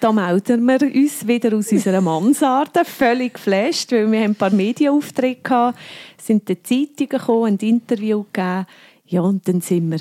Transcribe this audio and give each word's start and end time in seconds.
Da 0.00 0.12
melden 0.12 0.64
wir 0.64 0.80
uns 0.82 1.26
wieder 1.26 1.56
aus 1.56 1.72
unserer 1.72 2.00
Mansarde, 2.00 2.84
völlig 2.84 3.34
geflasht, 3.34 3.90
weil 3.90 4.10
wir 4.10 4.20
ein 4.20 4.34
paar 4.34 4.50
Medienaufträge 4.50 5.50
hatten, 5.50 5.76
sind 6.16 6.48
in 6.48 6.56
die 6.62 6.62
Zeitungen 6.62 7.08
gekommen, 7.08 7.46
ein 7.54 7.68
Interview 7.68 8.24
gegeben. 8.32 8.66
Ja, 9.06 9.22
und 9.22 9.48
dann 9.48 9.60
sind 9.60 9.90
wir 9.90 10.00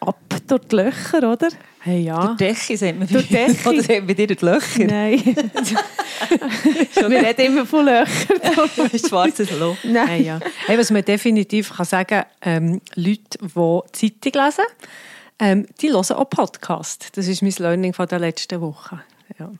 ab 0.00 0.18
durch 0.48 0.62
die 0.62 0.76
Löcher, 0.76 1.30
oder? 1.30 1.48
Hey, 1.82 2.02
ja. 2.02 2.34
Die 2.38 2.44
Decke, 2.44 2.76
sagt 2.76 2.98
man. 2.98 3.08
Durch 3.08 3.26
die 3.28 3.34
Decke. 3.34 3.68
Oder 3.70 3.82
sagt 3.82 4.06
man 4.06 4.14
dir 4.14 4.26
die 4.26 4.44
Löcher? 4.44 4.84
Nein. 4.84 5.24
wir 6.94 7.22
reden 7.22 7.40
immer 7.46 7.64
von 7.64 7.86
Löchern. 7.86 8.98
Schwarzes 9.08 9.50
Loch. 9.58 9.76
Nein. 9.84 10.06
Hey, 10.06 10.22
ja. 10.24 10.40
Hey, 10.66 10.76
was 10.76 10.90
man 10.90 11.02
definitiv 11.02 11.74
kann 11.74 11.86
sagen 11.86 12.24
ähm, 12.42 12.82
Leute, 12.96 13.38
die 13.40 13.80
Zeitung 13.92 14.44
lesen, 14.44 14.64
ähm, 15.38 15.66
die 15.80 15.90
hören 15.90 16.16
auch 16.16 16.28
Podcast. 16.28 17.08
Das 17.14 17.26
ist 17.28 17.40
mein 17.40 17.54
Learning 17.56 17.94
von 17.94 18.06
der 18.06 18.18
letzten 18.18 18.60
Woche. 18.60 19.00
Ja. 19.38 19.50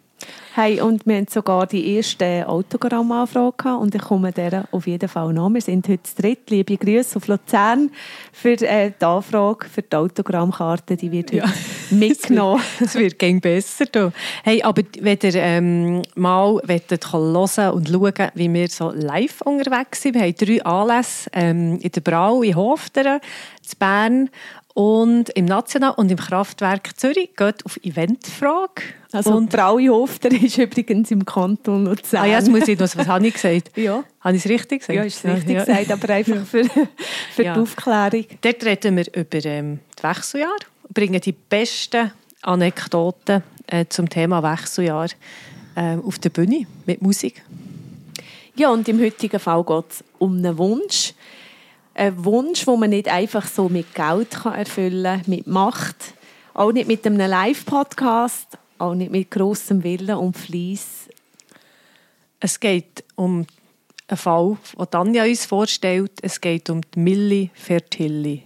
Hey, 0.52 0.80
und 0.80 1.06
wir 1.06 1.16
haben 1.16 1.28
sogar 1.28 1.66
die 1.66 1.94
erste 1.94 2.46
Autogrammanfrage 2.46 3.76
und 3.76 3.94
ich 3.94 4.02
komme 4.02 4.32
der 4.32 4.66
auf 4.72 4.86
jeden 4.86 5.08
Fall 5.08 5.32
nach. 5.32 5.48
Wir 5.48 5.60
sind 5.60 5.88
heute 5.88 6.02
zu 6.02 6.20
dritt. 6.20 6.50
Liebe 6.50 6.76
Grüße 6.76 7.16
auf 7.16 7.28
Luzern 7.28 7.90
für 8.32 8.60
äh, 8.60 8.90
die 8.90 9.04
Anfrage 9.04 9.66
für 9.68 9.82
die 9.82 9.96
Autogrammkarte. 9.96 10.96
Die 10.96 11.10
wird 11.12 11.32
heute 11.32 11.48
mitgenommen. 11.90 12.62
Es 12.80 12.96
wird 12.96 13.18
gegen 13.18 13.40
besser. 13.40 13.86
Du. 13.86 14.12
Hey, 14.42 14.60
aber 14.62 14.82
wenn 15.00 15.18
ihr 15.22 15.34
ähm, 15.36 16.02
mal 16.16 16.60
wollt, 16.64 17.12
hören 17.12 17.72
und 17.72 17.88
schauen, 17.88 18.30
wie 18.34 18.52
wir 18.52 18.68
so 18.68 18.90
live 18.90 19.40
unterwegs 19.42 20.02
sind, 20.02 20.16
wir 20.16 20.22
haben 20.22 20.34
drei 20.34 20.64
Anlässe 20.64 21.30
ähm, 21.32 21.78
in 21.80 21.92
der 21.92 22.00
Brau, 22.00 22.42
in 22.42 22.56
Hofteren, 22.56 23.20
in 23.62 23.78
Bern 23.78 24.30
und 24.74 25.30
im 25.30 25.44
National 25.46 25.92
und 25.96 26.10
im 26.10 26.18
Kraftwerk 26.18 26.98
Zürich. 26.98 27.30
Geht 27.36 27.64
auf 27.66 27.76
Eventfrage. 27.82 28.82
Also 29.12 29.30
und 29.30 29.36
und, 29.36 29.50
Brauihofter 29.50 30.30
ist 30.30 30.56
übrigens 30.58 31.10
im 31.10 31.24
Kanton 31.24 31.86
Luzern. 31.86 32.22
ah, 32.22 32.26
ja, 32.26 32.38
jetzt 32.38 32.48
muss 32.48 32.68
ich 32.68 32.78
noch, 32.78 32.88
was 32.96 33.06
habe 33.08 33.26
ich 33.26 33.34
gesagt? 33.34 33.72
Ja. 33.76 34.04
Habe 34.20 34.36
ich 34.36 34.44
es 34.44 34.50
richtig 34.50 34.80
gesagt? 34.80 34.94
Ja, 34.96 35.02
ist 35.02 35.24
richtig 35.24 35.50
Ja. 35.56 35.64
gesagt, 35.64 35.90
aber 35.90 36.14
einfach 36.14 36.44
für, 36.46 36.64
für 37.34 37.42
Ja. 37.42 37.54
die 37.54 37.60
Aufklärung. 37.60 38.24
Dort 38.40 38.64
reden 38.64 38.96
wir 38.96 39.06
über 39.14 39.44
ähm, 39.44 39.80
das 39.96 40.16
Wechseljahr, 40.18 40.56
bringen 40.94 41.20
die 41.20 41.32
besten 41.32 42.12
Anekdoten 42.42 43.42
äh, 43.66 43.84
zum 43.88 44.08
Thema 44.08 44.42
Wechseljahr 44.42 45.08
äh, 45.74 45.96
auf 45.96 46.18
der 46.20 46.30
Bühne 46.30 46.66
mit 46.86 47.02
Musik. 47.02 47.42
Ja, 48.54 48.70
und 48.70 48.88
im 48.88 49.00
heutigen 49.00 49.40
Fall 49.40 49.64
geht 49.64 49.84
es 49.90 50.04
um 50.18 50.36
einen 50.36 50.56
Wunsch. 50.58 51.14
Ein 51.94 52.24
Wunsch, 52.24 52.64
den 52.64 52.80
man 52.80 52.90
nicht 52.90 53.08
einfach 53.08 53.46
so 53.46 53.68
mit 53.68 53.94
Geld 53.94 54.30
kann 54.30 54.54
erfüllen 54.54 55.22
kann, 55.22 55.30
mit 55.30 55.46
Macht, 55.46 55.96
auch 56.54 56.72
nicht 56.72 56.88
mit 56.88 57.04
einem 57.06 57.18
Live-Podcast, 57.18 58.58
auch 58.78 58.94
nicht 58.94 59.10
mit 59.12 59.30
grossem 59.30 59.82
Willen 59.82 60.16
und 60.16 60.36
Fleiss. 60.36 61.08
Es 62.38 62.58
geht 62.58 63.04
um 63.16 63.46
einen 64.08 64.16
Fall, 64.16 64.56
den 64.78 64.90
Tanja 64.90 65.24
uns 65.24 65.44
vorstellt. 65.44 66.12
Es 66.22 66.40
geht 66.40 66.70
um 66.70 66.80
die 66.94 66.98
Milli 66.98 67.50
Fertilli. 67.54 68.44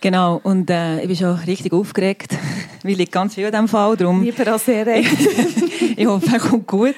Genau, 0.00 0.38
und 0.42 0.68
äh, 0.68 1.00
ich 1.00 1.06
bin 1.06 1.16
schon 1.16 1.34
richtig 1.34 1.72
aufgeregt, 1.72 2.36
weil 2.82 3.00
ich 3.00 3.10
ganz 3.10 3.34
viel 3.34 3.46
an 3.46 3.52
diesem 3.52 3.68
Fall. 3.68 3.96
Darum, 3.96 4.22
Lieber 4.22 4.52
als 4.52 4.68
er 4.68 4.86
ich 5.96 6.06
hoffe, 6.06 6.30
er 6.30 6.38
kommt 6.38 6.66
gut. 6.66 6.94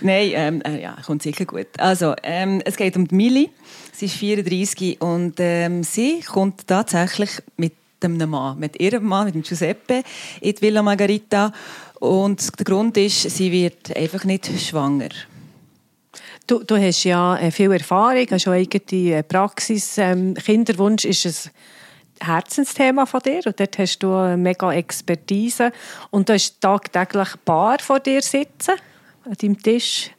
Nein, 0.00 0.30
ähm, 0.34 0.62
äh, 0.62 0.82
ja, 0.82 0.94
er 0.96 1.02
kommt 1.04 1.22
sicher 1.22 1.44
gut. 1.44 1.68
Also, 1.78 2.14
ähm, 2.24 2.60
es 2.64 2.76
geht 2.76 2.96
um 2.96 3.06
die 3.06 3.14
Milli. 3.14 3.50
Sie 3.98 4.06
ist 4.06 4.14
34 4.14 5.00
und 5.00 5.34
ähm, 5.38 5.82
sie 5.82 6.20
kommt 6.20 6.68
tatsächlich 6.68 7.30
mit 7.56 7.72
einem 8.00 8.30
Mann, 8.30 8.56
mit 8.56 8.78
ihrem 8.78 9.04
Mann, 9.04 9.24
mit 9.24 9.34
dem 9.34 9.42
Giuseppe, 9.42 10.04
in 10.40 10.54
die 10.54 10.62
Villa 10.62 10.82
Margarita. 10.82 11.52
Und 11.98 12.56
der 12.56 12.64
Grund 12.64 12.96
ist, 12.96 13.22
sie 13.22 13.50
wird 13.50 13.96
einfach 13.96 14.22
nicht 14.22 14.48
schwanger. 14.60 15.08
Du, 16.46 16.62
du 16.62 16.76
hast 16.76 17.02
ja 17.02 17.38
äh, 17.38 17.50
viel 17.50 17.72
Erfahrung, 17.72 18.24
hast 18.30 18.46
auch 18.46 18.52
eigene 18.52 19.16
äh, 19.16 19.22
Praxis. 19.24 19.98
Ähm, 19.98 20.34
Kinderwunsch 20.34 21.04
ist 21.04 21.50
ein 22.20 22.26
Herzensthema 22.28 23.04
von 23.04 23.18
dir 23.18 23.40
und 23.46 23.58
dort 23.58 23.78
hast 23.78 23.98
du 23.98 24.14
eine 24.14 24.36
mega 24.36 24.72
Expertise. 24.74 25.72
Und 26.10 26.28
du 26.28 26.34
hast 26.34 26.60
tagtäglich 26.60 27.34
ein 27.34 27.40
Paar 27.44 27.80
vor 27.80 27.98
dir 27.98 28.22
sitzen, 28.22 28.74
an 29.24 29.34
deinem 29.42 29.60
Tisch, 29.60 30.12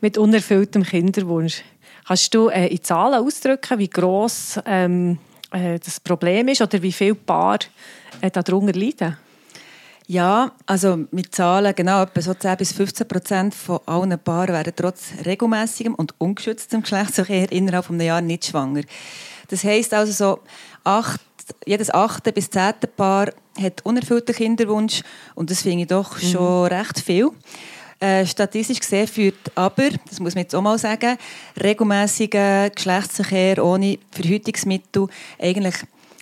mit 0.00 0.18
unerfülltem 0.18 0.82
Kinderwunsch. 0.82 1.62
Kannst 2.10 2.34
du 2.34 2.48
äh, 2.48 2.66
in 2.66 2.82
Zahlen 2.82 3.24
ausdrücken, 3.24 3.78
wie 3.78 3.88
gross 3.88 4.58
ähm, 4.66 5.20
äh, 5.52 5.78
das 5.78 6.00
Problem 6.00 6.48
ist 6.48 6.60
oder 6.60 6.82
wie 6.82 6.90
viele 6.90 7.14
Paar 7.14 7.60
äh, 8.20 8.32
darunter 8.32 8.72
leiden? 8.72 9.16
Ja, 10.08 10.50
also 10.66 11.04
mit 11.12 11.32
Zahlen, 11.32 11.72
genau, 11.72 12.02
etwa 12.02 12.20
so 12.20 12.34
10 12.34 12.56
bis 12.56 12.72
15 12.72 13.06
Prozent 13.06 13.54
von 13.54 13.78
allen 13.86 14.18
Paaren 14.18 14.54
werden 14.54 14.72
trotz 14.74 15.12
regelmäßigem 15.24 15.94
und 15.94 16.12
ungeschütztem 16.18 16.82
Geschlechtsverkehr 16.82 17.52
innerhalb 17.52 17.84
von 17.84 17.94
einem 17.94 18.08
Jahr 18.08 18.20
nicht 18.20 18.46
schwanger. 18.46 18.82
Das 19.46 19.62
heisst 19.62 19.94
also 19.94 20.10
so, 20.12 20.40
acht, 20.82 21.20
jedes 21.64 21.94
achte 21.94 22.32
bis 22.32 22.50
zehnte 22.50 22.88
Paar 22.88 23.30
hat 23.56 23.86
unerfüllten 23.86 24.34
Kinderwunsch 24.34 25.02
und 25.36 25.52
das 25.52 25.62
finde 25.62 25.82
ich 25.82 25.88
doch 25.88 26.18
schon 26.18 26.66
recht 26.66 26.98
viel. 26.98 27.30
Äh, 28.02 28.24
statistisch 28.24 28.80
gesehen 28.80 29.06
führt 29.06 29.52
aber, 29.54 29.90
das 30.08 30.20
muss 30.20 30.34
man 30.34 30.42
jetzt 30.44 30.54
auch 30.54 30.62
mal 30.62 30.78
sagen, 30.78 31.18
regelmäßiger 31.62 32.70
Geschlechtsverkehr 32.70 33.62
ohne 33.62 33.98
Verhütungsmittel 34.10 35.06
eigentlich 35.38 35.74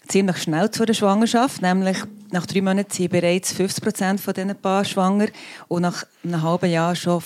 ziemlich 0.09 0.38
schnell 0.38 0.71
zu 0.72 0.83
einer 0.83 0.94
Schwangerschaft, 0.94 1.62
nämlich 1.62 1.99
nach 2.31 2.47
drei 2.47 2.62
Monaten 2.62 2.91
sind 2.91 3.11
bereits 3.11 3.53
50 3.53 3.84
Prozent 3.84 4.21
von 4.21 4.34
diesen 4.34 4.56
Paaren 4.56 4.84
schwanger 4.84 5.28
und 5.69 5.83
nach 5.83 6.05
einem 6.25 6.43
halben 6.43 6.71
Jahr 6.71 6.97
schon 6.97 7.22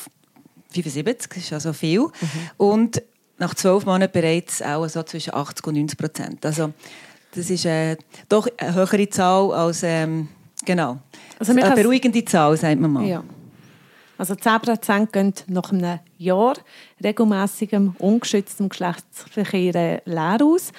75, 0.71 1.29
das 1.29 1.45
ist 1.45 1.53
also 1.53 1.73
viel. 1.73 2.09
Und 2.57 3.03
nach 3.39 3.55
zwölf 3.55 3.87
Monaten 3.87 4.13
bereits 4.13 4.63
auch 4.63 4.87
so 4.89 5.03
zwischen 5.03 5.35
80 5.35 5.67
und 5.67 5.75
90 5.77 5.99
Prozent. 5.99 6.47
Also 6.47 6.73
das 7.35 7.49
ist 7.49 7.65
äh, 7.65 7.97
doch 8.29 8.47
eine 8.59 8.75
höhere 8.75 9.09
Zahl 9.09 9.53
als, 9.53 9.83
ähm, 9.83 10.29
genau, 10.65 10.99
Also 11.39 11.53
eine 11.53 11.75
beruhigende 11.75 12.25
Zahl, 12.25 12.57
sagt 12.57 12.81
man 12.81 12.93
mal. 12.93 13.05
Ja. 13.05 13.25
Also 14.19 14.35
10% 14.35 15.11
gehen 15.11 15.35
nach 15.49 15.73
einem 15.73 15.99
Jahr 16.19 16.55
regelmäßigem, 17.03 17.97
ungeschütztem 17.99 18.69
Geschlechtsverkehr 18.69 20.03
leer 20.05 20.39
aus. 20.43 20.73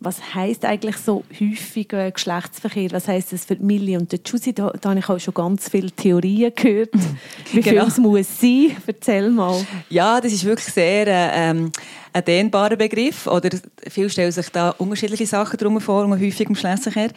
Was 0.00 0.34
heisst 0.34 0.64
eigentlich 0.64 0.96
so 0.96 1.24
häufiger 1.40 2.10
Geschlechtsverkehr? 2.10 2.90
Was 2.92 3.08
heisst 3.08 3.32
das 3.32 3.44
für 3.44 3.56
die 3.56 3.64
Millie 3.64 3.98
und 3.98 4.12
die 4.12 4.20
Jussi? 4.24 4.52
Da, 4.52 4.70
da 4.80 4.90
habe 4.90 4.98
ich 4.98 5.08
auch 5.08 5.18
schon 5.18 5.34
ganz 5.34 5.68
viele 5.68 5.90
Theorien 5.90 6.52
gehört. 6.54 6.90
Wie 7.52 7.62
viel 7.62 7.72
Genau. 7.72 7.86
es 7.86 7.98
muss 7.98 8.40
sein? 8.40 8.76
Erzähl 8.86 9.30
mal. 9.30 9.64
Ja, 9.88 10.20
das 10.20 10.32
ist 10.32 10.44
wirklich 10.44 10.72
sehr 10.72 11.06
äh, 11.06 11.50
ähm, 11.50 11.70
ein 12.12 12.24
dehnbarer 12.24 12.76
Begriff. 12.76 13.26
Oder 13.26 13.50
viele 13.88 14.10
stellen 14.10 14.30
sich 14.32 14.48
da 14.50 14.70
unterschiedliche 14.70 15.26
Sachen 15.26 15.56
drum 15.58 15.80
vor, 15.80 16.04
um 16.04 16.12
häufig 16.12 16.40
im 16.40 16.54
Geschlechtsverkehr. 16.54 17.10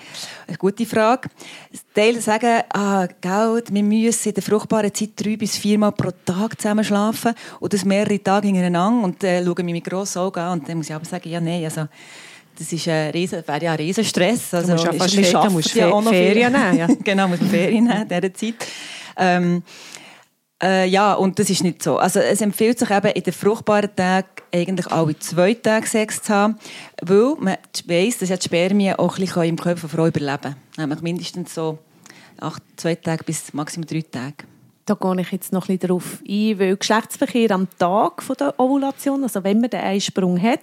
Eine 0.48 0.58
gute 0.58 0.86
Frage. 0.86 1.30
Teile 1.94 2.22
sagen, 2.22 2.62
ah, 2.74 3.08
gell, 3.22 3.64
wir 3.70 3.84
müssen 3.84 4.30
in 4.30 4.34
der 4.36 4.44
fruchtbaren 4.44 4.94
Zeit 4.94 5.12
drei 5.16 5.36
bis 5.36 5.58
viermal 5.58 5.92
pro 5.92 6.12
Tag 6.26 6.60
zusammen 6.60 6.84
schlafen 6.84 7.34
und 7.60 7.74
das 7.74 7.86
mehrere 7.86 8.22
Tage 8.22 8.48
hintereinander 8.48 9.04
und 9.04 9.24
äh, 9.24 9.44
schauen 9.44 9.66
mich 9.66 9.74
mit 9.74 9.84
grossen 9.84 10.20
Augen 10.20 10.40
an. 10.40 10.60
Und 10.60 10.70
dann 10.70 10.78
muss 10.78 10.90
ich 10.90 10.96
aber 10.96 11.06
sagen, 11.06 11.30
ja, 11.30 11.42
nein, 11.42 11.64
also 11.64 11.88
das 12.58 12.72
ist 12.74 12.88
ein 12.88 13.12
riesen, 13.12 13.44
wäre 13.48 13.64
ja 13.64 13.72
ein 13.72 13.78
riesen 13.78 14.04
Stress. 14.04 14.54
Also, 14.54 14.72
musst 14.74 14.86
ja 14.86 14.92
ist- 14.92 14.98
fast 14.98 15.18
wir 15.18 15.24
Fe- 15.24 15.32
du 15.32 15.38
arbeiten 15.38 15.54
musst 15.54 15.70
Ferien 15.72 16.52
viel. 16.54 16.60
nehmen, 16.60 16.78
ja. 16.78 16.88
genau, 17.04 17.28
muss 17.28 17.40
man 17.42 17.50
Ferien 17.50 17.84
nehmen 17.86 18.02
in 18.02 18.08
dieser 18.08 18.34
Zeit. 18.34 18.56
Ähm, 19.18 19.64
äh, 20.62 20.88
ja, 20.88 21.14
und 21.14 21.38
das 21.38 21.50
ist 21.52 21.64
nicht 21.64 21.84
so. 21.84 21.98
Also 21.98 22.20
es 22.20 22.42
empfiehlt 22.42 22.80
sich 22.80 22.90
eben 22.90 23.12
in 23.12 23.22
den 23.24 23.34
fruchtbaren 23.34 23.96
Tagen 23.96 24.28
eigentlich 24.52 24.88
alle 24.88 25.18
zwei 25.20 25.54
Tage 25.54 25.86
Sex 25.86 26.24
zu 26.24 26.34
haben, 26.34 26.58
weil 27.04 27.36
man 27.40 27.58
weiss, 27.86 28.18
dass 28.18 28.30
ja 28.30 28.38
die 28.38 28.46
Spermien 28.46 28.96
auch 28.96 29.18
ein 29.18 29.26
bisschen 29.26 29.44
im 29.44 29.56
Körper 29.60 29.82
von 29.82 29.90
Frau 29.90 30.08
überleben 30.08 30.42
können. 30.42 30.56
Nämlich 30.78 31.02
mindestens 31.02 31.54
so 31.54 31.78
acht, 32.40 32.64
zwei 32.76 32.96
Tage 32.96 33.24
bis 33.24 33.54
maximal 33.54 33.86
drei 33.86 34.02
Tage. 34.02 34.36
Da 34.88 34.94
gehe 34.96 35.20
ich 35.20 35.32
jetzt 35.34 35.52
noch 35.52 35.68
ein 35.68 35.78
bisschen 35.78 35.90
darauf 35.90 36.24
ein, 36.28 36.60
weil 36.60 36.78
Geschlechtsverkehr 36.78 37.52
am 37.52 37.68
Tag 37.78 38.24
der 38.40 38.58
Ovulation, 38.58 39.22
also 39.22 39.44
wenn 39.44 39.60
man 39.60 39.70
den 39.70 39.82
Einsprung 39.82 40.42
hat, 40.42 40.62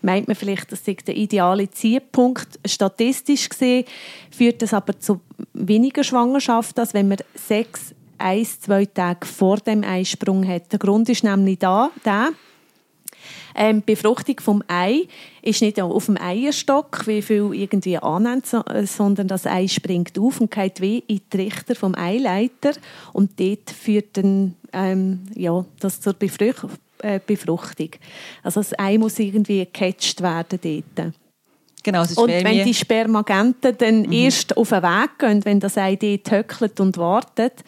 meint 0.00 0.28
man 0.28 0.36
vielleicht, 0.36 0.70
das 0.70 0.84
sei 0.84 0.96
der 1.04 1.16
ideale 1.16 1.68
Zielpunkt. 1.68 2.60
Statistisch 2.64 3.48
gesehen 3.48 3.84
führt 4.30 4.62
das 4.62 4.72
aber 4.72 4.98
zu 5.00 5.20
weniger 5.54 6.04
Schwangerschaft, 6.04 6.78
als 6.78 6.94
wenn 6.94 7.08
man 7.08 7.18
Sex 7.34 7.92
ein, 8.16 8.44
zwei 8.44 8.86
Tage 8.86 9.26
vor 9.26 9.56
dem 9.56 9.82
Eisprung 9.82 10.46
hat. 10.46 10.70
Der 10.70 10.78
Grund 10.78 11.08
ist 11.08 11.24
nämlich 11.24 11.58
da, 11.58 11.90
der, 12.04 12.28
ähm, 13.54 13.82
die 13.86 13.94
Befruchtung 13.94 14.40
vom 14.40 14.62
Ei 14.68 15.06
ist 15.42 15.62
nicht 15.62 15.80
auf 15.80 16.06
dem 16.06 16.16
Eierstock, 16.20 17.06
wie 17.06 17.22
viel 17.22 17.50
irgendwie 17.52 17.98
annimmt, 17.98 18.46
äh, 18.52 18.86
sondern 18.86 19.28
das 19.28 19.46
Ei 19.46 19.68
springt 19.68 20.18
auf 20.18 20.40
und 20.40 20.50
geht 20.50 20.80
wie 20.80 20.98
in 21.06 21.20
die 21.20 21.28
Trichter 21.30 21.74
vom 21.74 21.94
Eileiter 21.94 22.72
und 23.12 23.38
dort 23.38 23.70
führt 23.70 24.16
dann 24.16 24.54
ähm, 24.72 25.20
ja, 25.34 25.64
das 25.80 26.00
zur 26.00 26.14
Befruch 26.14 26.64
äh, 27.02 27.20
Befruchtung. 27.24 27.90
Also 28.42 28.60
das 28.60 28.78
Ei 28.78 28.98
muss 28.98 29.18
irgendwie 29.18 29.58
gecatcht 29.64 30.22
werden 30.22 30.58
dort. 30.62 31.12
Genau, 31.82 32.00
Und 32.16 32.28
wenn 32.28 32.64
die 32.64 32.72
Spermagenten 32.72 33.76
dann 33.76 34.02
Mhm. 34.02 34.12
erst 34.12 34.56
auf 34.56 34.70
den 34.70 34.82
Weg 34.82 35.18
gehen, 35.18 35.44
wenn 35.44 35.60
das 35.60 35.76
Ei 35.76 35.96
dort 35.96 36.30
höckelt 36.30 36.80
und 36.80 36.96
wartet, 36.96 37.62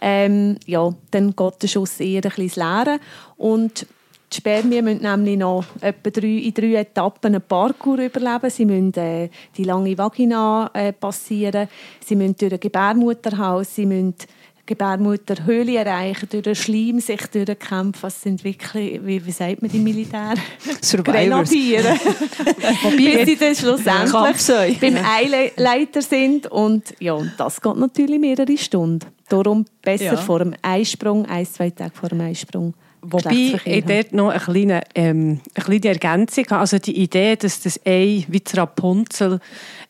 ähm, 0.00 0.56
ja, 0.66 0.92
dann 1.12 1.36
geht 1.36 1.62
der 1.62 1.68
Schuss 1.68 2.00
eher 2.00 2.16
ein 2.16 2.22
bisschen 2.22 2.42
ins 2.42 2.56
Leere. 2.56 2.98
Und 3.36 3.86
die 4.32 4.36
Spermien 4.38 4.84
müssen 4.84 5.02
nämlich 5.02 5.38
noch 5.38 5.64
etwa 5.80 6.10
drei, 6.10 6.26
in 6.26 6.54
drei 6.54 6.74
Etappen 6.80 7.34
einen 7.34 7.42
Parkour 7.42 7.98
überleben. 7.98 8.50
Sie 8.50 8.64
müssen 8.64 8.94
äh, 8.94 9.28
die 9.56 9.64
lange 9.64 9.96
Vagina 9.96 10.70
äh, 10.72 10.92
passieren, 10.92 11.68
sie 12.04 12.16
müssen 12.16 12.36
durch 12.36 12.52
ein 12.52 12.60
Gebärmutterhaus, 12.60 13.74
sie 13.74 13.86
müssen 13.86 14.14
die 14.18 14.26
Gebärmutterhöhle 14.64 15.76
erreichen, 15.76 16.28
durch 16.30 16.44
den 16.44 16.54
Schleim 16.54 17.00
sich 17.00 17.20
durchkämpfen. 17.26 18.00
Das 18.02 18.22
sind 18.22 18.44
wirklich, 18.44 19.04
wie, 19.04 19.24
wie 19.26 19.32
sagt 19.32 19.60
man 19.60 19.70
im 19.72 19.82
Militär? 19.82 20.34
Survivors. 20.80 21.50
Bis 22.96 23.26
sie 23.26 23.36
dann 23.36 23.54
schlussendlich 23.54 24.80
beim 24.80 24.96
Eileiter 25.04 26.00
sind. 26.00 26.46
Und 26.46 26.94
ja, 27.00 27.14
und 27.14 27.32
das 27.36 27.60
geht 27.60 27.76
natürlich 27.76 28.20
mehrere 28.20 28.56
Stunden. 28.56 29.06
Darum 29.28 29.64
besser 29.82 30.04
Ja. 30.04 30.16
vor 30.16 30.38
dem 30.38 30.54
Eisprung, 30.62 31.26
ein, 31.26 31.46
zwei 31.46 31.70
Tage 31.70 31.92
vor 31.94 32.08
dem 32.08 32.20
Eisprung. 32.20 32.74
Wobei 33.04 33.58
ich 33.64 33.84
dort 33.84 34.12
noch 34.12 34.30
eine 34.30 34.38
kleine, 34.40 34.82
ähm, 34.94 35.40
eine 35.54 35.64
kleine 35.64 35.88
Ergänzung 35.88 36.44
habe. 36.50 36.60
Also 36.60 36.78
die 36.78 37.02
Idee, 37.02 37.34
dass 37.34 37.60
das 37.60 37.80
Ei 37.84 38.24
wie 38.28 38.40
das 38.40 38.56
Rapunzel 38.56 39.40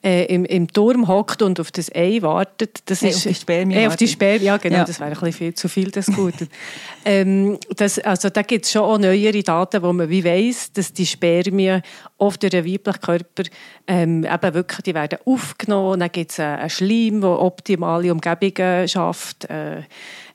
äh, 0.02 0.24
im, 0.34 0.44
im 0.46 0.66
Turm 0.72 1.06
hockt 1.08 1.42
und 1.42 1.60
auf 1.60 1.70
das 1.70 1.94
Ei 1.94 2.18
wartet, 2.22 2.80
das 2.86 3.02
Hey, 3.02 3.10
ist... 3.10 3.18
auf 3.18 3.22
die 3.24 3.34
Spermien 3.34 3.80
Äh, 3.80 3.86
auf 3.86 3.96
die. 3.96 4.08
Spermien, 4.08 4.44
ja 4.44 4.56
genau, 4.56 4.78
Ja. 4.78 4.84
das 4.84 4.98
wäre 4.98 5.10
ein 5.10 5.14
bisschen 5.18 5.32
viel, 5.32 5.54
zu 5.54 5.68
viel 5.68 5.90
des 5.90 6.06
Guten. 6.06 6.48
ähm, 7.04 7.58
das, 7.76 7.98
also 7.98 8.30
da 8.30 8.42
gibt 8.42 8.64
es 8.64 8.72
schon 8.72 8.82
auch 8.82 8.98
neuere 8.98 9.42
Daten, 9.42 9.82
wo 9.82 9.92
man 9.92 10.08
wie 10.08 10.24
weiss, 10.24 10.72
dass 10.72 10.92
die 10.92 11.06
Spermien 11.06 11.82
oft 12.16 12.42
durch 12.42 12.50
den 12.50 12.64
weiblichen 12.64 13.00
Körper 13.00 13.42
ähm, 13.86 14.24
eben 14.24 14.54
wirklich, 14.54 14.82
die 14.84 14.94
werden 14.94 15.18
aufgenommen, 15.26 16.00
dann 16.00 16.10
gibt 16.10 16.30
es 16.30 16.40
einen 16.40 16.60
einen 16.60 16.70
Schleim, 16.70 17.20
der 17.20 17.40
optimale 17.40 18.12
Umgebungen 18.12 18.88
schafft. 18.88 19.44
Äh, 19.50 19.82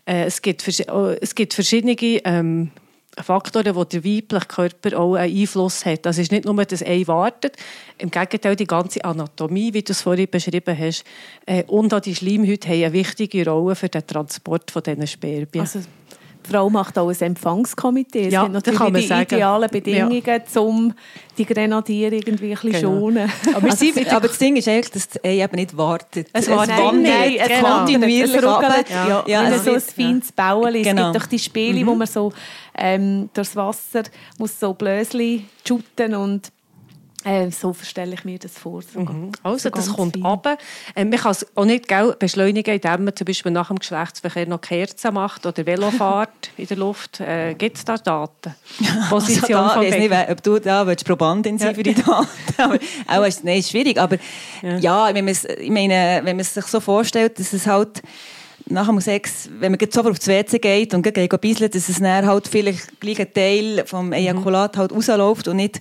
äh, 0.07 0.25
es, 0.25 0.41
gibt, 0.41 0.63
oh, 0.89 1.13
es 1.19 1.35
gibt 1.35 1.53
verschiedene 1.53 1.95
ähm, 1.99 2.71
Faktoren, 3.19 3.75
wo 3.75 3.83
der 3.83 4.03
weibliche 4.03 4.45
Körper 4.45 4.99
auch 4.99 5.15
einen 5.15 5.35
Einfluss 5.35 5.85
hat. 5.85 6.05
Das 6.05 6.17
ist 6.17 6.31
nicht 6.31 6.45
nur, 6.45 6.63
dass 6.63 6.83
Ei 6.83 7.03
wartet, 7.07 7.57
im 7.97 8.11
Gegenteil, 8.11 8.55
die 8.55 8.67
ganze 8.67 9.03
Anatomie, 9.03 9.73
wie 9.73 9.81
du 9.81 9.91
es 9.91 10.01
vorhin 10.01 10.29
beschrieben 10.29 10.77
hast, 10.77 11.03
äh, 11.45 11.63
und 11.63 11.93
auch 11.93 11.99
die 11.99 12.15
Schleimhäute 12.15 12.69
haben 12.69 12.83
eine 12.83 12.93
wichtige 12.93 13.49
Rolle 13.49 13.75
für 13.75 13.89
den 13.89 14.05
Transport 14.05 14.71
von 14.71 14.83
diesen 14.83 15.07
Spermien. 15.07 15.61
Also, 15.61 15.79
die 16.47 16.53
Frau 16.53 16.69
macht 16.69 16.97
auch 16.97 17.09
ein 17.09 17.15
Empfangskomitee. 17.19 18.27
Es 18.27 18.33
Ja, 18.33 18.43
das 18.43 18.51
natürlich 18.53 18.79
kann 18.79 18.91
man 18.93 19.01
die 19.01 19.07
sagen. 19.07 19.21
idealen 19.35 19.69
Bedingungen, 19.69 20.41
um 20.55 20.93
die 21.37 21.45
Grenadiere 21.45 22.15
irgendwie 22.15 22.51
ein 22.51 22.59
bisschen 22.59 22.71
Genau. 22.71 22.99
schonen. 22.99 23.31
Aber, 23.55 23.69
Also 23.69 23.85
es- 23.85 24.07
aber 24.11 24.27
das 24.27 24.37
Ding 24.37 24.55
ist 24.55 24.67
eigentlich, 24.67 24.91
dass 24.91 25.09
das 25.09 25.23
Ei 25.23 25.41
eben 25.43 25.55
nicht 25.55 25.75
wartet. 25.77 26.27
Es 26.33 26.49
wartet 26.49 26.77
wandert 26.77 27.21
nicht, 27.29 27.39
es 27.41 27.47
genau. 27.47 27.77
kontinuierlich 27.77 28.35
es 28.35 28.43
ruckelt, 28.43 28.89
ja, 28.89 29.07
Ja, 29.07 29.23
ja, 29.27 29.49
es 29.49 29.65
so 29.65 29.73
ein 29.73 29.81
feines 29.81 30.31
Bauen. 30.31 30.75
Es 30.75 30.83
Genau. 30.87 31.11
gibt 31.11 31.23
doch 31.23 31.27
die 31.27 31.39
Spiele, 31.39 31.85
wo 31.85 31.95
man 31.95 32.07
so 32.07 32.31
ähm, 32.79 33.29
durchs 33.33 33.55
Wasser 33.55 34.03
muss 34.37 34.59
so 34.59 34.73
Blösli 34.73 35.45
shooten 35.67 36.13
und 36.15 36.51
äh, 37.27 37.51
so 37.51 37.75
stelle 37.83 38.13
ich 38.13 38.23
mir 38.25 38.39
das 38.39 38.53
vor. 38.57 38.81
So, 38.81 39.05
Also, 39.43 39.57
so 39.57 39.69
das 39.69 39.89
kommt 39.93 40.15
runter. 40.23 40.57
Ähm, 40.95 41.09
man 41.09 41.19
kann 41.19 41.31
es 41.31 41.45
auch 41.55 41.65
nicht 41.65 41.87
gell, 41.87 42.15
beschleunigen, 42.17 42.75
indem 42.75 43.03
man 43.05 43.15
zum 43.15 43.25
Beispiel 43.25 43.51
nach 43.51 43.67
dem 43.67 43.79
Geschlechtsverkehr 43.79 44.47
noch 44.47 44.61
Kerzen 44.61 45.13
macht 45.13 45.45
oder 45.45 45.65
Velofahrt 45.65 46.29
in 46.57 46.67
der 46.67 46.77
Luft. 46.77 47.19
Äh, 47.19 47.53
Gibt 47.55 47.77
es 47.77 47.85
da 47.85 47.97
Daten? 47.97 48.55
Position 49.09 49.59
also 49.59 49.75
da, 49.75 49.81
ich 49.81 49.91
weiss 49.93 49.99
nicht, 49.99 50.29
ob 50.31 50.43
du 50.43 50.59
da 50.59 50.87
willst, 50.87 51.05
Probandin 51.05 51.57
sein 51.57 51.75
für 51.75 51.83
die 51.83 51.93
Daten. 51.93 52.27
Aber 52.57 52.77
auch 53.07 53.25
ist, 53.27 53.43
nein, 53.43 53.59
ist 53.59 53.69
schwierig. 53.71 53.97
Aber 53.99 54.17
ja, 54.79 55.07
wenn 55.13 55.25
man 55.25 55.31
es- 55.31 55.45
ich 55.45 55.69
meine, 55.69 56.21
wenn 56.23 56.35
man 56.35 56.39
es 56.41 56.53
sich 56.53 56.65
so 56.65 56.79
vorstellt, 56.79 57.39
dass 57.39 57.53
es 57.53 57.67
halt 57.67 58.01
nach 58.69 58.87
dem 58.87 58.99
Sex, 58.99 59.49
wenn 59.59 59.71
man 59.71 59.79
sofort 59.89 60.11
aufs 60.11 60.27
WC 60.27 60.59
geht 60.59 60.93
und 60.93 61.01
geht 61.01 61.41
bisseln, 61.41 61.71
dass 61.71 61.87
es 61.87 61.99
dann 61.99 62.25
halt 62.25 62.47
vielleicht 62.49 62.99
gleich 62.99 63.19
ein 63.19 63.33
Teil 63.33 63.83
vom 63.85 64.11
Ejakulat 64.11 64.75
halt 64.75 64.91
rausläuft 64.91 65.47
und 65.47 65.55
nicht 65.57 65.79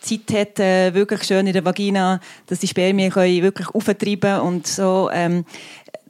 Zeit 0.00 0.32
hat, 0.32 0.60
äh, 0.60 0.94
wirklich 0.94 1.22
schön 1.24 1.46
in 1.46 1.52
der 1.52 1.64
Vagina, 1.64 2.20
dass 2.46 2.60
die 2.60 2.68
Spermien 2.68 3.10
können 3.10 3.42
wirklich 3.42 3.68
auftreiben 3.68 4.40
und 4.40 4.66
so. 4.66 5.10
Ähm, 5.12 5.44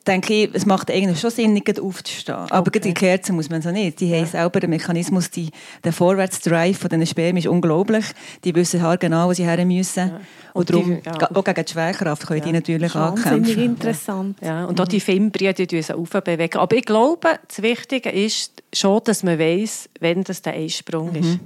denke 0.06 0.32
ich, 0.32 0.50
es 0.55 0.64
macht 0.64 0.90
eigentlich 0.90 1.20
schon 1.20 1.31
Sinn, 1.31 1.52
nicht 1.52 1.79
aufzustehen. 1.79 2.35
Aber 2.49 2.70
gerade 2.70 2.81
die 2.88 2.94
Kerzen 2.94 3.37
muss 3.37 3.50
man 3.50 3.61
so 3.61 3.70
nicht. 3.70 4.00
Die 4.00 4.11
haben 4.14 4.25
selber 4.25 4.58
den 4.58 4.70
Mechanismus, 4.70 5.31
die, 5.31 5.50
der 5.85 5.93
Vorwärtsdrive 5.93 6.79
von 6.79 6.88
diesen 6.88 7.06
Spermien 7.06 7.37
ist 7.44 7.46
unglaublich. 7.46 8.06
Die 8.43 8.55
wissen 8.55 8.81
halt 8.81 9.00
genau, 9.00 9.29
wo 9.29 9.35
sie 9.35 9.44
her 9.44 9.62
müssen. 9.67 10.12
Und, 10.12 10.20
Und 10.55 10.70
darum, 10.70 10.99
die- 11.02 11.06
ja. 11.06 11.31
auch 11.31 11.44
gegen 11.44 11.62
die 11.64 11.70
Schwerkraft 11.73 12.26
können 12.26 12.40
die 12.40 12.52
natürlich 12.52 12.94
Wahnsinnig 12.94 13.32
ankämpfen. 13.32 13.62
interessant. 13.64 14.38
Ja, 14.40 14.64
und 14.64 14.81
auch 14.81 14.88
die 14.88 15.00
Fimbrien, 15.00 15.55
die 15.55 15.67
bewegen 15.67 15.93
aufbewegen. 15.96 16.58
Aber 16.58 16.75
ich 16.76 16.87
glaube, 16.87 17.29
das 17.46 17.61
Wichtige 17.61 18.08
ist 18.11 18.62
schon, 18.73 19.02
dass 19.05 19.23
man 19.23 19.38
weiss, 19.38 19.90
wenn 20.00 20.25
das 20.25 20.40
der 20.40 20.55
Eisprung 20.55 21.14
ist. 21.17 21.38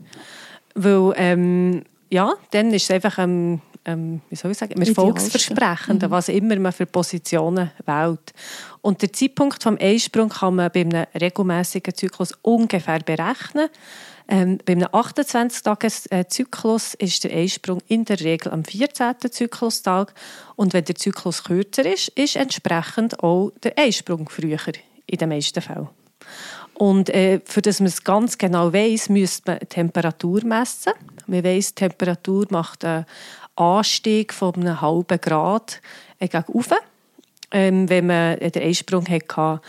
Weil, 0.76 1.12
ähm, 1.16 1.82
ja, 2.12 2.34
dann 2.50 2.74
ist 2.74 2.84
es 2.84 2.90
einfach 2.90 3.16
ein, 3.16 3.62
ähm, 3.86 4.20
wie 4.28 4.36
soll 4.36 4.50
ich 4.50 4.58
sagen, 4.58 4.74
ein 4.74 4.86
erfolgsversprechend, 4.86 6.10
was 6.10 6.28
immer 6.28 6.56
man 6.56 6.72
für 6.72 6.84
Positionen 6.84 7.70
wählt. 7.86 8.34
Und 8.82 9.00
der 9.00 9.14
Zeitpunkt 9.14 9.62
vom 9.62 9.78
Eisprung 9.80 10.28
kann 10.28 10.56
man 10.56 10.70
bei 10.70 10.82
einem 10.82 11.06
regelmäßigen 11.18 11.94
Zyklus 11.94 12.34
ungefähr 12.42 12.98
berechnen. 12.98 13.70
Ähm, 14.28 14.58
bei 14.64 14.74
einem 14.74 14.88
28-Tages-Zyklus 14.88 16.94
ist 16.94 17.24
der 17.24 17.32
Eisprung 17.32 17.80
in 17.88 18.04
der 18.04 18.20
Regel 18.20 18.52
am 18.52 18.62
14. 18.62 19.14
Zyklustag. 19.30 20.12
Und 20.54 20.74
wenn 20.74 20.84
der 20.84 20.96
Zyklus 20.96 21.44
kürzer 21.44 21.90
ist, 21.90 22.08
ist 22.08 22.36
entsprechend 22.36 23.22
auch 23.22 23.52
der 23.62 23.78
Eisprung 23.78 24.28
früher, 24.28 24.58
in 25.06 25.18
den 25.18 25.30
meisten 25.30 25.62
Fällen. 25.62 25.88
Und 26.82 27.10
äh, 27.10 27.40
für 27.44 27.62
das 27.62 27.78
man 27.78 27.86
es 27.86 28.02
ganz 28.02 28.36
genau 28.36 28.72
weiß, 28.72 29.08
müsste 29.08 29.52
man 29.52 29.60
Temperatur 29.68 30.44
messen. 30.44 30.92
Man 31.28 31.44
die 31.44 31.62
Temperatur 31.62 32.44
macht 32.50 32.84
einen 32.84 33.06
Anstieg 33.54 34.32
von 34.32 34.52
einem 34.56 34.80
halben 34.80 35.20
Grad 35.20 35.80
äh, 36.18 36.26
gegen 36.26 36.42
rauf, 36.42 36.70
ähm, 37.52 37.88
wenn 37.88 38.08
man 38.08 38.36
den 38.36 38.62
Eisprung 38.64 39.08
hatte. 39.08 39.60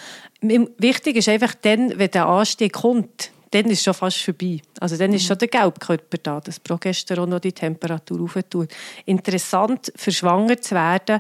Wichtig 0.42 1.18
ist 1.18 1.30
einfach 1.30 1.54
dann, 1.62 2.00
wenn 2.00 2.10
der 2.10 2.26
Anstieg 2.26 2.74
kommt, 2.74 3.30
dann 3.52 3.66
ist 3.66 3.78
es 3.78 3.84
schon 3.84 3.94
fast 3.94 4.18
vorbei. 4.18 4.62
Also 4.80 4.98
dann 4.98 5.14
ist 5.14 5.28
schon 5.28 5.38
der 5.38 5.50
Gelbkörper 5.50 6.18
da, 6.18 6.40
das 6.40 6.60
Progesteron 6.60 7.30
noch 7.30 7.42
die 7.42 7.52
Temperatur 7.52 8.22
auftut. 8.22 8.70
Interessant, 9.06 9.94
für 9.96 10.12
schwanger 10.12 10.60
zu 10.60 10.74
werden, 10.74 11.20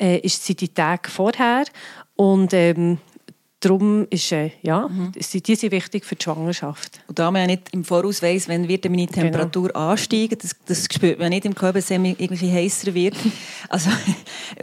äh, 0.00 0.18
ist 0.18 0.46
sie 0.46 0.54
die 0.54 0.68
Tage 0.68 1.10
vorher 1.10 1.64
und 2.14 2.54
ähm, 2.54 2.98
darum 3.64 4.06
ist, 4.10 4.30
äh, 4.32 4.50
ja, 4.62 4.88
sie- 5.18 5.40
die 5.40 5.54
sind 5.54 5.72
wichtig 5.72 6.04
für 6.04 6.14
die 6.16 6.22
Schwangerschaft. 6.24 7.00
Und 7.08 7.18
da 7.18 7.30
man 7.30 7.42
ja 7.42 7.46
nicht 7.46 7.68
im 7.72 7.84
Voraus 7.84 8.20
weiss, 8.22 8.48
wenn 8.48 8.68
wird 8.68 8.84
meine 8.90 9.06
Temperatur 9.06 9.74
ansteigen, 9.76 10.36
das, 10.40 10.56
das 10.66 10.84
spürt 10.92 11.18
man 11.18 11.30
nicht 11.30 11.44
im 11.44 11.54
Körper, 11.54 11.78
dass 11.78 11.90
es 11.90 11.96
irgendwie 11.96 12.50
heißer 12.52 12.92
wird. 12.94 13.16
Also 13.68 13.88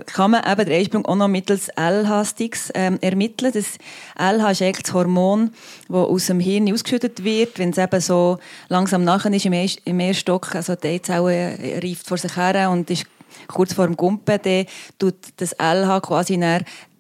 kann 0.05 0.31
man 0.31 0.43
eben 0.45 0.65
den 0.69 0.79
Eisprung 0.81 1.05
auch 1.05 1.15
noch 1.15 1.27
mittels 1.27 1.69
LH-Sticks 1.75 2.71
ähm, 2.75 2.99
ermitteln. 3.01 3.51
Das 3.51 3.77
LH 4.19 4.51
ist 4.51 4.61
eigentlich 4.61 4.83
das 4.83 4.93
Hormon, 4.93 5.51
das 5.87 5.95
aus 5.97 6.25
dem 6.27 6.39
Hirn 6.39 6.71
ausgeschüttet 6.71 7.23
wird, 7.23 7.57
wenn 7.57 7.71
es 7.71 7.77
eben 7.79 7.99
so 8.01 8.37
langsam 8.67 9.03
nachher 9.03 9.33
ist 9.33 9.45
im, 9.45 9.53
Eis- 9.53 9.77
im 9.85 9.99
Eierstock, 9.99 10.53
also 10.53 10.75
die 10.75 10.87
Eizelle 10.89 11.57
äh, 11.57 11.79
reift 11.79 12.05
vor 12.07 12.17
sich 12.17 12.35
her 12.35 12.69
und 12.69 12.89
ist 12.91 13.05
kurz 13.47 13.73
vor 13.73 13.85
dem 13.87 13.95
Gumpen, 13.97 14.39
dann 14.43 14.65
tut 14.99 15.15
das 15.37 15.53
LH 15.53 16.01
quasi 16.01 16.37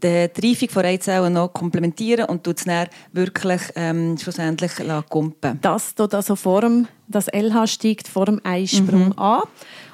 die 0.03 0.27
die 0.29 0.49
Reifung 0.49 0.69
von 0.69 0.85
Eizellen 0.85 1.33
noch 1.33 1.53
komplementieren 1.53 2.25
und 2.25 2.43
tut 2.43 2.57
es 2.59 2.65
dann 2.65 2.87
wirklich 3.11 3.61
ähm, 3.75 4.17
schlussendlich 4.17 4.71
gumpen. 5.09 5.59
Das 5.61 5.95
tut 5.95 6.13
also 6.13 6.35
vor 6.35 6.61
dem, 6.61 6.87
das 7.07 7.27
LH 7.27 7.67
steigt 7.67 8.07
vor 8.07 8.25
dem 8.25 8.41
Eisprung 8.43 9.17
an. 9.17 9.43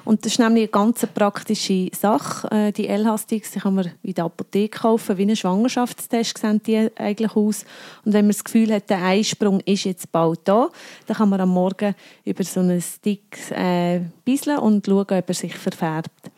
Und 0.06 0.24
das 0.24 0.32
ist 0.32 0.38
nämlich 0.38 0.62
eine 0.62 0.68
ganz 0.68 1.04
praktische 1.04 1.90
Sache. 1.92 2.48
Äh, 2.52 2.72
Die 2.72 2.86
LH-Sticks 2.86 3.50
die 3.50 3.58
kann 3.58 3.74
man 3.74 3.90
in 4.04 4.14
der 4.14 4.26
Apotheke 4.26 4.78
kaufen, 4.78 5.18
wie 5.18 5.24
ein 5.24 5.34
Schwangerschaftstest 5.34 6.38
sehen 6.38 6.62
die 6.64 6.90
eigentlich 6.94 7.34
aus. 7.34 7.64
Und 8.04 8.12
wenn 8.12 8.26
man 8.26 8.32
das 8.32 8.44
Gefühl 8.44 8.72
hat, 8.72 8.88
der 8.88 9.02
Eisprung 9.02 9.58
ist 9.60 9.84
jetzt 9.84 10.12
bald 10.12 10.40
da, 10.44 10.68
dann 11.06 11.16
kann 11.16 11.28
man 11.28 11.40
am 11.40 11.48
Morgen 11.48 11.96
über 12.24 12.44
so 12.44 12.60
einen 12.60 12.80
Stick 12.80 13.50
äh, 13.50 14.00
bisseln 14.24 14.58
und 14.58 14.86
schauen, 14.86 15.00
ob 15.00 15.28
er 15.28 15.34
sich 15.34 15.56
verfärbt. 15.56 16.30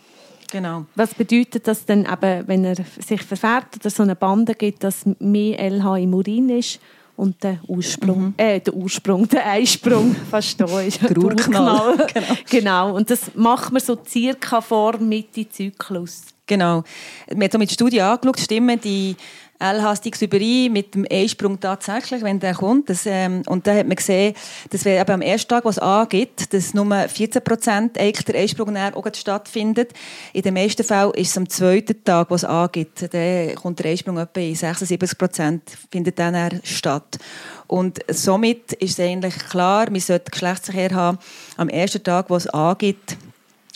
Genau. 0.50 0.86
Was 0.94 1.14
bedeutet 1.14 1.66
das 1.68 1.84
denn, 1.84 2.06
eben, 2.06 2.48
wenn 2.48 2.64
er 2.64 2.76
sich 2.76 3.22
verfärbt 3.22 3.76
oder 3.76 3.90
so 3.90 4.02
eine 4.02 4.16
Bande 4.16 4.54
gibt, 4.54 4.82
dass 4.82 5.04
mehr 5.18 5.58
LH 5.70 5.96
im 5.98 6.14
Urin 6.14 6.48
ist 6.48 6.80
und 7.16 7.42
der 7.42 7.58
Ursprung, 7.66 8.32
äh, 8.36 8.60
der 8.60 8.74
Ursprung, 8.74 9.28
der 9.28 9.46
Eisprung 9.46 10.14
fast 10.30 10.60
da 10.60 10.80
ist. 10.80 11.02
Der 11.02 11.18
Urknall. 11.18 12.06
Genau. 12.12 12.36
genau. 12.48 12.96
Und 12.96 13.10
das 13.10 13.32
macht 13.34 13.72
man 13.72 13.82
so 13.82 13.98
circa 14.06 14.60
vor 14.60 14.98
Mitte 14.98 15.48
Zyklus. 15.48 16.22
Genau. 16.46 16.82
Wir 17.26 17.44
haben 17.44 17.50
so 17.52 17.58
mit 17.58 17.70
Studien 17.70 18.02
angeschaut, 18.04 18.40
stimmen 18.40 18.80
die 18.80 19.16
LH-Sticks 19.60 20.22
überein 20.22 20.72
mit 20.72 20.94
dem 20.94 21.06
Eisprung 21.10 21.58
tatsächlich, 21.58 22.22
wenn 22.22 22.38
der 22.38 22.54
kommt. 22.54 22.88
Das, 22.88 23.06
ähm, 23.06 23.42
und 23.46 23.66
da 23.66 23.74
hat 23.74 23.86
man 23.86 23.96
gesehen, 23.96 24.34
dass 24.70 24.84
wir 24.84 25.00
eben 25.00 25.10
am 25.10 25.22
ersten 25.22 25.48
Tag, 25.48 25.64
was 25.64 25.78
angeht, 25.78 26.52
dass 26.52 26.74
nur 26.74 26.86
14 26.86 27.42
Prozent 27.42 27.98
eigentlich 27.98 28.24
der 28.24 28.36
Eisprung 28.36 28.72
näher 28.72 28.96
auch 28.96 29.06
stattfindet. 29.14 29.92
In 30.32 30.42
den 30.42 30.54
meisten 30.54 30.84
Fällen 30.84 31.12
ist 31.14 31.30
es 31.30 31.36
am 31.36 31.48
zweiten 31.48 32.02
Tag, 32.04 32.30
was 32.30 32.44
angeht. 32.44 33.08
Dann 33.12 33.54
kommt 33.56 33.80
der 33.80 33.86
Eisprung 33.90 34.18
etwa 34.18 34.40
in 34.40 34.54
76 34.54 35.18
Prozent, 35.18 35.62
findet 35.90 36.18
dann 36.18 36.60
statt. 36.62 37.18
Und 37.66 37.98
somit 38.08 38.72
ist 38.74 38.98
es 38.98 39.04
eigentlich 39.04 39.38
klar, 39.38 39.88
wir 39.90 40.00
sollten 40.00 40.30
Geschlechtsverkehr 40.30 40.94
haben 40.94 41.18
am 41.56 41.68
ersten 41.68 42.02
Tag, 42.02 42.30
was 42.30 42.46
angeht, 42.46 43.16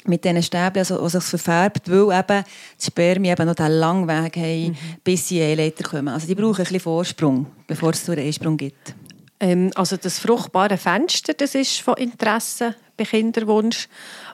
mit 0.05 0.25
diesen 0.25 0.43
Stäbchen, 0.43 0.81
also, 0.81 1.01
also 1.01 1.19
es 1.19 1.29
verfärbt, 1.29 1.91
weil 1.91 2.19
eben 2.19 2.45
die 2.81 2.85
Spermien 2.85 3.33
eben 3.33 3.47
noch 3.47 3.55
diesen 3.55 3.73
langen 3.73 4.09
Weg 4.09 4.37
haben, 4.37 4.69
Mhm. 4.69 4.77
bis 5.05 5.29
sie 5.29 5.43
Eileiter 5.43 5.85
kommen. 5.85 6.09
Also 6.09 6.27
die 6.27 6.35
brauchen 6.35 6.59
ein 6.59 6.65
bisschen 6.65 6.81
Vorsprung, 6.81 7.47
bevor 7.67 7.91
es 7.91 8.05
zu 8.05 8.13
einem 8.13 8.27
Einsprung 8.27 8.57
gibt. 8.57 8.95
Ähm, 9.41 9.71
also 9.75 9.97
das 9.97 10.19
fruchtbare 10.19 10.77
Fenster, 10.77 11.35
das 11.35 11.55
ist 11.55 11.81
von 11.81 11.97
Interesse 11.97 12.75
bei 12.97 13.05
Kinderwunsch. 13.05 13.89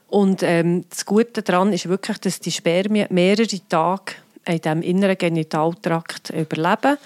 Und 0.08 0.42
ähm, 0.42 0.84
das 0.88 1.04
Gute 1.04 1.42
daran 1.42 1.72
ist 1.72 1.88
wirklich, 1.88 2.18
dass 2.18 2.40
die 2.40 2.50
Spermien 2.50 3.08
mehrere 3.10 3.46
Tage 3.68 4.14
in 4.46 4.60
diesem 4.60 4.82
inneren 4.82 5.18
Genitaltrakt 5.18 6.30
überleben. 6.30 6.96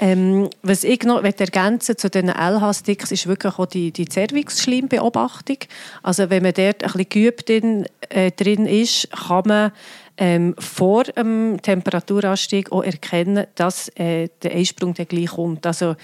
Ähm, 0.00 0.50
was 0.62 0.82
ich 0.82 1.02
noch 1.04 1.22
ergänzen 1.22 1.96
zu 1.96 2.10
diesen 2.10 2.28
LH-Sticks 2.28 3.12
ist 3.12 3.26
wirklich 3.28 3.58
auch 3.58 3.66
die, 3.66 3.92
die 3.92 4.06
Cervix-Schleimbeobachtung. 4.06 5.58
Also 6.02 6.30
wenn 6.30 6.42
man 6.42 6.52
dort 6.52 6.82
ein 6.82 6.90
bisschen 6.92 7.08
geübt 7.08 7.48
in, 7.50 7.86
äh, 8.08 8.32
drin 8.32 8.66
ist, 8.66 9.08
kann 9.12 9.42
man 9.46 9.72
ähm, 10.16 10.54
vor 10.58 11.04
dem 11.04 11.58
Temperaturanstieg 11.62 12.72
auch 12.72 12.82
erkennen, 12.82 13.46
dass 13.54 13.88
äh, 13.96 14.28
der 14.42 14.52
Einsprung 14.52 14.94
dann 14.94 15.06
gleich 15.06 15.30
kommt. 15.30 15.66
Also 15.66 15.96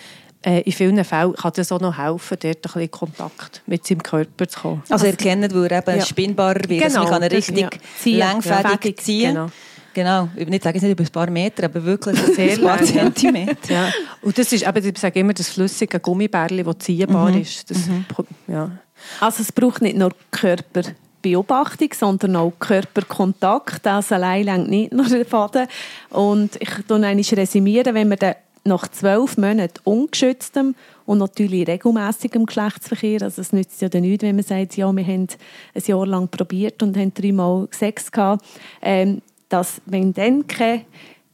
äh, 0.43 0.61
in 0.63 0.73
vielen 0.73 1.05
Fällen 1.05 1.35
kann 1.35 1.53
das 1.55 1.71
auch 1.71 1.81
noch 1.81 1.99
helfen, 1.99 2.39
dort 2.41 2.57
ein 2.57 2.61
bisschen 2.63 2.91
Kontakt 2.91 3.63
mit 3.67 3.87
seinem 3.87 4.03
Körper 4.03 4.49
zu 4.49 4.61
kommen. 4.61 4.83
Also 4.89 5.07
erkennen, 5.07 5.53
weil 5.55 5.67
er 5.67 5.79
eben 5.87 5.99
Ja. 5.99 6.07
spinnbarer 6.07 6.69
wird, 6.69 6.85
dass 6.85 6.93
Genau, 6.95 7.05
man 7.05 7.13
kann 7.13 7.23
ihn 7.25 7.29
richtig 7.33 7.59
ja. 7.59 7.71
Ziehen, 7.99 8.19
längfädig 8.19 8.85
ja. 8.85 8.97
ziehen 8.97 9.35
Genau. 9.35 9.51
Genau. 9.95 10.29
Nicht, 10.35 10.63
sage 10.63 10.77
ich 10.77 10.83
nicht 10.83 10.93
über 10.93 11.05
ein 11.05 11.11
paar 11.11 11.31
Meter, 11.31 11.65
aber 11.65 11.85
wirklich 11.85 12.19
Sehr 12.19 12.53
ein 12.59 12.61
paar. 12.61 12.83
Zentimeter. 12.83 13.73
Ja. 13.73 13.93
Und 14.23 14.39
das 14.39 14.53
ist 14.53 14.67
eben, 14.67 14.87
ich 14.87 14.99
sage 14.99 15.21
immer, 15.21 15.35
das 15.35 15.49
flüssige 15.49 15.99
Gummibärli, 16.01 16.63
das 16.63 16.79
ziehbar 16.79 17.35
ist. 17.35 17.71
Das, 17.71 17.89
ja. 18.47 18.71
Also 19.21 19.43
es 19.43 19.53
braucht 19.53 19.83
nicht 19.83 19.97
nur 19.97 20.11
Körperbeobachtung, 20.31 21.89
sondern 21.93 22.37
auch 22.37 22.53
Körperkontakt. 22.59 23.85
Das 23.85 24.13
allein 24.13 24.45
längt 24.45 24.71
nicht 24.71 24.93
nur 24.93 25.07
der 25.07 25.25
Faden. 25.25 25.67
Und 26.11 26.57
ich 26.61 27.37
resümiere, 27.37 27.95
wenn 27.95 28.09
man 28.09 28.19
dann 28.19 28.35
nach 28.65 28.89
zwölf 28.89 29.37
Monaten 29.39 29.81
ungeschütztem 29.85 30.75
und 31.07 31.19
natürlich 31.19 31.67
regelmäßigem 31.67 32.47
Geschlechtsverkehr, 32.47 33.23
also 33.23 33.41
es 33.41 33.53
nützt 33.53 33.81
ja 33.81 33.89
dann 33.89 34.03
nichts, 34.03 34.23
wenn 34.23 34.37
man 34.37 34.45
sagt, 34.45 34.77
ja, 34.77 34.93
wir 34.95 35.07
haben 35.07 35.29
ein 35.75 35.83
Jahr 35.85 36.07
lang 36.07 36.29
probiert 36.29 36.83
und 36.83 36.97
haben 36.97 37.15
dreimal 37.15 37.69
Sex 37.71 38.13
gehabt, 38.13 38.45
ähm, 38.83 39.23
dass 39.51 39.83
wenn 39.85 40.15
dann 40.15 40.47
keine 40.47 40.85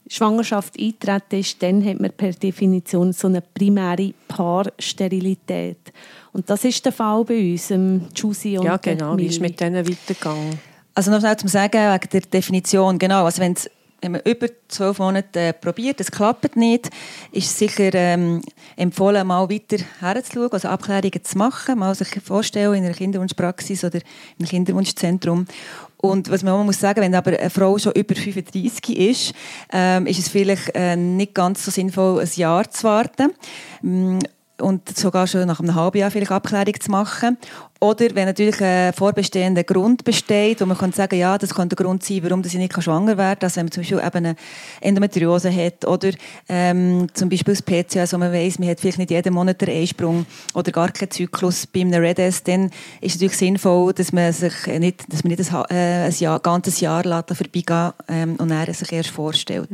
Schwangerschaft 0.08 0.78
eintreten 0.78 1.40
ist, 1.40 1.62
dann 1.62 1.84
hat 1.84 2.00
man 2.00 2.12
per 2.12 2.32
Definition 2.32 3.12
so 3.12 3.28
eine 3.28 3.40
primäre 3.40 4.14
Paarsterilität. 4.28 5.78
Und 6.32 6.48
das 6.48 6.64
ist 6.64 6.84
der 6.84 6.92
Fall 6.92 7.24
bei 7.24 7.52
uns, 7.52 7.70
ähm, 7.70 8.08
Juicy 8.14 8.58
und 8.58 8.66
ja, 8.66 8.76
genau. 8.76 9.16
Wie 9.16 9.26
ist 9.26 9.40
mit 9.40 9.58
denen 9.58 9.86
weitergegangen? 9.88 10.58
Also 10.94 11.10
noch 11.10 11.20
schnell 11.20 11.36
zum 11.36 11.48
Sagen, 11.48 11.92
wegen 11.92 12.08
der 12.10 12.20
Definition, 12.22 12.98
genau, 12.98 13.24
also 13.24 13.42
wenn's, 13.42 13.68
wenn 14.00 14.12
man 14.12 14.20
über 14.24 14.46
zwölf 14.68 14.98
Monate 14.98 15.40
äh, 15.40 15.52
probiert, 15.52 16.00
es 16.00 16.10
klappt 16.10 16.56
nicht, 16.56 16.90
ist 17.32 17.46
es 17.46 17.58
sicher 17.58 17.90
ähm, 17.94 18.42
empfohlen, 18.76 19.26
mal 19.26 19.48
weiter 19.50 19.78
herzuschauen, 20.00 20.52
also 20.52 20.68
Abklärungen 20.68 21.24
zu 21.24 21.38
machen, 21.38 21.78
mal 21.78 21.94
sich 21.94 22.08
vorstellen 22.22 22.74
in 22.74 22.84
einer 22.84 22.94
Kinderwunschpraxis 22.94 23.84
oder 23.84 24.00
im 24.38 24.46
Kinderwunschzentrum. 24.46 25.46
Und 25.98 26.30
was 26.30 26.42
man 26.42 26.52
auch 26.52 26.64
muss 26.64 26.78
sagen, 26.78 27.00
wenn 27.00 27.14
aber 27.14 27.38
eine 27.38 27.50
Frau 27.50 27.78
schon 27.78 27.92
über 27.92 28.14
35 28.14 28.96
ist, 28.96 29.34
ähm, 29.72 30.06
ist 30.06 30.18
es 30.18 30.28
vielleicht 30.28 30.74
äh, 30.74 30.96
nicht 30.96 31.34
ganz 31.34 31.64
so 31.64 31.70
sinnvoll, 31.70 32.20
ein 32.20 32.30
Jahr 32.34 32.70
zu 32.70 32.84
warten. 32.84 33.32
Mm, 33.82 34.18
und 34.60 34.96
sogar 34.96 35.26
schon 35.26 35.46
nach 35.46 35.60
einem 35.60 35.74
halben 35.74 35.98
Jahr 35.98 36.10
vielleicht 36.10 36.32
Abklärung 36.32 36.80
zu 36.80 36.90
machen. 36.90 37.36
Oder 37.80 38.14
wenn 38.14 38.24
natürlich 38.24 38.60
ein 38.62 38.92
vorbestehender 38.92 39.64
Grund 39.64 40.04
besteht, 40.04 40.60
wo 40.60 40.66
man 40.66 40.78
kann 40.78 40.92
sagen, 40.92 41.18
ja, 41.18 41.36
das 41.36 41.54
kann 41.54 41.68
der 41.68 41.76
Grund 41.76 42.02
sein, 42.02 42.22
warum 42.22 42.42
ich 42.44 42.54
nicht 42.54 42.82
schwanger 42.82 43.18
werden 43.18 43.38
kann. 43.38 43.46
Also 43.46 43.56
wenn 43.56 43.66
man 43.66 43.72
zum 43.72 43.82
Beispiel 43.82 43.98
eben 43.98 44.16
eine 44.16 44.36
Endometriose 44.80 45.54
hat 45.54 45.86
oder 45.86 46.10
ähm, 46.48 47.08
zum 47.12 47.28
Beispiel 47.28 47.54
das 47.54 47.62
PCOS, 47.62 48.14
wo 48.14 48.18
man 48.18 48.32
weiss, 48.32 48.58
man 48.58 48.68
hat 48.70 48.80
vielleicht 48.80 48.98
nicht 48.98 49.10
jeden 49.10 49.34
Monat 49.34 49.62
einen 49.62 49.78
Einsprung 49.78 50.26
oder 50.54 50.72
gar 50.72 50.90
keinen 50.90 51.10
Zyklus 51.10 51.66
bei 51.66 51.80
einem 51.80 52.02
REDS, 52.02 52.44
dann 52.44 52.70
ist 53.00 53.16
es 53.16 53.20
natürlich 53.20 53.36
sinnvoll, 53.36 53.92
dass 53.92 54.12
man 54.12 54.32
sich 54.32 54.66
nicht, 54.78 55.12
dass 55.12 55.22
man 55.22 55.34
nicht 55.34 55.52
ein, 55.52 55.64
äh, 55.70 56.06
ein 56.06 56.14
Jahr, 56.18 56.40
ganzes 56.40 56.80
Jahr 56.80 57.04
lässt 57.04 57.36
vorbeigehen 57.36 57.92
ähm, 58.08 58.36
und 58.36 58.48
dann 58.48 58.72
sich 58.72 58.92
erst 58.92 59.10
vorstellt. 59.10 59.68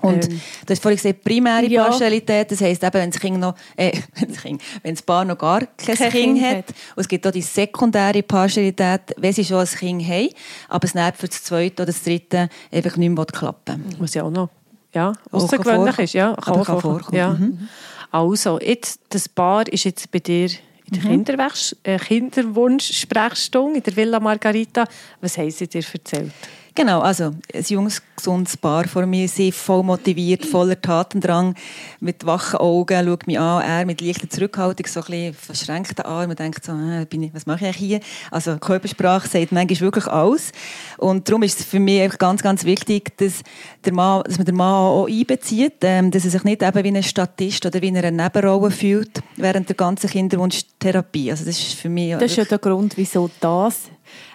Und 0.00 0.24
Ähm. 0.28 0.40
du 0.66 0.72
hast 0.72 0.80
vorhin 0.82 0.96
gesagt, 0.96 1.24
primäre 1.24 1.66
Ja. 1.66 1.84
Partialität, 1.84 2.50
das 2.50 2.60
heisst 2.60 2.82
eben, 2.84 2.94
wenn 2.94 3.10
das, 3.10 3.20
kind 3.20 3.38
noch, 3.40 3.54
äh, 3.76 3.92
wenn 4.14 4.28
das, 4.32 4.42
kind, 4.42 4.62
wenn 4.82 4.94
das 4.94 5.02
Paar 5.02 5.24
noch 5.24 5.38
gar 5.38 5.60
kein, 5.60 5.96
Kein 5.96 6.10
Kind 6.10 6.38
Kind 6.38 6.44
hat. 6.44 6.68
Und 6.94 7.00
es 7.00 7.08
gibt 7.08 7.26
auch 7.26 7.30
die 7.32 7.42
sekundäre 7.42 8.22
Partialität, 8.22 9.00
wenn 9.16 9.32
sie 9.32 9.44
schon 9.44 9.58
ein 9.58 9.66
Kind 9.66 10.06
haben, 10.08 10.28
aber 10.68 10.84
es 10.84 10.94
nicht 10.94 11.16
für 11.16 11.28
das 11.28 11.42
zweite 11.42 11.82
oder 11.82 11.86
das 11.92 12.02
dritte 12.02 12.48
einfach 12.72 12.96
nicht 12.96 13.10
mehr 13.10 13.24
klappen 13.26 13.84
will. 13.88 13.96
Was 14.00 14.14
ja 14.14 14.22
auch 14.22 14.30
noch 14.30 14.50
ja, 14.94 15.12
außergewöhnlich 15.30 15.98
ist. 15.98 16.12
Ja, 16.14 16.34
kann 16.34 16.54
auch 16.54 16.64
vorkommen. 16.80 17.04
Ja. 17.12 17.30
Mhm. 17.32 17.68
Also, 18.10 18.58
jetzt, 18.60 19.00
das 19.10 19.28
Paar 19.28 19.68
ist 19.68 19.84
jetzt 19.84 20.10
bei 20.10 20.18
dir 20.18 20.48
in 20.90 20.92
der 20.94 21.02
Kinderwäsch- 21.02 21.76
äh, 21.82 21.98
Kinderwunsch-Sprechstunde 21.98 23.76
in 23.78 23.82
der 23.82 23.96
Villa 23.96 24.20
Margarita. 24.20 24.86
Was 25.20 25.36
haben 25.36 25.50
sie 25.50 25.66
dir 25.68 25.82
erzählt? 25.92 26.32
Genau, 26.74 27.00
also 27.00 27.34
ein 27.52 27.64
junges, 27.66 28.02
gesundes 28.16 28.56
Paar 28.56 28.86
vor 28.86 29.06
mir, 29.06 29.28
sie 29.28 29.52
voll 29.52 29.82
motiviert, 29.82 30.44
voller 30.44 30.80
Tatendrang, 30.80 31.54
mit 32.00 32.24
wachen 32.26 32.58
Augen, 32.58 33.06
schaut 33.06 33.26
mich 33.26 33.38
an, 33.38 33.62
er 33.62 33.86
mit 33.86 34.00
leichter 34.00 34.28
Zurückhaltung, 34.28 34.86
so 34.86 35.00
ein 35.00 35.06
bisschen 35.06 35.34
verschränkten 35.34 36.04
Armen, 36.04 36.36
denkt 36.36 36.64
so, 36.64 36.72
äh, 36.72 37.04
bin 37.04 37.22
ich, 37.22 37.34
was 37.34 37.46
mache 37.46 37.60
ich 37.60 37.64
eigentlich 37.64 37.76
hier? 37.76 38.00
Also 38.30 38.58
Körpersprache 38.58 39.28
sagt 39.28 39.52
manchmal 39.52 39.80
wirklich 39.80 40.06
alles. 40.06 40.52
Und 40.98 41.28
darum 41.28 41.42
ist 41.42 41.60
es 41.60 41.66
für 41.66 41.80
mich 41.80 42.00
einfach 42.00 42.18
ganz, 42.18 42.42
ganz 42.42 42.64
wichtig, 42.64 43.16
dass, 43.16 43.42
der 43.84 43.92
Mann, 43.92 44.22
dass 44.24 44.38
man 44.38 44.46
den 44.46 44.56
Mann 44.56 44.74
auch 44.74 45.08
einbezieht, 45.08 45.76
ähm, 45.82 46.10
dass 46.10 46.24
er 46.24 46.30
sich 46.30 46.44
nicht 46.44 46.62
eben 46.62 46.84
wie 46.84 46.96
ein 46.96 47.02
Statist 47.02 47.64
oder 47.66 47.80
wie 47.82 47.88
in 47.88 47.96
einer 47.96 48.10
Nebenrolle 48.10 48.70
fühlt 48.70 49.20
während 49.36 49.68
der 49.68 49.76
ganzen 49.76 50.10
Kinderwunschtherapie. 50.10 51.30
Also 51.30 51.44
das 51.44 51.58
ist 51.58 51.74
für 51.74 51.88
mich 51.88 52.12
Das 52.12 52.30
ist 52.30 52.36
ja 52.36 52.44
der 52.44 52.58
Grund, 52.58 52.96
wieso 52.96 53.30
das 53.40 53.90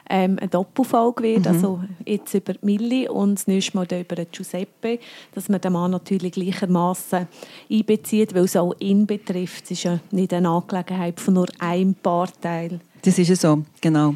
ähm, 0.09 0.37
eine 0.39 0.49
Doppelfolge 0.49 1.23
wird. 1.23 1.47
Also 1.47 1.81
jetzt 2.05 2.33
über 2.33 2.53
Milli 2.61 3.07
und 3.07 3.35
das 3.35 3.47
nächste 3.47 3.77
Mal 3.77 3.85
über 3.85 4.25
Giuseppe, 4.31 4.99
dass 5.33 5.49
man 5.49 5.61
den 5.61 5.73
Mann 5.73 5.91
natürlich 5.91 6.33
gleichermaßen 6.33 7.27
einbezieht, 7.71 8.33
weil 8.33 8.43
es 8.43 8.55
auch 8.55 8.75
ihn 8.79 9.05
betrifft. 9.05 9.65
Es 9.65 9.71
ist 9.71 9.83
ja 9.83 9.99
nicht 10.11 10.33
eine 10.33 10.49
Angelegenheit 10.49 11.19
von 11.19 11.35
nur 11.35 11.47
einem 11.59 11.95
Paarteil. 11.95 12.79
Das 13.01 13.17
ist 13.17 13.27
ja 13.27 13.35
so, 13.35 13.63
genau. 13.81 14.15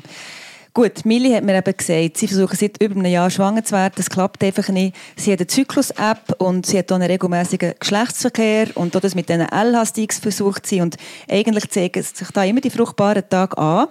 Gut, 0.78 1.06
Millie 1.06 1.36
hat 1.36 1.44
mir 1.44 1.58
eben 1.58 1.76
gesagt, 1.76 2.18
sie 2.18 2.28
versuchen 2.28 2.56
seit 2.56 2.80
über 2.80 2.94
einem 2.94 3.12
Jahr 3.12 3.32
schwanger 3.32 3.64
zu 3.64 3.72
werden. 3.72 3.94
Das 3.96 4.12
klappt 4.12 4.44
einfach 4.44 4.70
nicht. 4.70 4.96
Sie 5.16 5.32
hat 5.34 5.40
eine 5.40 5.48
Zyklus-App 5.48 6.40
und 6.40 6.68
sie 6.68 6.78
hat 6.78 6.92
auch 6.92 6.98
einen 6.98 7.10
regelmäßigen 7.10 7.74
Geschlechtsverkehr 7.80 8.68
und 8.76 8.96
auch 8.96 9.00
das 9.00 9.16
mit 9.16 9.28
diesen 9.28 9.48
LH-Sticks 9.48 10.20
versucht 10.20 10.68
sie. 10.68 10.82
Und 10.82 10.96
eigentlich 11.28 11.72
zeigen 11.72 12.04
sich 12.04 12.30
da 12.30 12.44
immer 12.44 12.62
die 12.62 12.70
fruchtbaren 12.70 13.28
Tage 13.28 13.58
an. 13.58 13.88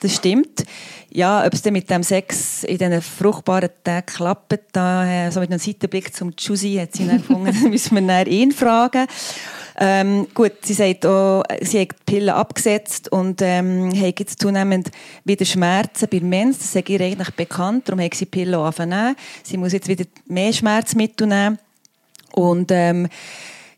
Das 0.00 0.14
stimmt. 0.14 0.64
Ja, 1.10 1.46
ob 1.46 1.54
es 1.54 1.62
dann 1.62 1.72
mit 1.72 1.88
dem 1.88 2.02
Sex 2.02 2.64
in 2.64 2.76
diesen 2.76 3.00
fruchtbaren 3.00 3.70
Tagen 3.82 4.06
klappt, 4.06 4.58
da, 4.72 5.06
äh, 5.06 5.30
so 5.30 5.40
mit 5.40 5.50
einem 5.50 5.58
Seitenblick 5.58 6.14
zum 6.14 6.34
Juicy 6.36 6.74
hat 6.74 6.94
sie 6.94 7.06
dann 7.06 7.18
gefunden, 7.18 7.54
müssen 7.70 7.94
wir 7.94 8.06
dann 8.06 8.26
ihn 8.26 8.52
fragen. 8.52 9.06
Ähm, 9.78 10.26
gut, 10.34 10.52
sie 10.62 10.74
sagt 10.74 11.06
auch, 11.06 11.42
sie 11.60 11.80
hat 11.80 11.88
die 11.92 12.04
Pille 12.04 12.34
abgesetzt 12.34 13.10
und 13.10 13.40
ähm, 13.42 13.90
hat 13.94 14.20
jetzt 14.20 14.40
zunehmend 14.40 14.90
wieder 15.24 15.44
Schmerzen 15.44 16.08
bei 16.10 16.20
Mens. 16.20 16.58
Das 16.58 16.74
ist 16.74 16.88
ihr 16.88 17.00
eigentlich 17.00 17.30
bekannt, 17.30 17.88
darum 17.88 18.02
hat 18.02 18.14
sie 18.14 18.24
die 18.24 18.30
Pille 18.30 18.58
angefangen. 18.58 19.16
Sie 19.42 19.56
muss 19.56 19.72
jetzt 19.72 19.88
wieder 19.88 20.04
mehr 20.26 20.52
Schmerzmittel 20.52 21.26
nehmen. 21.26 21.58
Und 22.32 22.70
ähm, 22.70 23.08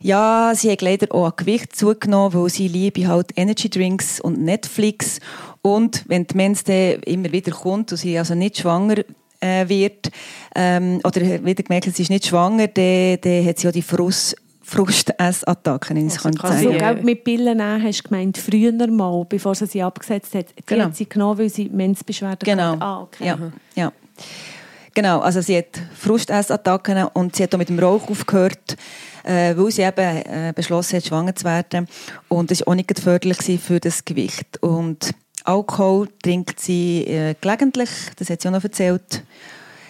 ja, 0.00 0.52
sie 0.54 0.70
hat 0.70 0.82
leider 0.82 1.12
auch 1.12 1.26
an 1.26 1.32
Gewicht 1.36 1.74
zugenommen, 1.74 2.32
weil 2.32 2.48
sie 2.48 2.68
liebe 2.68 3.08
halt 3.08 3.32
Energy 3.36 3.68
Drinks 3.68 4.20
und 4.20 4.40
Netflix. 4.40 5.18
Und 5.62 6.04
wenn 6.08 6.26
die 6.26 6.36
Mens 6.36 6.62
immer 6.62 7.32
wieder 7.32 7.52
kommt 7.52 7.90
und 7.92 7.98
sie 7.98 8.18
also 8.18 8.34
nicht 8.34 8.58
schwanger 8.58 8.96
äh, 9.40 9.68
wird 9.68 10.10
ähm, 10.54 11.00
oder 11.04 11.20
wieder 11.44 11.62
gemerkt, 11.62 11.94
sie 11.94 12.02
ist 12.02 12.10
nicht 12.10 12.26
schwanger, 12.26 12.68
dann, 12.68 13.18
dann 13.20 13.44
hat 13.46 13.58
sie 13.58 13.68
auch 13.68 13.72
die 13.72 13.82
Frust, 13.82 14.36
Frustessattacken, 14.62 15.96
wenn 15.96 16.06
ich 16.08 16.14
es 16.14 16.24
Also 16.24 16.38
kann 16.38 16.52
sagen. 16.52 16.62
So, 16.64 16.70
Ja. 16.72 16.92
gell, 16.92 17.02
mit 17.02 17.24
Pillen 17.24 17.56
nehmen, 17.56 17.82
hast 17.82 18.00
du 18.04 18.08
gemeint, 18.08 18.36
früher 18.38 18.72
mal, 18.88 19.24
bevor 19.28 19.54
sie 19.54 19.66
sie 19.66 19.82
abgesetzt 19.82 20.34
hat. 20.34 20.46
Die 20.58 20.62
Genau. 20.66 20.84
hat 20.86 20.96
sie 20.96 21.08
genommen, 21.08 21.38
weil 21.38 21.48
sie 21.48 21.68
Menzbeschwerden 21.68 22.44
Genau. 22.44 22.72
hatte. 22.72 22.82
Ah, 22.82 23.00
okay. 23.02 23.26
Ja, 23.26 23.38
ja. 23.74 23.92
Genau, 24.94 25.20
also 25.20 25.40
sie 25.40 25.56
hat 25.58 25.80
Frustessattacken 25.94 27.04
und 27.14 27.36
sie 27.36 27.44
hat 27.44 27.54
auch 27.54 27.58
mit 27.58 27.68
dem 27.68 27.78
Rauch 27.78 28.10
aufgehört, 28.10 28.76
äh, 29.24 29.56
weil 29.56 29.70
sie 29.70 29.82
eben 29.82 30.00
äh, 30.00 30.52
beschlossen 30.54 30.96
hat, 30.96 31.06
schwanger 31.06 31.34
zu 31.34 31.44
werden. 31.44 31.86
Und 32.28 32.50
das 32.50 32.60
war 32.60 32.68
auch 32.68 32.74
nicht 32.74 32.98
förderlich 32.98 33.60
für 33.60 33.78
das 33.80 34.04
Gewicht. 34.04 34.60
Und 34.60 35.12
Alkohol 35.48 36.08
trinkt 36.22 36.60
sie 36.60 37.04
äh, 37.04 37.34
gelegentlich, 37.40 37.88
das 38.16 38.28
hat 38.28 38.42
sie 38.42 38.48
auch 38.48 38.52
noch 38.52 38.64
erzählt. 38.64 39.22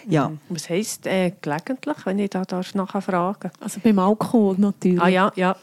Ja, 0.07 0.31
Was 0.47 0.69
heisst 0.69 1.05
äh, 1.05 1.33
gelegentlich, 1.41 1.97
wenn 2.05 2.19
ich 2.19 2.29
da 2.29 2.43
darf 2.43 2.73
nachher 2.73 3.01
fragen 3.01 3.51
Also 3.59 3.79
beim 3.83 3.99
Alkohol 3.99 4.55
natürlich. 4.57 5.01
Ah 5.01 5.07
ja, 5.07 5.31
ja. 5.35 5.55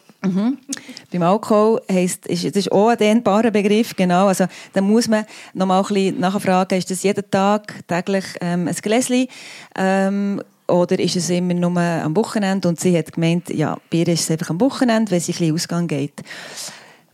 Beim 1.12 1.23
Alkohol 1.23 1.81
heisst, 1.91 2.26
ist, 2.26 2.45
das 2.45 2.57
ist 2.57 2.73
auch 2.73 2.88
ein 2.88 2.99
dehnbarer 2.99 3.50
Begriff, 3.50 3.95
genau. 3.97 4.26
Also, 4.26 4.47
da 4.73 4.81
muss 4.81 5.09
man 5.09 5.25
noch 5.55 5.67
mal 5.67 5.79
ein 5.79 5.87
bisschen 5.87 6.21
nachfragen, 6.21 6.79
ist 6.79 6.91
das 6.91 7.03
jeden 7.03 7.31
Tag, 7.31 7.87
täglich 7.87 8.25
ähm, 8.41 8.69
ein 8.69 8.75
Gläschen 8.75 9.29
ähm, 9.76 10.43
oder 10.69 10.99
ist 10.99 11.17
es 11.17 11.31
immer 11.31 11.55
nur 11.55 11.81
am 11.81 12.17
Wochenende? 12.17 12.69
Und 12.69 12.81
sie 12.81 12.97
hat 12.99 13.12
gemeint, 13.12 13.50
ja, 13.50 13.76
bei 13.91 13.99
ihr 13.99 14.09
ist 14.09 14.23
es 14.23 14.31
einfach 14.31 14.50
am 14.50 14.61
Wochenende, 14.61 15.12
wenn 15.12 15.21
sie 15.21 15.33
ein 15.33 15.38
bisschen 15.38 15.55
Ausgang 15.55 15.87
geht. 15.87 16.23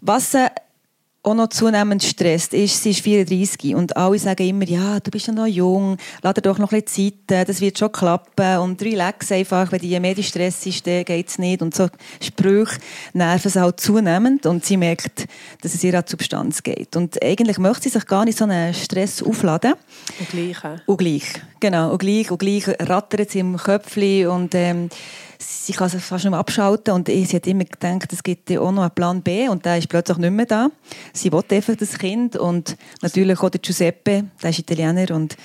Was 0.01 0.33
sie 0.33 0.49
auch 1.25 1.35
noch 1.35 1.49
zunehmend 1.49 2.03
stresst, 2.03 2.53
ist, 2.53 2.83
sie 2.83 2.91
ist 2.91 3.01
34 3.01 3.77
und 3.77 3.97
alle 3.97 4.19
sagen 4.19 4.45
immer, 4.45 4.65
ja, 4.65 4.99
du 4.99 5.11
bist 5.13 5.29
ja 5.29 5.33
noch 5.33 5.47
jung, 5.47 5.97
lass 6.21 6.35
dir 6.35 6.43
doch 6.43 6.59
noch 6.59 6.73
ein 6.73 6.83
bisschen 6.83 7.13
Zeit, 7.29 7.49
das 7.49 7.61
wird 7.61 7.79
schon 7.79 7.93
klappen 7.93 8.59
und 8.59 8.83
relax 8.83 9.31
einfach, 9.31 9.71
wenn 9.71 9.83
je 9.83 10.01
mehr 10.01 10.17
die 10.17 10.25
Stress 10.25 10.67
ist, 10.67 10.85
dann 10.85 11.05
geht 11.05 11.29
es 11.29 11.39
nicht 11.39 11.63
und 11.63 11.77
so 11.77 11.89
Sprüche 12.21 12.81
nerven 13.13 13.51
sie 13.53 13.61
halt 13.61 13.79
zunehmend 13.79 14.47
und 14.47 14.65
sie 14.65 14.77
merkt, 14.77 15.27
dass 15.61 15.75
es 15.75 15.85
ihr 15.85 15.95
an 15.95 16.05
die 16.05 16.11
Substanz 16.11 16.61
geht 16.63 16.97
und 16.97 17.23
eigentlich 17.23 17.59
möchte 17.59 17.85
sie 17.85 17.91
sich 17.91 18.07
gar 18.07 18.25
nicht 18.25 18.39
so 18.39 18.45
einen 18.45 18.75
Stress 18.75 19.23
aufladen 19.23 19.75
Und 20.19 20.29
gleich. 20.29 20.57
und 20.87 20.97
gleich, 20.97 21.43
genau, 21.61 21.93
und 21.93 21.99
gleich, 21.99 22.33
und 22.33 22.39
gleich 22.39 22.67
rattert 22.81 23.31
sie 23.31 23.39
im 23.39 23.57
Köpfchen 23.57 24.27
und 24.27 24.57
ähm, 24.57 24.89
sie 25.43 25.73
kann 25.73 25.89
sich 25.89 26.03
fast 26.03 26.25
nicht 26.25 26.31
mehr 26.31 26.41
abschalten 26.41 26.95
und 26.95 27.09
sie 27.09 27.25
hat 27.27 27.47
immer 27.47 27.65
gedacht, 27.65 28.13
es 28.13 28.23
gibt 28.23 28.51
auch 28.51 28.73
noch 28.73 28.83
einen 28.83 28.91
Plan 28.95 29.23
B 29.23 29.49
und 29.49 29.65
der 29.65 29.79
ist 29.79 29.89
plötzlich 29.89 30.19
nicht 30.19 30.31
mehr 30.31 30.47
da. 30.47 30.71
Sie 31.13 31.33
will 31.33 31.43
einfach 31.51 31.77
das 31.77 31.99
Kind 31.99 32.37
und 32.37 32.77
natürlich 33.01 33.41
auch 33.41 33.51
der 33.51 33.61
Giuseppe, 33.61 34.25
der 34.43 34.51
ist 34.51 34.59
Italiener 34.59 35.15
und 35.15 35.37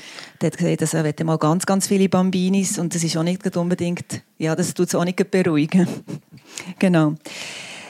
der 0.41 0.47
hat 0.47 0.57
gesagt, 0.57 0.81
dass 0.81 0.93
er 0.93 1.25
mal 1.25 1.37
ganz, 1.37 1.65
ganz 1.65 1.87
viele 1.87 2.09
Bambinis 2.09 2.77
und 2.77 2.93
das 2.93 3.03
ist 3.03 3.17
auch 3.17 3.23
nicht 3.23 3.55
unbedingt, 3.57 4.21
ja, 4.37 4.55
das 4.55 4.73
tut 4.73 4.87
es 4.87 4.95
auch 4.95 5.05
nicht 5.05 5.31
beruhigen. 5.31 5.87
genau. 6.79 7.15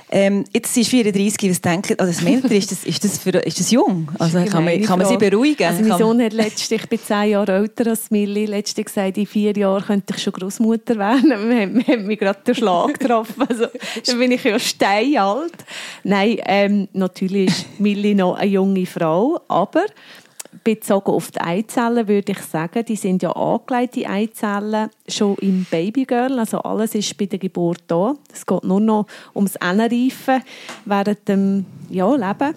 Ähm, 0.09 0.45
jetzt 0.53 0.75
ist 0.77 0.89
34, 0.89 1.49
was 1.49 1.59
denkt, 1.59 1.99
also 1.99 2.13
das 2.13 2.23
Älter, 2.23 2.51
ist 2.51 2.71
das, 2.71 2.85
ist 2.85 3.03
das, 3.03 3.17
für, 3.17 3.31
ist 3.31 3.59
das 3.59 3.71
jung? 3.71 4.09
Also 4.17 4.43
kann 4.45 4.63
man, 4.63 4.81
kann 4.81 4.99
man 4.99 5.07
sie 5.07 5.17
beruhigen? 5.17 5.67
Also 5.67 5.83
mein 5.83 5.97
Sohn 5.97 6.21
hat 6.21 6.31
letztens, 6.31 6.71
ich 6.71 6.87
bin 6.87 6.99
zehn 6.99 7.31
Jahre 7.31 7.51
älter 7.51 7.87
als 7.89 8.09
Millie, 8.09 8.45
letztens 8.45 8.85
gesagt, 8.85 9.17
in 9.17 9.25
vier 9.25 9.51
Jahren 9.57 9.83
könnte 9.83 10.13
ich 10.15 10.23
schon 10.23 10.31
Großmutter 10.31 10.97
werden. 10.97 11.29
Man 11.29 11.61
hat, 11.61 11.73
man 11.73 11.87
hat 11.87 11.99
mich 12.05 12.19
gerade 12.19 12.39
den 12.45 12.55
Schlag 12.55 12.97
getroffen. 12.97 13.43
Also, 13.49 13.67
dann 14.05 14.19
bin 14.19 14.31
ich 14.31 14.43
ja 14.45 14.57
steinalt. 14.57 15.65
Nein, 16.03 16.37
ähm, 16.45 16.87
natürlich 16.93 17.49
ist 17.49 17.79
Millie 17.79 18.15
noch 18.15 18.35
eine 18.35 18.49
junge 18.49 18.85
Frau, 18.85 19.41
aber 19.49 19.85
bezogen 20.67 21.11
auf 21.11 21.31
die 21.31 21.39
Eizellen 21.39 22.09
würde 22.09 22.33
ich 22.33 22.39
sagen, 22.39 22.83
die 22.83 22.97
sind 22.97 23.23
ja 23.23 23.31
angelegt, 23.31 23.95
Eizellen, 24.05 24.89
schon 25.07 25.37
im 25.37 25.65
Babygirl. 25.71 26.37
Also 26.37 26.59
alles 26.59 26.93
ist 26.93 27.17
bei 27.17 27.25
der 27.25 27.39
Geburt 27.39 27.83
da. 27.87 28.15
Es 28.33 28.45
geht 28.45 28.65
nur 28.65 28.81
noch 28.81 29.05
ums 29.33 29.55
Anreifen 29.55 30.43
während 30.83 31.25
dem 31.25 31.65
ja, 31.89 32.13
Leben, 32.13 32.53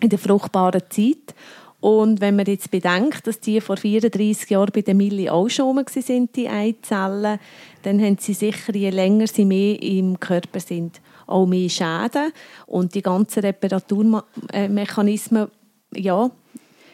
in 0.00 0.08
der 0.08 0.18
fruchtbaren 0.18 0.80
Zeit. 0.88 1.34
Und 1.80 2.22
wenn 2.22 2.36
man 2.36 2.46
jetzt 2.46 2.70
bedenkt, 2.70 3.26
dass 3.26 3.38
die 3.38 3.60
vor 3.60 3.76
34 3.76 4.48
Jahren 4.48 4.70
bei 4.72 4.80
der 4.80 4.94
Millie 4.94 5.30
auch 5.30 5.50
schon 5.50 5.78
sind, 5.86 6.34
die 6.34 6.48
Eizellen, 6.48 7.38
dann 7.82 8.00
haben 8.00 8.16
sie 8.18 8.32
sicher, 8.32 8.74
je 8.74 8.88
länger 8.88 9.26
sie 9.26 9.44
mehr 9.44 9.82
im 9.82 10.18
Körper 10.18 10.60
sind, 10.60 11.02
auch 11.26 11.44
mehr 11.44 11.68
Schäden. 11.68 12.32
Und 12.64 12.94
die 12.94 13.02
ganzen 13.02 13.40
Reparaturmechanismen, 13.40 15.48
ja, 15.94 16.30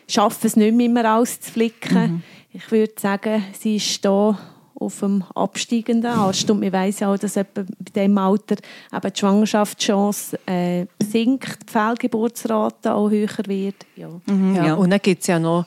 schaffen 0.09 0.47
es 0.47 0.57
nicht 0.57 0.75
mehr 0.75 0.87
immer 0.87 1.17
auszuflicken. 1.17 2.23
Ich 2.53 2.71
würde 2.71 2.95
sagen, 2.99 3.45
sie 3.53 3.77
ist 3.77 4.05
da 4.05 4.39
auf 4.81 5.01
dem 5.01 5.25
absteigenden 5.35 6.11
Ast. 6.11 6.51
Und 6.51 6.73
weiss 6.73 7.01
ja 7.01 7.13
auch, 7.13 7.19
dass 7.19 7.35
bei 7.35 7.65
diesem 7.95 8.17
Alter 8.19 8.57
eben 8.93 9.13
die 9.13 9.19
Schwangerschaftschance 9.19 10.39
äh, 10.47 10.87
sinkt, 11.03 11.69
die 11.69 11.73
Fehlgeburtsrate 11.73 12.95
auch 12.95 13.11
höher 13.11 13.29
wird. 13.47 13.87
Ja. 13.97 14.09
Mhm, 14.27 14.55
Ja, 14.55 14.67
ja. 14.67 14.75
Und 14.75 14.91
dann 14.91 15.01
gibt 15.03 15.23
es 15.23 15.27
ja 15.27 15.39
noch, 15.39 15.67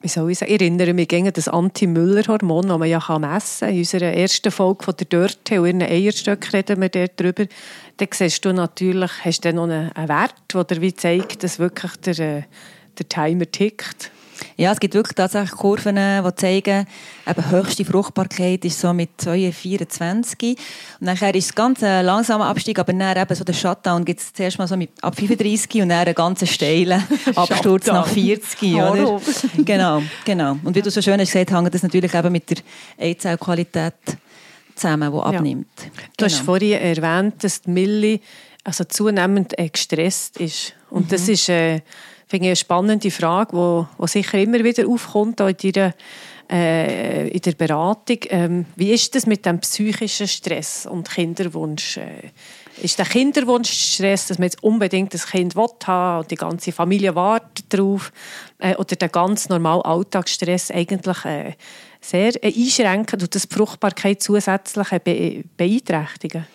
wie 0.00 0.08
soll 0.08 0.30
ich 0.30 0.38
sagen, 0.38 0.52
ich 0.52 0.60
erinnere 0.60 0.94
mich 0.94 1.08
gegen 1.08 1.32
das 1.32 1.48
Anti-Müller-Hormon, 1.48 2.68
das 2.68 2.78
man 2.78 2.88
ja 2.88 3.00
kann 3.00 3.22
messen 3.22 3.66
kann. 3.66 3.74
In 3.74 3.80
unserer 3.80 4.12
ersten 4.12 4.52
Folge 4.52 4.84
von 4.84 4.94
der 4.96 5.06
Dörte 5.06 5.60
und 5.60 5.66
ihren 5.66 5.82
Eierstöcken 5.82 6.50
reden 6.52 6.80
wir 6.80 6.88
dort 6.88 7.18
drüber. 7.18 7.46
Dann 7.96 8.08
siehst 8.12 8.44
du 8.44 8.52
natürlich, 8.52 9.10
hast 9.24 9.44
du 9.44 9.52
noch 9.52 9.64
einen, 9.64 9.90
Wert, 10.08 10.34
der 10.54 10.64
dir 10.64 10.80
wie 10.80 10.94
zeigt, 10.94 11.42
dass 11.42 11.58
wirklich 11.58 11.96
der, 11.96 12.18
äh, 12.20 12.42
der 12.98 13.08
Timer 13.08 13.50
tickt. 13.50 14.10
Ja, 14.56 14.72
es 14.72 14.78
gibt 14.80 14.94
wirklich 14.94 15.16
tatsächlich 15.16 15.50
Kurven, 15.52 15.96
die 15.96 16.34
zeigen, 16.36 16.86
eben 17.28 17.50
höchste 17.50 17.84
Fruchtbarkeit 17.84 18.64
ist 18.64 18.80
so 18.80 18.92
mit 18.92 19.10
2, 19.16 19.50
24. 19.52 20.50
Und 20.50 20.56
nachher 21.00 21.34
ist 21.34 21.46
es 21.46 21.54
ganz 21.54 21.82
ein 21.82 22.04
langsamer 22.04 22.46
Abstieg, 22.46 22.78
aber 22.78 22.92
dann 22.92 23.16
eben 23.16 23.34
so 23.34 23.42
der 23.44 23.52
Shutdown 23.52 24.04
gibt 24.04 24.20
es 24.20 24.32
zuerst 24.32 24.58
mal 24.58 24.68
so 24.68 24.76
mit 24.76 24.90
ab 25.02 25.16
35 25.16 25.82
und 25.82 25.88
dann 25.88 26.06
einen 26.06 26.14
ganz 26.14 26.48
steilen 26.48 27.02
Absturz 27.34 27.86
nach 27.86 28.06
40. 28.06 28.74
Oder? 28.74 29.20
Genau, 29.58 30.02
genau. 30.24 30.56
Und 30.62 30.74
wie 30.74 30.82
du 30.82 30.90
so 30.90 31.02
schön 31.02 31.20
hast 31.20 31.32
gesagt, 31.32 31.50
hängt 31.52 31.74
das 31.74 31.82
natürlich 31.82 32.14
eben 32.14 32.32
mit 32.32 32.50
der 32.50 32.58
Eizellqualität 33.00 33.94
zusammen, 34.74 35.12
die 35.12 35.18
abnimmt. 35.18 35.66
Du 36.16 36.24
hast 36.24 36.34
Genau. 36.34 36.44
vorhin 36.44 36.72
erwähnt, 36.80 37.42
dass 37.42 37.62
die 37.62 37.70
Millie 37.70 38.20
also 38.64 38.84
zunehmend 38.84 39.58
äh, 39.58 39.68
gestresst 39.68 40.38
ist. 40.38 40.74
Und 40.90 41.10
das 41.12 41.28
ist 41.28 41.48
äh, 41.48 41.80
finde 42.28 42.46
ich, 42.46 42.50
eine 42.50 42.56
spannende 42.56 43.10
Frage, 43.10 43.52
die 43.52 43.56
wo 43.98 44.06
sicher 44.06 44.38
immer 44.38 44.62
wieder 44.62 44.86
aufkommt 44.86 45.40
in, 45.40 45.56
deiner, 45.56 45.94
äh, 46.50 47.28
in 47.28 47.40
der 47.40 47.52
Beratung. 47.52 48.18
Ähm, 48.28 48.66
wie 48.76 48.92
ist 48.92 49.14
das 49.14 49.26
mit 49.26 49.46
dem 49.46 49.60
psychischen 49.60 50.28
Stress 50.28 50.86
und 50.86 51.10
Kinderwunsch? 51.10 51.96
Äh, 51.96 52.30
ist 52.82 52.98
der 52.98 53.06
Kinderwunschstress, 53.06 54.26
dass 54.26 54.38
man 54.38 54.44
jetzt 54.44 54.62
unbedingt 54.62 55.12
das 55.12 55.26
Kind 55.26 55.56
will 55.56 55.66
haben 55.84 56.20
und 56.20 56.30
die 56.30 56.36
ganze 56.36 56.70
Familie 56.70 57.14
wartet 57.14 57.64
darauf? 57.70 58.12
Äh, 58.58 58.76
oder 58.76 58.94
der 58.94 59.08
ganz 59.08 59.48
normale 59.48 59.84
Alltagsstress 59.84 60.70
eigentlich 60.70 61.24
äh, 61.24 61.54
sehr 62.00 62.32
äh, 62.44 62.52
einschränkend 62.54 63.22
und 63.22 63.34
das 63.34 63.48
die 63.48 63.54
Fruchtbarkeit 63.54 64.22
zusätzlich 64.22 64.88
be 65.02 65.44
beeinträchtigen? 65.56 66.46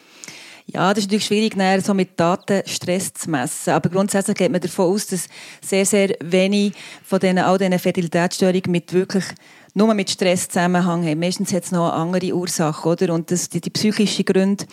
Ja, 0.65 0.93
das 0.93 0.99
ist 0.99 1.07
natürlich 1.07 1.25
schwierig, 1.25 1.55
nachher 1.55 1.81
so 1.81 1.93
mit 1.93 2.19
Daten 2.19 2.63
Stress 2.65 3.13
zu 3.13 3.29
messen. 3.29 3.73
Aber 3.73 3.89
grundsätzlich 3.89 4.37
geht 4.37 4.51
man 4.51 4.61
davon 4.61 4.93
aus, 4.93 5.07
dass 5.07 5.27
sehr, 5.61 5.85
sehr 5.85 6.15
wenig 6.21 6.73
von 7.03 7.19
diesen, 7.19 7.39
all 7.39 7.57
diesen 7.57 7.77
Fertilitätsstörungen 7.77 8.71
mit 8.71 8.93
wirklich 8.93 9.25
nur 9.73 9.93
mit 9.93 10.09
Stress 10.09 10.47
Zusammenhang 10.47 11.05
haben. 11.05 11.19
Meistens 11.19 11.51
hat 11.51 11.63
es 11.63 11.71
noch 11.71 11.91
andere 11.91 12.33
Ursache, 12.33 12.87
oder? 12.87 13.13
Und 13.13 13.31
das, 13.31 13.49
die, 13.49 13.59
die 13.59 13.71
psychischen 13.71 14.25
Gründe 14.25 14.65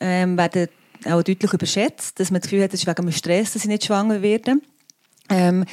ähm, 0.00 0.36
werden 0.36 0.68
auch 1.06 1.22
deutlich 1.22 1.52
überschätzt, 1.52 2.20
dass 2.20 2.30
man 2.30 2.40
das 2.40 2.50
Gefühl 2.50 2.64
hat, 2.64 2.72
es 2.72 2.80
ist 2.80 2.86
wegen 2.86 3.06
dem 3.06 3.12
Stress, 3.12 3.52
dass 3.52 3.62
sie 3.62 3.68
nicht 3.68 3.84
schwanger 3.84 4.22
werden. 4.22 4.62
Ähm, 5.30 5.64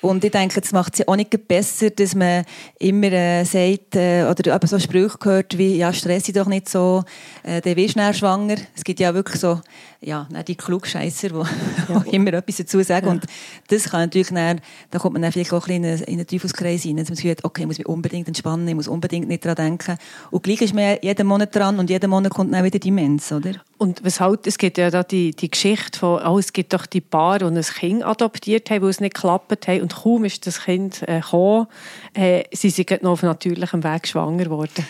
und 0.00 0.24
ich 0.24 0.30
denke, 0.30 0.60
das 0.60 0.72
macht 0.72 0.94
es 0.94 1.08
auch 1.08 1.16
nicht 1.16 1.48
besser, 1.48 1.90
dass 1.90 2.14
man 2.14 2.44
immer 2.78 3.10
äh, 3.10 3.44
sagt, 3.44 3.96
äh, 3.96 4.24
oder 4.30 4.54
eben 4.54 4.66
so 4.66 4.78
Sprüche 4.78 5.18
hört 5.24 5.58
wie, 5.58 5.76
ja, 5.76 5.92
stress 5.92 6.24
dich 6.24 6.34
doch 6.34 6.46
nicht 6.46 6.68
so, 6.68 7.02
äh, 7.42 7.60
dann 7.60 7.76
wirst 7.76 7.96
du 7.96 8.14
schwanger. 8.14 8.56
Es 8.76 8.84
gibt 8.84 9.00
ja 9.00 9.12
wirklich 9.12 9.40
so, 9.40 9.60
ja, 10.00 10.28
die 10.46 10.54
Klugscheisser, 10.54 11.30
die 11.30 12.10
die 12.10 12.10
immer 12.16 12.32
etwas 12.34 12.58
dazu 12.58 12.80
sagen. 12.82 13.08
Und 13.08 13.24
das 13.68 13.90
kann 13.90 14.02
natürlich 14.02 14.28
dann, 14.28 14.60
da 14.90 14.98
kommt 14.98 15.14
man 15.14 15.22
dann 15.22 15.32
vielleicht 15.32 15.52
auch 15.52 15.66
ein 15.66 15.82
bisschen 15.82 16.06
in 16.06 16.14
einen 16.14 16.26
Teufelskreis 16.26 16.86
rein, 16.86 16.96
dass 16.96 17.08
man 17.08 17.30
hat, 17.30 17.44
okay, 17.44 17.62
ich 17.62 17.66
muss 17.66 17.78
mich 17.78 17.88
unbedingt 17.88 18.28
entspannen, 18.28 18.68
ich 18.68 18.74
muss 18.76 18.86
unbedingt 18.86 19.26
nicht 19.26 19.44
daran 19.44 19.56
denken. 19.56 19.98
Und 20.30 20.44
gleich 20.44 20.60
ist 20.60 20.74
man 20.74 20.98
jeden 21.02 21.26
Monat 21.26 21.54
dran 21.54 21.78
und 21.78 21.90
jeden 21.90 22.10
Monat 22.10 22.32
kommt 22.32 22.54
dann 22.54 22.64
wieder 22.64 22.78
die 22.78 22.92
Mens, 22.92 23.32
oder? 23.32 23.54
Und 23.78 24.04
was 24.04 24.20
halt, 24.20 24.46
es 24.46 24.58
gibt 24.58 24.78
ja 24.78 24.90
da 24.90 25.02
die, 25.02 25.32
die 25.32 25.50
Geschichte 25.50 25.98
von, 25.98 26.24
oh, 26.24 26.38
es 26.38 26.52
gibt 26.52 26.72
doch 26.72 26.86
die 26.86 27.00
Paare, 27.00 27.50
die 27.50 27.56
ein 27.56 27.62
Kind 27.62 28.04
adoptiert 28.04 28.70
haben, 28.70 28.82
weil 28.82 28.90
es 28.90 29.00
nicht 29.00 29.14
geklappt 29.14 29.50
hat 29.52 29.68
und 29.88 30.02
kaum 30.02 30.24
ist 30.24 30.46
das 30.46 30.64
Kind 30.64 31.02
äh, 31.08 31.20
gekommen, 31.20 31.66
äh, 32.12 32.44
sie 32.52 32.70
sind 32.70 33.02
noch 33.02 33.12
auf 33.12 33.22
natürlichem 33.22 33.82
Weg 33.84 34.06
schwanger 34.06 34.44
geworden. 34.44 34.86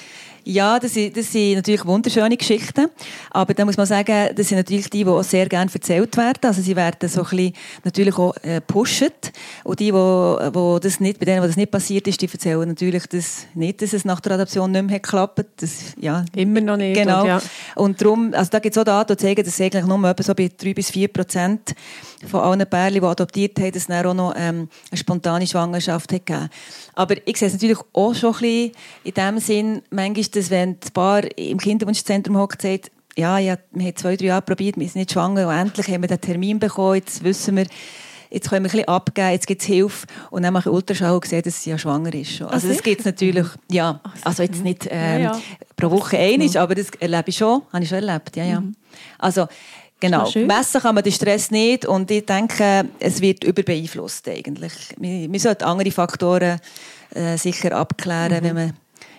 Ja, 0.50 0.78
das 0.78 0.94
sind, 0.94 1.14
das 1.14 1.30
sind 1.30 1.56
natürlich 1.56 1.84
wunderschöne 1.84 2.34
Geschichten. 2.34 2.86
Aber 3.30 3.52
da 3.52 3.66
muss 3.66 3.76
man 3.76 3.84
sagen, 3.84 4.30
das 4.34 4.48
sind 4.48 4.56
natürlich 4.56 4.88
die, 4.88 5.04
die 5.04 5.10
auch 5.10 5.22
sehr 5.22 5.46
gerne 5.46 5.70
erzählt 5.70 6.16
werden. 6.16 6.38
Also 6.40 6.62
sie 6.62 6.74
werden 6.74 7.06
so 7.06 7.20
ein 7.20 7.28
bisschen 7.28 7.52
natürlich 7.84 8.16
auch 8.16 8.34
äh, 8.38 8.62
pushet. 8.62 9.30
Und 9.62 9.78
die, 9.78 9.92
wo, 9.92 10.38
wo 10.54 10.78
das 10.78 11.00
nicht, 11.00 11.18
bei 11.18 11.26
denen, 11.26 11.42
wo 11.42 11.46
das 11.46 11.58
nicht 11.58 11.70
passiert 11.70 12.08
ist, 12.08 12.22
die 12.22 12.32
erzählen 12.32 12.66
natürlich 12.66 13.06
das 13.08 13.44
nicht, 13.52 13.82
dass 13.82 13.92
es 13.92 14.06
nach 14.06 14.20
der 14.20 14.32
Adoption 14.32 14.70
nicht 14.70 14.86
mehr 14.86 15.00
geklappt 15.00 15.40
hat. 15.40 15.46
Das, 15.58 15.92
ja, 16.00 16.24
Immer 16.34 16.62
noch 16.62 16.78
nicht. 16.78 16.96
Genau. 16.96 17.20
Und 17.20 17.26
ja. 17.26 17.42
Und 17.74 18.00
darum, 18.00 18.32
also 18.32 18.50
da 18.50 18.58
gibt 18.60 18.74
es 18.74 18.80
auch 18.80 18.84
Daten, 18.84 19.18
die 19.18 19.22
zeigen, 19.22 19.44
dass 19.44 19.60
eigentlich 19.60 19.84
nur 19.84 20.02
etwa 20.08 20.22
so 20.22 20.34
bei 20.34 20.50
3 20.56 20.72
bis 20.72 20.90
4 20.90 21.08
Prozent 21.08 21.74
von 22.26 22.40
allen 22.40 22.66
Pärchen, 22.66 23.02
die 23.02 23.06
adoptiert 23.06 23.58
haben, 23.58 23.72
dass 23.72 23.82
es 23.82 23.86
dann 23.88 24.06
auch 24.06 24.14
noch 24.14 24.34
ähm, 24.34 24.70
eine 24.90 24.98
spontane 24.98 25.46
Schwangerschaft 25.46 26.10
hat 26.10 26.24
gegeben. 26.24 26.48
Aber 26.98 27.14
ich 27.26 27.36
sehe 27.36 27.46
es 27.46 27.54
natürlich 27.54 27.78
auch 27.92 28.12
schon 28.12 28.34
ein 28.34 28.40
bisschen 28.40 28.72
in 29.04 29.14
dem 29.14 29.38
Sinn, 29.38 29.82
manchmal, 29.90 30.24
dass 30.24 30.50
wenn 30.50 30.80
das 30.80 30.90
Paar 30.90 31.38
im 31.38 31.58
Kinderwunschzentrum 31.58 32.36
hockt, 32.36 32.60
sagt, 32.60 32.90
ja, 33.16 33.38
ja, 33.38 33.56
wir 33.70 33.86
haben 33.86 33.96
zwei, 33.96 34.16
drei 34.16 34.26
Jahre 34.26 34.42
probiert, 34.42 34.76
wir 34.76 34.88
sind 34.88 34.96
nicht 34.96 35.12
schwanger 35.12 35.46
und 35.46 35.54
endlich 35.54 35.86
haben 35.86 36.02
wir 36.02 36.08
den 36.08 36.20
Termin 36.20 36.58
bekommen, 36.58 36.96
jetzt 36.96 37.22
wissen 37.22 37.56
wir, 37.56 37.66
jetzt 38.30 38.50
können 38.50 38.64
wir 38.64 38.70
ein 38.70 38.72
bisschen 38.72 38.88
abgeben, 38.88 39.30
jetzt 39.30 39.46
gibt 39.46 39.62
es 39.62 39.68
Hilfe. 39.68 40.08
Und 40.30 40.42
dann 40.42 40.52
mache 40.52 40.70
ich 40.70 40.74
Ultraschall 40.74 41.14
und 41.14 41.24
sehe, 41.24 41.40
dass 41.40 41.62
sie 41.62 41.70
ja 41.70 41.78
schwanger 41.78 42.12
ist. 42.12 42.42
Also 42.42 42.66
das 42.66 42.82
gibt 42.82 42.98
es 42.98 43.06
natürlich, 43.06 43.46
ja, 43.70 44.00
also 44.24 44.42
jetzt 44.42 44.64
nicht 44.64 44.88
ähm, 44.90 45.22
Ja, 45.22 45.32
ja. 45.34 45.40
pro 45.76 45.92
Woche 45.92 46.18
einig, 46.18 46.58
aber 46.58 46.74
das 46.74 46.88
erlebe 46.98 47.28
ich 47.28 47.36
schon, 47.36 47.62
habe 47.72 47.84
ich 47.84 47.88
schon 47.88 48.02
erlebt, 48.02 48.34
ja, 48.34 48.44
ja. 48.44 48.62
Also 49.20 49.46
genau, 50.00 50.30
messen 50.46 50.80
kann 50.80 50.94
man 50.94 51.04
den 51.04 51.12
Stress 51.12 51.50
nicht 51.50 51.86
und 51.86 52.10
ich 52.10 52.26
denke, 52.26 52.86
es 52.98 53.20
wird 53.20 53.44
überbeeinflusst 53.44 54.28
eigentlich. 54.28 54.72
Wir, 54.96 55.30
wir 55.30 55.40
sollten 55.40 55.64
andere 55.64 55.90
Faktoren 55.90 56.60
äh, 57.14 57.36
sicher 57.36 57.72
abklären, 57.72 58.42
wenn 58.42 58.54
man 58.54 58.72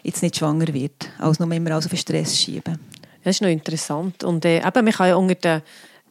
jetzt 0.04 0.22
nicht 0.22 0.38
schwanger 0.38 0.74
wird, 0.74 1.10
als 1.20 1.39
nur 1.39 1.52
immer 1.52 1.72
alles 1.72 1.86
auf 1.86 1.92
den 1.92 1.98
Stress 1.98 2.38
schieben. 2.38 2.80
Das 3.24 3.36
ist 3.36 3.42
noch 3.42 3.50
interessant. 3.50 4.24
Und 4.24 4.46
äh, 4.46 4.58
eben, 4.58 4.86
man 4.86 4.94
kann 4.94 5.10
ja 5.10 5.15
unter 5.15 5.36
den 5.36 5.62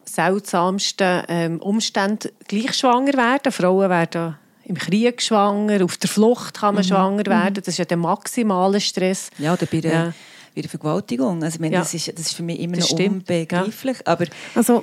seltsamsten 0.04 1.22
ähm, 1.28 1.61
Umständen 1.61 2.31
gleich 2.46 2.74
schwanger 2.74 3.14
werden. 3.14 3.52
Frauen 3.52 3.88
werden 3.88 4.37
im 4.64 4.76
Krieg 4.76 5.22
schwanger, 5.22 5.83
auf 5.83 5.96
der 5.96 6.11
Flucht 6.11 6.59
kann 6.61 6.74
man 6.74 6.85
schwanger 6.85 7.24
werden. 7.26 7.54
Das 7.54 7.68
ist 7.68 7.78
ja 7.78 7.87
der 7.87 7.96
maximale 7.96 8.81
Stress. 8.81 9.31
Ja, 9.38 9.54
oder 9.54 9.66
bei 9.66 9.81
der, 9.81 9.92
Ja. 9.92 10.12
Bei 10.58 10.62
der 10.62 10.70
Vergewaltigung. 10.70 11.42
Also, 11.44 11.56
ich 11.56 11.60
meine, 11.60 11.74
Ja. 11.74 11.80
das, 11.80 11.94
ist, 11.94 12.08
das 12.08 12.26
ist 12.26 12.32
für 12.32 12.42
mich 12.42 12.58
immer 12.58 12.74
Das 12.76 12.90
noch 12.90 12.96
stimmt, 12.98 13.28
unbegreiflich. 13.30 13.96
Aber 14.06 14.24
Also, 14.56 14.82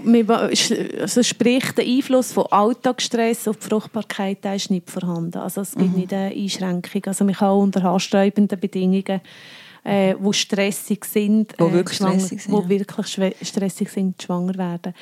also 1.01 1.23
sprich, 1.23 1.71
der 1.73 1.85
Einfluss 1.85 2.31
von 2.31 2.45
Alltagsstress 2.49 3.47
auf 3.47 3.57
die 3.57 3.67
Fruchtbarkeit 3.67 4.45
ist 4.55 4.71
nicht 4.71 4.89
vorhanden. 4.89 5.37
Also 5.37 5.61
es 5.61 5.75
Mhm. 5.75 5.79
gibt 5.81 5.95
nicht 5.97 6.13
eine 6.13 6.33
Einschränkung. 6.33 7.01
Also 7.05 7.25
man 7.25 7.35
kann 7.35 7.51
unter 7.51 7.83
haarsträubenden 7.83 8.59
Bedingungen, 8.59 9.19
äh, 9.85 10.15
wo 10.19 10.33
stressig 10.33 11.05
sind, 11.05 11.53
Wo 11.59 11.71
wirklich 11.71 11.99
schwanger- 11.99 12.19
stressig 12.19 12.41
sind, 12.41 12.51
wo 12.51 12.61
ja. 12.61 12.69
wirklich 12.69 13.35
stressig 13.43 13.89
sind, 13.89 14.21
schwanger 14.21 14.55
werden. 14.57 14.93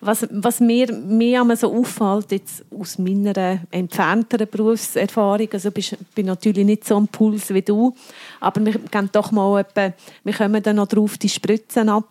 Was, 0.00 0.26
was 0.30 0.60
mir, 0.60 0.90
mir 0.92 1.42
einmal 1.42 1.56
so 1.58 1.72
auffällt, 1.72 2.32
jetzt 2.32 2.64
aus 2.76 2.98
meiner 2.98 3.60
entfernteren 3.70 4.48
Berufserfahrung, 4.50 5.48
also 5.52 5.70
ich 5.74 5.94
bin 6.14 6.26
natürlich 6.26 6.64
nicht 6.64 6.86
so 6.86 6.96
am 6.96 7.06
Puls 7.06 7.52
wie 7.52 7.62
du, 7.62 7.94
aber 8.40 8.64
wir 8.64 8.72
gehen 8.78 9.10
doch 9.12 9.30
mal 9.30 9.60
etwa, 9.60 9.92
wir 10.24 10.32
kommen 10.32 10.62
dann 10.62 10.76
noch 10.76 10.88
drauf 10.88 11.18
die 11.18 11.28
Spritzen 11.28 11.90
ab 11.90 12.08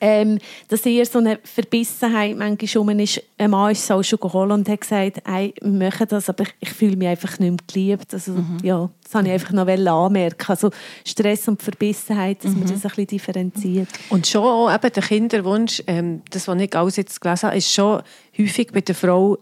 ähm, 0.00 0.38
dass 0.68 0.86
eher 0.86 1.04
so 1.06 1.18
eine 1.18 1.38
Verbissenheit 1.42 2.36
manchmal 2.36 3.00
ist. 3.00 3.22
Ein 3.38 3.50
Mann 3.50 3.72
ist 3.72 3.90
auch 3.90 4.02
schon 4.02 4.18
geholt 4.18 4.50
und 4.50 4.68
hat 4.68 4.80
gesagt, 4.80 5.22
hey, 5.24 5.54
wir 5.60 5.70
machen 5.70 6.06
das, 6.08 6.28
aber 6.28 6.44
ich, 6.58 6.70
fühle 6.70 6.96
mich 6.96 7.08
einfach 7.08 7.38
nicht 7.38 7.50
mehr 7.50 7.58
geliebt. 7.66 8.14
Also, 8.14 8.34
ja, 8.62 8.88
das 9.02 9.14
wollte 9.14 9.28
ich 9.28 9.34
einfach 9.34 9.52
noch 9.52 9.66
anmerken. 9.66 10.46
Also 10.48 10.70
Stress 11.04 11.48
und 11.48 11.62
Verbissenheit, 11.62 12.44
dass 12.44 12.52
man 12.52 12.62
das 12.62 12.72
ein 12.72 12.80
bisschen 12.82 13.06
differenziert. 13.06 13.88
Und 14.08 14.26
schon 14.26 14.44
auch 14.44 14.74
eben 14.74 14.92
der 14.92 15.02
Kinderwunsch, 15.02 15.82
ähm, 15.86 16.22
das, 16.30 16.48
was 16.48 16.60
ich 16.60 16.76
alles 16.76 16.96
jetzt 16.96 17.20
gelesen 17.20 17.48
habe, 17.48 17.56
ist 17.56 17.72
schon 17.72 18.02
häufig 18.38 18.72
bei 18.72 18.80
der 18.80 18.94
Frau 18.94 19.38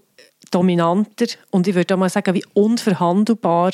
dominanter 0.50 1.26
und 1.50 1.68
ich 1.68 1.74
würde 1.74 1.94
auch 1.94 1.98
mal 1.98 2.08
sagen, 2.08 2.34
wie 2.34 2.44
unverhandelbar 2.54 3.72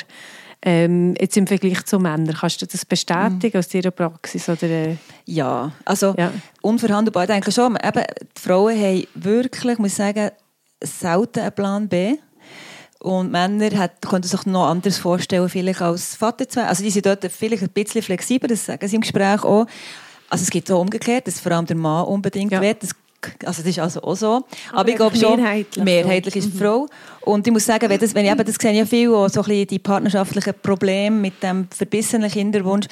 ähm, 0.67 1.15
jetzt 1.21 1.37
im 1.37 1.47
Vergleich 1.47 1.85
zu 1.85 1.99
Männern. 1.99 2.35
Kannst 2.35 2.61
du 2.63 2.67
das 2.67 2.85
bestätigen 2.87 3.59
aus 3.59 3.69
deiner 3.69 3.91
Praxis? 3.91 4.49
Oder, 4.49 4.63
äh, 4.65 4.97
Ja, 5.27 5.73
also 5.85 6.15
Ja. 6.17 6.33
unverhandelbar 6.63 7.27
denke 7.27 7.51
ich 7.51 7.55
schon. 7.55 7.77
Eben, 7.77 8.03
die 8.37 8.41
Frauen 8.41 8.75
haben 8.81 9.05
wirklich, 9.15 9.79
muss 9.79 9.91
ich 9.93 9.97
sagen, 9.97 10.31
selten 10.83 11.41
einen 11.41 11.53
Plan 11.53 11.89
B. 11.89 12.17
Und 13.01 13.31
Männer 13.31 13.71
hat, 13.79 14.01
könnten 14.01 14.27
sich 14.29 14.47
noch 14.47 14.67
anders 14.69 14.97
vorstellen, 14.97 15.49
vielleicht 15.51 15.83
als 15.83 16.15
Vater 16.15 16.49
zu 16.49 16.57
werden. 16.57 16.69
Also 16.71 16.83
die 16.83 16.91
sind 16.91 17.05
dort 17.05 17.23
vielleicht 17.31 17.63
ein 17.63 17.69
bisschen 17.69 18.01
flexibler, 18.03 18.49
das 18.49 18.65
sagen 18.65 18.89
sie 18.89 18.97
im 18.97 19.03
Gespräch 19.03 19.45
auch. 19.45 19.67
Also 20.31 20.43
es 20.43 20.51
gibt 20.51 20.71
auch 20.71 20.81
umgekehrt, 20.81 21.27
dass 21.27 21.39
vor 21.39 21.53
allem 21.53 21.67
der 21.67 21.77
Mann 21.77 22.07
unbedingt 22.07 22.51
Ja. 22.53 22.63
wird. 22.63 22.83
Das, 22.83 22.93
also 23.45 23.63
das 23.63 23.71
ist 23.71 23.79
also 23.79 24.03
auch 24.03 24.15
so. 24.15 24.27
Aber, 24.27 24.81
Aber 24.81 24.89
ich 24.89 24.97
glaube 24.97 25.17
schon, 25.17 25.37
mehrheitlich 25.41 25.85
mehrheitlich 25.85 26.37
ist 26.37 26.53
die 26.53 26.59
Frau. 26.59 26.87
Und 27.23 27.47
ich 27.47 27.53
muss 27.53 27.65
sagen, 27.65 27.89
wenn, 27.89 27.99
das, 27.99 28.15
wenn 28.15 28.27
ich 28.27 28.33
eben, 28.33 28.45
das 28.45 28.57
sehe 28.57 28.73
ja 28.73 28.85
viel, 28.85 29.13
auch 29.13 29.29
so 29.29 29.41
ein 29.41 29.47
bisschen 29.47 29.67
die 29.69 29.79
partnerschaftlichen 29.79 30.55
Probleme 30.63 31.17
mit 31.17 31.43
dem 31.43 31.69
verbissenen 31.71 32.31
Kinderwunsch. 32.31 32.87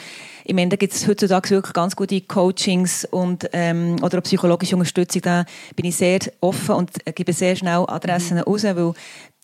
Ich 0.44 0.54
meine, 0.54 0.70
da 0.70 0.76
gibt 0.76 0.92
es 0.92 1.06
heutzutage 1.06 1.50
wirklich 1.50 1.72
ganz 1.72 1.94
gute 1.94 2.20
Coachings 2.22 3.04
und, 3.10 3.48
ähm, 3.52 3.96
oder 4.02 4.18
auch 4.18 4.22
psychologische 4.22 4.74
Unterstützung. 4.74 5.22
Da 5.22 5.44
bin 5.76 5.86
ich 5.86 5.96
sehr 5.96 6.20
offen 6.40 6.74
und 6.74 6.90
gebe 7.14 7.32
sehr 7.32 7.54
schnell 7.54 7.84
Adressen 7.86 8.38
raus, 8.38 8.64
weil 8.64 8.94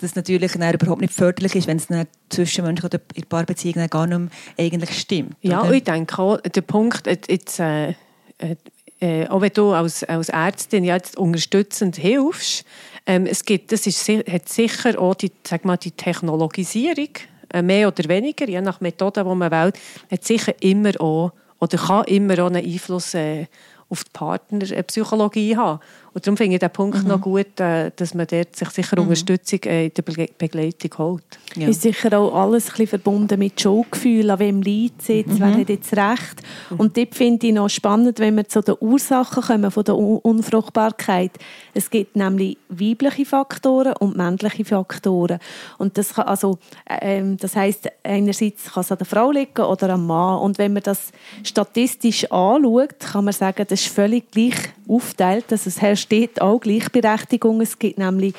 das 0.01 0.15
natürlich 0.15 0.53
dann 0.53 0.75
überhaupt 0.75 1.01
nicht 1.01 1.13
förderlich 1.13 1.55
ist, 1.55 1.67
wenn 1.67 1.77
es 1.77 1.89
dann 1.89 2.07
zwischenmenschlich 2.31 2.85
oder 2.85 3.01
in 3.15 3.25
Paarbeziehungen 3.25 3.89
gar 3.89 4.07
nicht 4.07 4.19
mehr 4.19 4.29
eigentlich 4.59 4.99
stimmt. 4.99 5.35
ja, 5.43 5.63
oder? 5.63 5.73
ich 5.73 5.85
denke 5.85 6.19
auch, 6.19 6.41
der 6.41 6.61
Punkt, 6.63 7.07
äh, 7.07 7.19
jetzt, 7.29 7.61
äh, 7.61 7.91
äh, 8.39 8.57
äh, 9.01 9.27
auch 9.29 9.41
wenn 9.41 9.53
du 9.53 9.73
als, 9.73 10.05
als 10.05 10.29
Ärztin 10.29 10.85
jetzt 10.85 11.17
unterstützend 11.17 11.97
hilfst, 11.97 12.65
ähm, 13.07 13.27
es 13.27 13.45
gibt, 13.45 13.73
das 13.73 13.87
ist, 13.87 14.09
hat 14.09 14.49
sicher 14.49 15.01
auch 15.01 15.15
die, 15.15 15.33
sag 15.47 15.65
mal, 15.65 15.77
die 15.77 15.93
Technologisierung, 15.93 17.09
äh, 17.53 17.63
mehr 17.63 17.89
oder 17.89 18.09
weniger, 18.09 18.49
je 18.49 18.61
nach 18.61 18.81
Methode, 18.81 19.25
die 19.25 19.35
man 19.35 19.51
wählt, 19.51 19.79
hat 20.11 20.25
sicher 20.25 20.53
immer 20.61 20.93
auch, 21.01 21.33
oder 21.61 21.79
kann 21.79 22.05
immer 22.05 22.35
auch 22.41 22.49
einen 22.49 22.65
Einfluss 22.65 23.15
äh, 23.15 23.47
auf 23.89 24.05
die 24.05 24.11
Partnerpsychologie 24.13 25.57
haben. 25.57 25.81
Und 26.19 26.27
darum 26.27 26.37
finde 26.37 26.55
ich 26.55 26.59
den 26.59 26.71
Punkt 26.71 27.01
Mhm. 27.05 27.09
noch 27.11 27.21
gut, 27.21 27.61
äh, 27.61 27.93
dass 27.95 28.13
man 28.13 28.27
dort 28.27 28.57
sich 28.57 28.69
sicher 28.71 28.99
Unterstützung 28.99 29.61
äh, 29.67 29.85
in 29.87 29.93
der 29.95 30.03
Begle- 30.05 30.31
Begleitung 30.37 30.91
holt. 30.99 31.23
Ja. 31.55 31.69
Ist 31.69 31.83
sicher 31.83 32.19
auch 32.19 32.35
alles 32.35 32.65
ein 32.65 32.71
bisschen 32.71 32.87
verbunden 32.89 33.39
mit 33.39 33.61
Schuldgefühl, 33.61 34.29
an 34.33 34.41
wem 34.41 34.61
liegt 34.61 35.01
es 35.03 35.07
jetzt, 35.07 35.39
wer 35.39 35.55
hat 35.55 35.69
jetzt 35.69 35.97
recht. 35.97 36.43
Und 36.77 36.97
dort 36.97 37.15
finde 37.15 37.47
ich 37.47 37.53
noch 37.53 37.69
spannend, 37.69 38.19
wenn 38.19 38.35
wir 38.37 38.49
zu 38.49 38.63
den 38.63 38.75
Ursachen 38.81 39.45
kommen 39.45 39.71
von 39.71 39.85
der 39.85 39.97
Un- 39.97 40.19
Unfruchtbarkeit. 40.19 41.31
Es 41.73 41.89
gibt 41.89 42.17
nämlich 42.17 42.59
weibliche 42.69 43.25
Faktoren 43.25 43.93
und 44.01 44.17
männliche 44.17 44.65
Faktoren. 44.65 45.39
Und 45.79 45.97
das 45.99 46.15
kann 46.15 46.27
also, 46.27 46.59
ähm, 47.01 47.37
das 47.37 47.55
heißt 47.55 47.89
einerseits 48.03 48.73
kann 48.73 48.81
es 48.81 48.91
an 48.91 48.99
der 48.99 49.07
Frau 49.07 49.31
liegen 49.31 49.63
oder 49.63 49.91
am 49.91 50.05
Mann. 50.05 50.41
Und 50.41 50.59
wenn 50.59 50.73
man 50.73 50.83
das 50.83 51.13
statistisch 51.45 52.25
anschaut, 52.33 52.99
kann 52.99 53.25
man 53.25 53.33
sagen, 53.35 53.65
das 53.69 53.83
ist 53.83 53.93
völlig 53.95 54.33
gleich 54.33 54.57
aufteilt. 54.89 55.47
Also 55.51 55.69
es 55.69 55.81
herrscht 55.81 56.13
auch 56.41 56.61
Gleichberechtigung. 56.61 57.61
Es 57.61 57.79
gibt 57.79 57.99
nämlich 57.99 58.35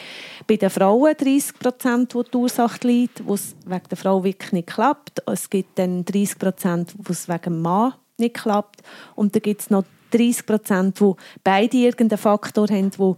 bei 0.48 0.58
den 0.58 0.70
Frauen 0.70 1.14
30 1.16 1.60
Prozent, 1.60 2.16
wo 2.16 2.24
die 2.24 2.36
Ursache 2.38 2.88
liegt, 2.88 3.26
wo 3.26 3.36
es 3.36 3.56
wegen 3.66 3.88
der 3.90 3.98
Frau 3.98 4.24
wirklich 4.24 4.52
nicht 4.52 4.68
klappt. 4.68 5.22
Es 5.28 5.50
gibt 5.50 5.78
dann 5.78 6.04
30 6.06 6.40
Prozent, 6.40 6.94
wo 6.98 7.12
es 7.12 7.28
wegen 7.28 7.44
dem 7.44 7.62
Mann 7.62 7.94
nicht 8.18 8.36
klappt. 8.36 8.82
Und 9.16 9.36
dann 9.36 9.42
gibt 9.42 9.62
es 9.62 9.70
noch 9.70 9.84
30 10.12 10.46
Prozent, 10.46 11.02
wo 11.02 11.18
beide 11.44 11.78
irgendeinen 11.78 12.18
Faktor 12.18 12.68
haben, 12.68 12.92
wo 12.98 13.18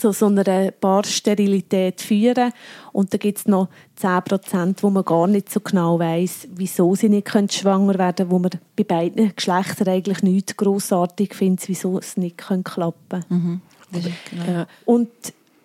zu 0.00 0.12
so 0.12 0.26
einer 0.26 0.70
Paarsterilität 0.70 2.00
führen. 2.00 2.52
Und 2.92 3.12
dann 3.12 3.20
gibt 3.20 3.38
es 3.38 3.46
noch 3.46 3.68
10 3.96 4.22
Prozent, 4.22 4.82
wo 4.82 4.90
man 4.90 5.04
gar 5.04 5.26
nicht 5.26 5.50
so 5.50 5.60
genau 5.60 5.98
weiß, 5.98 6.48
wieso 6.54 6.94
sie 6.94 7.08
nicht 7.08 7.26
können 7.26 7.48
schwanger 7.48 7.98
werden 7.98 8.16
können, 8.16 8.30
wo 8.30 8.38
man 8.38 8.50
bei 8.76 8.84
beiden 8.84 9.34
Geschlechtern 9.34 9.88
eigentlich 9.88 10.22
nichts 10.22 10.56
grossartig 10.56 11.34
findet, 11.34 11.68
wieso 11.68 11.98
es 11.98 12.16
nicht 12.16 12.38
können 12.38 12.64
klappen 12.64 13.24
Mhm. 13.28 13.60
Ja. 14.46 14.66
Und 14.84 15.10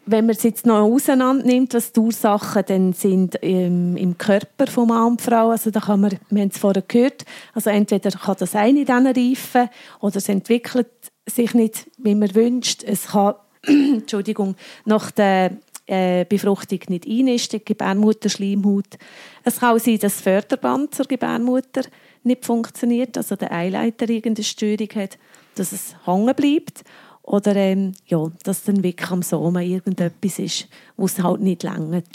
wenn 0.05 0.25
man 0.25 0.35
es 0.35 0.43
jetzt 0.43 0.65
noch 0.65 0.81
auseinander 0.81 1.45
nimmt, 1.45 1.73
was 1.73 1.91
die 1.91 1.99
Ursachen 1.99 2.63
dann 2.67 2.93
sind 2.93 3.35
im, 3.35 3.97
im 3.97 4.17
Körper 4.17 4.67
von 4.67 4.87
Mann 4.87 5.13
und 5.13 5.21
Frau, 5.21 5.49
also 5.49 5.71
da 5.71 5.79
kann 5.79 6.01
man, 6.01 6.17
wir 6.29 6.41
haben 6.41 6.49
es 6.49 6.57
vorher 6.57 6.83
gehört, 6.87 7.25
also 7.53 7.69
entweder 7.69 8.11
kann 8.11 8.35
das 8.39 8.55
eine 8.55 8.85
dann 8.85 9.07
reifen 9.07 9.69
oder 9.99 10.17
es 10.17 10.29
entwickelt 10.29 10.87
sich 11.27 11.53
nicht, 11.53 11.87
wie 11.97 12.15
man 12.15 12.35
wünscht. 12.35 12.83
Es 12.83 13.07
kann, 13.07 13.35
Entschuldigung, 13.67 14.55
nach 14.85 15.11
der 15.11 15.57
äh, 15.87 16.25
Befruchtung 16.25 16.79
nicht 16.87 17.07
einnisten, 17.07 17.59
die 17.59 17.65
Gebärmutterschleimhaut. 17.65 18.97
Es 19.43 19.59
kann 19.59 19.75
auch 19.75 19.79
sein, 19.79 19.99
dass 19.99 20.13
das 20.13 20.21
Förderband 20.21 20.95
zur 20.95 21.05
Gebärmutter 21.05 21.83
nicht 22.23 22.45
funktioniert, 22.45 23.17
also 23.17 23.35
der 23.35 23.51
Eileiter 23.51 24.09
irgendeine 24.09 24.43
Störung 24.43 24.89
hat, 24.95 25.17
dass 25.55 25.71
es 25.71 25.95
hängen 26.05 26.33
bleibt. 26.35 26.83
Oder 27.21 27.55
ähm, 27.55 27.93
ja, 28.07 28.31
dass 28.43 28.63
dann 28.63 28.83
wirklich 28.83 29.09
am 29.09 29.23
Sommer 29.23 29.61
irgendetwas 29.61 30.39
ist, 30.39 30.67
wo 30.95 31.05
es 31.05 31.21
halt 31.21 31.41
nicht 31.41 31.63
längert. 31.63 32.05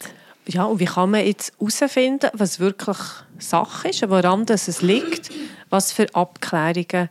Ja, 0.46 0.64
und 0.64 0.80
wie 0.80 0.84
kann 0.84 1.10
man 1.10 1.26
jetzt 1.26 1.52
herausfinden, 1.58 2.30
was 2.32 2.60
wirklich 2.60 2.98
Sache 3.38 3.88
ist, 3.88 4.08
woran 4.08 4.46
das 4.46 4.68
es 4.68 4.82
liegt? 4.82 5.30
Was 5.68 5.92
für 5.92 6.12
Abklärungen 6.14 7.08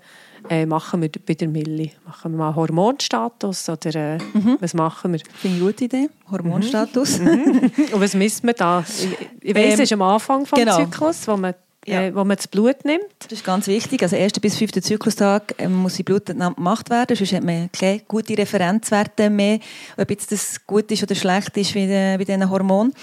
äh, 0.49 0.65
machen 0.65 1.01
wir 1.01 1.09
bei 1.25 1.33
der 1.35 1.47
Milli? 1.47 1.91
Machen 2.05 2.31
wir 2.31 2.37
mal 2.37 2.55
Hormonstatus 2.55 3.69
oder 3.69 3.95
äh, 3.95 4.17
Mhm. 4.33 4.57
was 4.59 4.73
machen 4.73 5.13
wir? 5.13 5.19
Finde 5.35 5.57
ich 5.57 5.61
eine 5.63 5.71
gute 5.71 5.85
Idee. 5.85 6.09
Hormonstatus. 6.31 7.19
Und 7.19 7.71
was 8.01 8.13
misst 8.15 8.43
man 8.43 8.55
da? 8.57 8.83
Ich, 8.87 9.07
ich 9.41 9.55
weiss, 9.55 9.65
Ähm, 9.65 9.71
es 9.73 9.79
ist 9.81 9.93
am 9.93 10.01
Anfang 10.01 10.41
des 10.43 10.51
genau. 10.51 10.77
Zyklus, 10.77 11.27
wo 11.27 11.37
man, 11.37 11.53
Ja. 11.85 12.01
äh, 12.03 12.13
wo 12.15 12.23
man 12.23 12.35
das 12.35 12.47
Blut 12.47 12.83
nimmt. 12.85 13.03
Das 13.19 13.31
ist 13.31 13.43
ganz 13.45 13.67
wichtig. 13.67 14.01
Also, 14.03 14.15
erster 14.15 14.41
bis 14.41 14.57
fünfter 14.57 14.81
Zyklustag 14.81 15.55
ähm, 15.57 15.73
muss 15.75 15.95
die 15.95 16.03
Blutentnahme 16.03 16.55
gemacht 16.55 16.89
werden. 16.89 17.15
Sonst 17.15 17.33
hat 17.33 17.43
man 17.43 17.69
keine 17.71 18.01
gute 18.07 18.37
Referenzwerte 18.37 19.29
mehr, 19.29 19.59
ob 19.97 20.09
jetzt 20.09 20.31
das 20.31 20.65
gut 20.67 20.91
ist 20.91 21.03
oder 21.03 21.15
schlecht 21.15 21.55
ist 21.57 21.73
bei 21.73 22.17
diesen 22.17 22.49
Hormonen. 22.49 22.93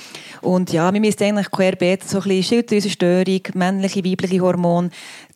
Und 0.43 0.73
ja, 0.73 0.93
wir 0.93 1.01
müssen 1.01 1.23
eigentlich 1.23 1.51
querbeet 1.51 2.05
so 2.09 2.19
ein 2.19 2.25
bisschen 2.25 2.43
Schilddrüsenstörung, 2.43 3.41
männliche, 3.55 4.05
weibliche 4.05 4.41
Hormone, 4.41 4.91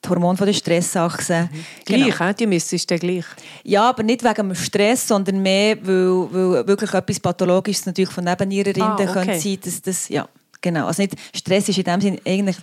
die 0.05 0.09
Hormone 0.09 0.37
von 0.37 0.47
der 0.47 0.55
Stressachse. 0.55 1.49
Genau. 1.85 2.07
Gleich, 2.07 2.21
äh? 2.21 2.35
die 2.35 2.47
misst 2.47 2.73
ist 2.73 2.91
dann 2.91 2.99
gleich. 2.99 3.25
Ja, 3.65 3.89
aber 3.91 4.03
nicht 4.03 4.25
wegen 4.25 4.49
dem 4.49 4.55
Stress, 4.55 5.07
sondern 5.07 5.43
mehr, 5.43 5.77
weil, 5.83 6.29
weil 6.33 6.67
wirklich 6.67 6.93
etwas 6.95 7.21
Pathologisches 7.21 7.87
natürlich 7.87 8.11
von 8.11 8.25
Nebennierenrinden 8.25 8.83
Ah, 8.83 8.95
okay. 8.95 9.13
könnte 9.13 9.41
sein. 9.41 9.59
Dass 9.63 9.83
das, 9.83 10.09
ja, 10.09 10.29
genau. 10.61 10.87
Also 10.87 11.03
nicht, 11.03 11.15
Stress 11.35 11.69
ist 11.69 11.79
in 11.79 11.85
dem 11.85 12.01
Sinne 12.01 12.19
eigentlich 12.27 12.57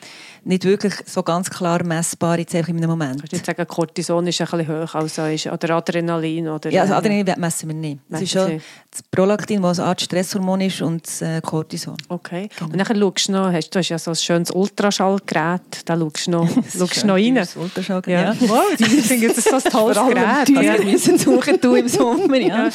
nicht 0.43 0.63
wirklich 0.63 0.93
so 1.05 1.23
ganz 1.23 1.49
klar 1.49 1.83
messbar 1.83 2.39
jetzt 2.39 2.55
einfach 2.55 2.69
in 2.69 2.77
einem 2.77 2.89
Moment. 2.89 3.21
Ich 3.25 3.31
würde 3.31 3.45
sagen, 3.45 3.67
Cortison 3.67 4.25
ist 4.27 4.39
ein 4.39 4.47
bisschen 4.47 4.67
hoch, 4.83 4.95
also 4.95 5.25
ist, 5.25 5.47
oder 5.47 5.75
Adrenalin. 5.75 6.47
Oder, 6.47 6.71
Ja, 6.71 6.81
also 6.81 6.93
äh, 6.93 6.97
Adrenalin 6.97 7.35
messen 7.39 7.69
wir 7.69 7.75
nicht. 7.75 7.99
Das 8.09 8.21
ist 8.21 8.31
schon 8.31 8.61
das 8.89 9.03
Prolaktin, 9.11 9.61
das 9.61 9.79
eine 9.79 9.89
Art 9.89 10.01
Stresshormon 10.01 10.61
ist, 10.61 10.81
und 10.81 11.05
das 11.05 11.21
äh, 11.21 11.41
Cortison. 11.41 11.97
Okay. 12.07 12.49
Genau. 12.57 12.71
Und 12.71 12.77
dann 12.77 12.97
schaust 12.97 13.27
du 13.27 13.31
noch, 13.33 13.51
hast, 13.51 13.69
du 13.71 13.79
hast 13.79 13.89
ja 13.89 13.99
so 13.99 14.11
ein 14.11 14.15
schönes 14.15 14.51
Ultraschallgerät, 14.51 15.61
da 15.85 15.97
schaust 15.97 16.27
du 16.27 16.31
noch, 16.31 16.49
schaust 16.77 17.03
du 17.03 17.07
noch 17.07 17.15
rein. 17.15 17.35
Das 17.35 17.55
Ultraschall, 17.55 18.01
Ja. 18.07 18.33
ja. 18.33 18.35
Wow, 18.47 18.63
ich 18.77 18.85
finde 18.87 19.27
das 19.33 19.43
so 19.43 19.55
ein 19.55 19.63
tolles 19.63 19.97
Gerät. 19.97 20.47
die 20.47 20.53
Ja. 20.53 20.77
wir 20.79 20.85
müssen 20.85 21.17
suchen 21.17 21.55
im 21.61 21.87
Sommer. 21.87 22.37
Ja. 22.37 22.69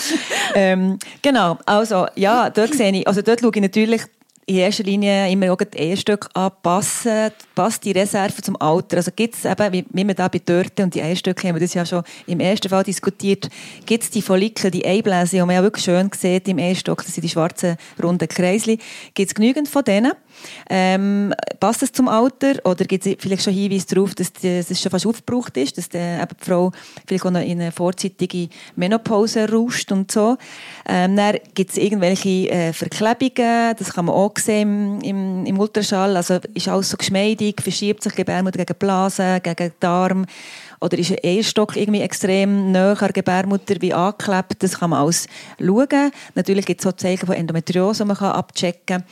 Ähm, 0.55 0.99
genau, 1.23 1.59
also 1.65 2.07
ja, 2.17 2.51
dort 2.51 2.75
sehe 2.75 2.93
ich, 2.93 3.07
also 3.07 3.23
dort 3.23 3.41
schaue 3.41 3.53
ich 3.55 3.63
natürlich 3.63 4.03
in 4.47 4.57
erster 4.57 4.83
Linie 4.83 5.31
immer 5.31 5.53
auch 5.53 5.59
die 5.59 5.79
Eierstücke 5.79 6.29
anpassen, 6.35 7.31
passt 7.55 7.85
die 7.85 7.93
Reserve 7.93 8.43
zum 8.43 8.61
Alter. 8.61 8.97
Also 8.97 9.13
gibt 9.15 9.35
es 9.37 9.45
eben, 9.45 9.73
wie, 9.73 9.85
wie 9.91 10.07
wir 10.07 10.15
da 10.15 10.29
bei 10.29 10.41
Dörte 10.41 10.83
und 10.83 10.95
die 10.95 11.03
Eierstöcke 11.03 11.47
haben 11.47 11.55
wir 11.55 11.61
das 11.61 11.75
ja 11.75 11.87
schon 11.87 12.03
im 12.27 12.41
ersten 12.41 12.69
Fall 12.69 12.83
diskutiert, 12.83 13.49
gibt 13.87 14.05
es 14.05 14.11
die 14.11 14.23
Follikel, 14.23 14.71
die 14.71 14.85
Eibläse, 14.85 15.37
die 15.37 15.43
man 15.43 15.55
ja 15.55 15.63
wirklich 15.63 15.85
schön 15.85 16.11
sieht 16.15 16.49
im 16.49 16.59
Eierstock, 16.59 17.05
das 17.05 17.15
sind 17.15 17.23
die 17.23 17.29
schwarzen 17.29 17.77
runden 18.03 18.29
Kreisli, 18.29 18.79
gibt 19.15 19.29
es 19.29 19.35
genügend 19.35 19.69
von 19.69 19.85
denen? 19.85 20.13
Ähm, 20.69 21.35
passt 21.61 21.83
es 21.83 21.93
zum 21.93 22.09
Alter 22.09 22.55
oder 22.65 22.85
gibt 22.85 23.07
es 23.07 23.17
vielleicht 23.19 23.45
schon 23.45 23.53
Hinweise 23.53 23.87
darauf, 23.95 24.15
dass 24.15 24.33
es 24.43 24.81
schon 24.81 24.91
fast 24.91 25.07
aufgebraucht 25.07 25.57
ist, 25.57 25.79
dass 25.79 25.89
die, 25.89 25.99
eben 25.99 26.37
die 26.41 26.45
Frau 26.45 26.73
vielleicht 27.07 27.25
auch 27.25 27.31
noch 27.31 27.41
in 27.41 27.61
eine 27.61 27.73
vorzeitige 27.73 28.49
Menopause 28.77 29.51
ruscht 29.51 29.93
und 29.93 30.11
so. 30.11 30.37
Ähm, 30.87 31.17
dann 31.17 31.37
gibt 31.55 31.71
es 31.71 31.77
irgendwelche 31.77 32.51
äh, 32.51 32.73
Verklebungen, 32.73 33.75
das 33.79 33.93
kann 33.93 34.07
man 34.07 34.15
auch 34.15 34.33
sehen 34.39 35.01
im, 35.01 35.01
im, 35.03 35.47
im 35.47 35.59
Ultraschall. 35.59 36.17
Also 36.17 36.39
ist 36.55 36.69
alles 36.69 36.91
so 36.91 36.97
geschmeidig, 36.97 37.61
verschiebt 37.61 38.03
sich 38.03 38.15
Gebärmutter 38.15 38.65
gegen 38.65 38.79
Blase, 38.79 39.41
gegen 39.43 39.73
Darm 39.81 40.27
oder 40.83 40.99
ist 40.99 41.13
ein 41.13 41.19
Eierstock 41.23 41.77
irgendwie 41.77 42.01
extrem 42.01 42.73
näher 42.73 43.01
an 43.01 43.13
Gebärmutter 43.13 43.77
wie 43.81 43.95
angeklebt. 43.95 44.63
Das 44.63 44.81
kann 44.81 44.91
man 44.91 45.01
alles 45.01 45.29
schauen. 45.61 46.11
Natürlich 46.35 46.67
gibt 46.67 46.81
es 46.81 46.87
auch 46.87 46.97
Zeichen 46.97 47.27
von 47.27 47.37
Endometriose, 47.37 48.03
die 48.03 48.09
man 48.09 48.17
abchecken 48.17 48.83
kann. 48.87 49.05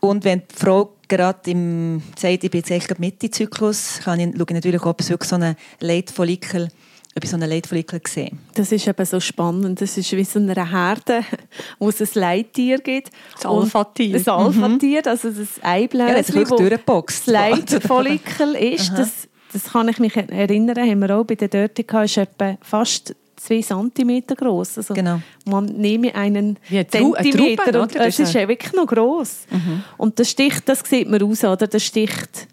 Und 0.00 0.24
wenn 0.24 0.40
die 0.40 0.54
Frau 0.54 0.92
gerade 1.08 1.50
im, 1.50 2.02
sagt, 2.18 2.44
ich 2.44 2.50
bin 2.50 2.60
jetzt 2.60 2.70
echt 2.70 2.98
Mitte 2.98 3.30
Zyklus, 3.30 4.00
kann 4.04 4.20
ich, 4.20 4.36
schaue 4.36 4.46
ich 4.48 4.54
natürlich 4.54 4.80
auch, 4.82 4.86
ob 4.86 5.00
es 5.00 5.10
wirklich 5.10 5.28
so 5.28 5.36
einen 5.36 5.56
Leitfollikel, 5.80 6.68
ob 7.16 7.24
ich 7.24 7.30
so 7.30 7.36
einen 7.36 7.48
Leitfollikel 7.48 8.00
sehe. 8.06 8.30
Das 8.54 8.72
ist 8.72 8.86
eben 8.86 9.06
so 9.06 9.20
spannend. 9.20 9.80
Das 9.80 9.96
ist 9.96 10.12
wie 10.12 10.24
so 10.24 10.38
eine 10.38 10.70
Herde, 10.70 11.24
wo 11.78 11.88
es 11.88 12.00
ein 12.00 12.08
Leittier 12.14 12.78
gibt. 12.78 13.10
Das 13.34 13.46
Alpha-Tier. 13.46 14.18
Das 14.18 14.28
Alpha-Tier, 14.28 15.06
also 15.06 15.28
das 15.30 15.38
Ja, 15.38 15.44
das 15.44 15.64
Eibläschen, 15.64 16.16
ist 16.16 16.34
wirklich 16.34 16.82
wo 16.86 17.00
das 17.00 17.26
Leitfollikel 17.26 18.54
ist. 18.54 18.92
Das, 18.92 19.28
das 19.52 19.72
kann 19.72 19.88
ich 19.88 19.98
mich 19.98 20.16
erinnern, 20.16 20.76
haben 20.78 21.00
wir 21.00 21.16
auch 21.16 21.24
bei 21.24 21.36
der 21.36 21.48
Dörte 21.48 21.84
gehabt, 21.84 22.06
ist 22.06 22.16
etwa 22.18 22.58
fast 22.60 23.14
zwei 23.36 23.60
Zentimeter 23.60 24.34
groß. 24.34 24.78
Also 24.78 24.94
Genau. 24.94 25.20
man 25.44 25.66
nehme 25.66 26.14
einen 26.14 26.58
eine 26.70 26.86
Zentimeter 26.88 27.64
Traube, 27.64 27.80
und 27.82 27.92
oder? 27.96 28.06
es 28.06 28.16
Das 28.16 28.28
ist 28.28 28.34
ja 28.34 28.48
wirklich 28.48 28.72
noch 28.72 28.86
groß. 28.86 29.46
Und 29.98 30.18
das 30.18 30.30
sticht, 30.30 30.68
das 30.68 30.80
sieht 30.88 31.08
man 31.08 31.20
raus, 31.20 31.44
oder? 31.44 31.66
Das 31.66 31.82
sticht 31.84 32.48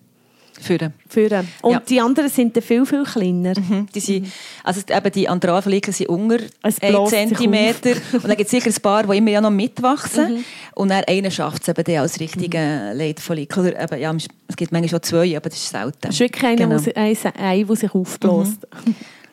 Führen. 0.61 0.93
führen. 1.09 1.45
Und 1.61 1.71
Ja. 1.73 1.79
die 1.81 1.99
anderen 1.99 2.29
sind 2.29 2.55
dann 2.55 2.63
viel, 2.63 2.85
viel 2.85 3.03
kleiner. 3.03 3.53
Mhm. 3.59 3.87
Die, 3.93 3.99
sind, 3.99 4.27
also 4.63 4.79
eben 4.87 5.11
die 5.11 5.27
Andralfollikel 5.27 5.93
sind 5.93 6.07
unter 6.07 6.37
Es 6.61 6.81
1 6.81 7.09
bläst 7.09 7.09
sich 7.29 7.37
cm. 7.37 7.95
Und 8.13 8.23
dann 8.29 8.37
gibt 8.37 8.45
es 8.45 8.51
sicher 8.51 8.69
ein 8.69 8.81
paar, 8.81 9.03
die 9.03 9.17
immer 9.17 9.31
ja 9.31 9.41
noch 9.41 9.49
mitwachsen. 9.49 10.45
Und 10.75 10.89
dann 10.89 11.03
einer 11.05 11.31
schafft 11.31 11.63
es 11.63 11.67
eben 11.67 11.83
dann 11.83 11.97
als 11.97 12.17
richtigen 12.19 12.95
Leitfollikel. 12.97 13.59
Oder 13.67 13.83
eben, 13.83 13.99
ja, 14.01 14.15
es 14.47 14.55
gibt 14.55 14.71
manchmal 14.71 14.89
schon 14.89 15.03
zwei, 15.03 15.35
aber 15.35 15.49
das 15.49 15.57
ist 15.59 15.69
selten. 15.69 15.97
Das 15.99 16.11
ist 16.13 16.19
wirklich 16.21 16.43
einer, 16.45 16.55
Genau. 16.55 16.75
wo 16.75 16.77
sich- 16.79 16.95
ein 16.95 17.67
aufbläst. 17.93 18.67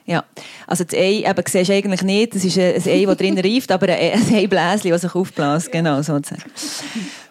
Ja, 0.07 0.25
also 0.67 0.85
das 0.85 0.95
Ei 0.95 1.25
eben, 1.27 1.45
siehst 1.47 1.69
du 1.69 1.73
eigentlich 1.73 2.03
nicht, 2.03 2.35
das 2.35 2.45
ist 2.45 2.59
ein 2.59 2.83
Ei, 2.87 3.05
das 3.07 3.17
drin 3.17 3.39
reift, 3.45 3.71
aber 3.71 3.89
ein 3.89 4.13
ein 4.13 4.35
Eibläschen, 4.35 4.91
das 4.91 5.03
sich 5.03 5.15
aufbläst, 5.15 5.71
genau, 5.71 6.03
sozusagen. 6.03 6.43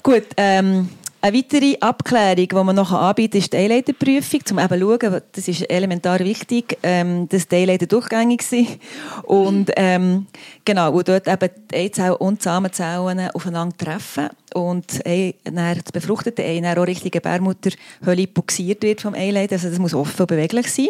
Gut, 0.04 0.24
ähm, 0.38 0.90
eine 1.22 1.38
weitere 1.38 1.78
Abklärung, 1.80 2.48
die 2.48 2.56
man 2.56 2.76
noch 2.76 2.94
anbieten 2.94 3.34
kann, 3.34 3.40
ist 3.40 3.54
die 3.54 3.58
Eileiterprüfung, 3.58 4.40
um 4.52 4.60
eben 4.60 4.80
zu 4.80 4.80
schauen, 4.80 5.22
das 5.34 5.48
ist 5.48 5.70
elementar 5.70 6.20
wichtig, 6.20 6.78
ähm, 6.82 7.28
dass 7.28 7.48
die 7.48 7.58
Eileiter 7.58 7.88
durchgängig 7.88 8.42
sind 8.42 8.80
und 9.24 9.70
ähm, 9.76 10.28
genau, 10.64 10.94
wo 10.94 11.02
dort 11.02 11.28
eben 11.28 11.50
die 11.72 11.76
Eizellen 11.76 12.14
und 12.14 12.42
Samenzellen 12.42 13.30
aufeinander 13.32 13.76
treffen 13.78 14.30
und 14.54 15.06
ein, 15.06 15.34
dann 15.44 15.56
das 15.56 15.92
befruchtete 15.92 16.44
Ei 16.44 16.60
dann 16.62 16.78
auch 16.78 16.88
Richtung 16.88 17.12
Gebärmutterhöhle 17.12 18.28
buxiert 18.28 18.82
wird 18.84 19.02
vom 19.02 19.14
Eileiter, 19.14 19.56
also 19.56 19.70
das 19.70 19.80
muss 19.80 19.94
offen 19.94 20.22
und 20.22 20.28
beweglich 20.28 20.72
sein. 20.72 20.88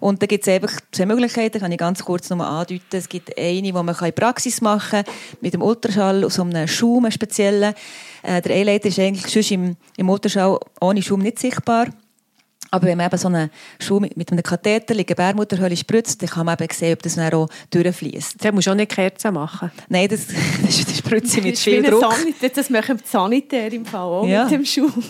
Und 0.00 0.22
da 0.22 0.26
gibt 0.26 0.46
es 0.46 0.52
einfach 0.52 0.72
zwei 0.92 1.06
Möglichkeiten, 1.06 1.60
kann 1.60 1.72
ich 1.72 1.78
ganz 1.78 2.04
kurz 2.04 2.30
noch 2.30 2.38
mal 2.38 2.60
andeuten. 2.60 2.82
Es 2.92 3.08
gibt 3.08 3.36
eine, 3.38 3.62
die 3.62 3.72
man 3.72 3.88
in 3.88 4.12
Praxis 4.12 4.60
machen 4.60 5.04
kann, 5.04 5.14
mit 5.40 5.54
dem 5.54 5.62
Ultraschall 5.62 6.24
aus 6.24 6.34
so 6.34 6.42
einem 6.42 6.66
Schaum, 6.66 7.04
einem 7.04 7.12
speziellen. 7.12 7.74
Äh, 8.26 8.42
der 8.42 8.56
Eileiter 8.56 8.88
ist 8.88 8.98
eigentlich 8.98 9.26
sonst 9.32 9.50
im, 9.52 9.76
im 9.96 10.10
Ultraschall 10.10 10.58
ohne 10.80 11.00
Schaum 11.00 11.20
nicht 11.20 11.38
sichtbar. 11.38 11.86
Aber 12.72 12.86
wenn 12.88 12.98
man 12.98 13.06
eben 13.06 13.16
so 13.16 13.28
einen 13.28 13.48
Schaum 13.78 14.02
mit, 14.02 14.16
mit 14.16 14.32
einem 14.32 14.42
Katheter 14.42 14.92
in 14.92 14.98
die 14.98 15.06
Gebärmutterhöhle 15.06 15.76
spritzt, 15.76 16.20
dann 16.20 16.28
kann 16.28 16.44
man 16.46 16.56
eben 16.60 16.74
sehen, 16.74 16.94
ob 16.94 17.02
das 17.02 17.14
dann 17.14 17.32
auch 17.32 17.48
durchfließt. 17.70 18.44
Da 18.44 18.50
musst 18.50 18.66
du 18.66 18.72
auch 18.72 18.74
nicht 18.74 18.90
Kerzen 18.90 19.32
machen. 19.34 19.70
Nein, 19.88 20.08
das, 20.08 20.26
das, 20.66 20.84
das 20.84 20.98
spritze 20.98 21.38
ich 21.38 21.44
mit 21.44 21.54
ist 21.54 21.62
viel 21.62 21.82
Druck. 21.84 22.12
Sanitär, 22.12 22.48
das 22.50 22.68
machen 22.68 22.96
die 22.96 23.08
Sanitär 23.08 23.72
im 23.72 23.86
Fall 23.86 24.00
auch 24.00 24.26
Ja. 24.26 24.42
mit 24.44 24.52
dem 24.54 24.64
Schaum. 24.64 24.92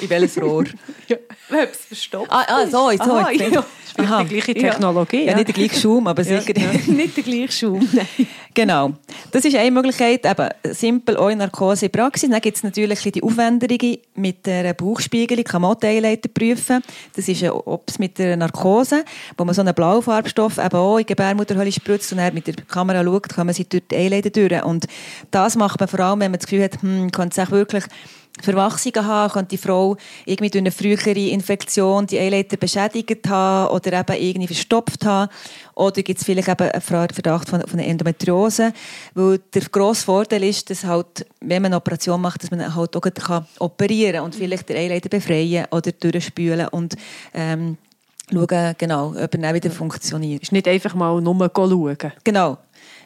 In 0.00 0.08
welches 0.08 0.40
Rohr? 0.40 0.64
ja. 1.08 1.16
Ob 1.50 1.70
es 1.72 1.84
verstopft 1.86 2.30
Ah, 2.30 2.44
ah 2.46 2.66
so, 2.66 2.90
so. 2.92 3.12
Aha, 3.12 3.30
ja. 3.32 3.64
Aha. 3.96 4.24
Die 4.24 4.28
gleiche 4.30 4.54
Technologie. 4.54 5.24
Ja, 5.24 5.30
Ja, 5.30 5.36
nicht 5.36 5.48
der 5.48 5.54
gleiche 5.54 5.78
Schaum, 5.78 6.06
aber 6.06 6.24
sicher. 6.24 6.52
Nicht 6.86 7.16
der 7.16 7.24
gleiche 7.24 7.52
Schaum, 7.52 7.88
nein. 7.92 8.26
Genau. 8.52 8.92
Das 9.30 9.44
ist 9.44 9.56
eine 9.56 9.70
Möglichkeit, 9.70 10.24
eben 10.24 10.48
simpel 10.72 11.16
auch 11.16 11.28
in 11.28 11.38
Narkose 11.38 11.86
in 11.86 11.92
der 11.92 11.98
Praxis. 12.00 12.30
Dann 12.30 12.40
gibt 12.40 12.56
es 12.56 12.62
natürlich 12.62 13.00
die 13.00 13.22
Aufwänderungen 13.22 13.98
mit 14.14 14.46
der 14.46 14.74
Bauchspiegelung, 14.74 15.44
kann 15.44 15.62
man 15.62 15.76
die 15.80 15.86
Eileiter 15.86 16.28
prüfen. 16.28 16.82
Das 17.14 17.28
ist 17.28 17.42
ein 17.42 17.50
Ops 17.50 17.98
mit 17.98 18.18
der 18.18 18.36
Narkose, 18.36 19.04
wo 19.36 19.44
man 19.44 19.54
so 19.54 19.60
einen 19.62 19.74
Blaufarbstoff 19.74 20.58
eben 20.58 20.76
auch 20.76 20.98
in 20.98 21.02
die 21.02 21.06
Gebärmutterhöhle 21.06 21.72
spritzt 21.72 22.12
und 22.12 22.18
dann 22.18 22.34
mit 22.34 22.46
der 22.46 22.54
Kamera 22.54 23.02
schaut, 23.02 23.28
kann 23.28 23.46
man 23.46 23.54
sie 23.54 23.68
durch 23.68 23.82
die 23.90 23.96
Eileiter 23.96 24.30
durch. 24.30 24.64
Und 24.64 24.86
das 25.30 25.56
macht 25.56 25.80
man 25.80 25.88
vor 25.88 26.00
allem, 26.00 26.20
wenn 26.20 26.30
man 26.30 26.38
das 26.38 26.46
Gefühl 26.46 26.64
hat, 26.64 26.80
hm, 26.80 27.10
könnte 27.10 27.40
es 27.40 27.46
auch 27.46 27.50
wirklich 27.50 27.84
Verwachsungen 28.42 29.06
haben, 29.06 29.32
könnte 29.32 29.50
die 29.50 29.58
Frau 29.58 29.96
irgendwie 30.24 30.50
durch 30.50 30.62
eine 30.62 30.72
frühere 30.72 31.28
Infektion 31.28 32.06
die 32.06 32.18
Eileiter 32.18 32.56
beschädigt 32.56 33.28
haben 33.28 33.72
oder 33.72 34.00
eben 34.00 34.22
irgendwie 34.22 34.48
verstopft 34.48 35.04
haben. 35.04 35.30
Oder 35.74 36.02
gibt 36.02 36.18
es 36.18 36.24
vielleicht 36.24 36.48
eben 36.48 36.68
einen 36.68 36.82
Ver- 36.82 37.08
Verdacht 37.12 37.48
von, 37.48 37.60
von 37.60 37.78
einer 37.78 37.88
Endometriose. 37.88 38.72
Weil 39.14 39.38
der 39.54 39.62
grosse 39.62 40.04
Vorteil 40.04 40.42
ist, 40.44 40.68
dass 40.68 40.84
halt, 40.84 41.26
wenn 41.40 41.62
man 41.62 41.72
eine 41.72 41.76
Operation 41.76 42.20
macht, 42.20 42.42
dass 42.42 42.50
man 42.50 42.74
halt 42.74 42.96
auch 42.96 43.02
kann 43.02 43.46
operieren 43.60 44.16
kann 44.16 44.24
und 44.24 44.34
vielleicht 44.34 44.68
den 44.68 44.76
Eileiter 44.76 45.08
befreien 45.08 45.66
oder 45.70 45.92
durchspülen 45.92 46.68
und 46.68 46.96
ähm, 47.32 47.78
schauen, 48.30 48.74
genau, 48.78 49.10
ob 49.10 49.16
er 49.16 49.28
dann 49.28 49.54
wieder 49.54 49.70
funktioniert. 49.70 50.42
ist 50.42 50.52
nicht 50.52 50.66
einfach 50.66 50.94
mal 50.94 51.20
nur 51.20 51.50
schauen. 51.54 52.12
Genau. 52.24 52.58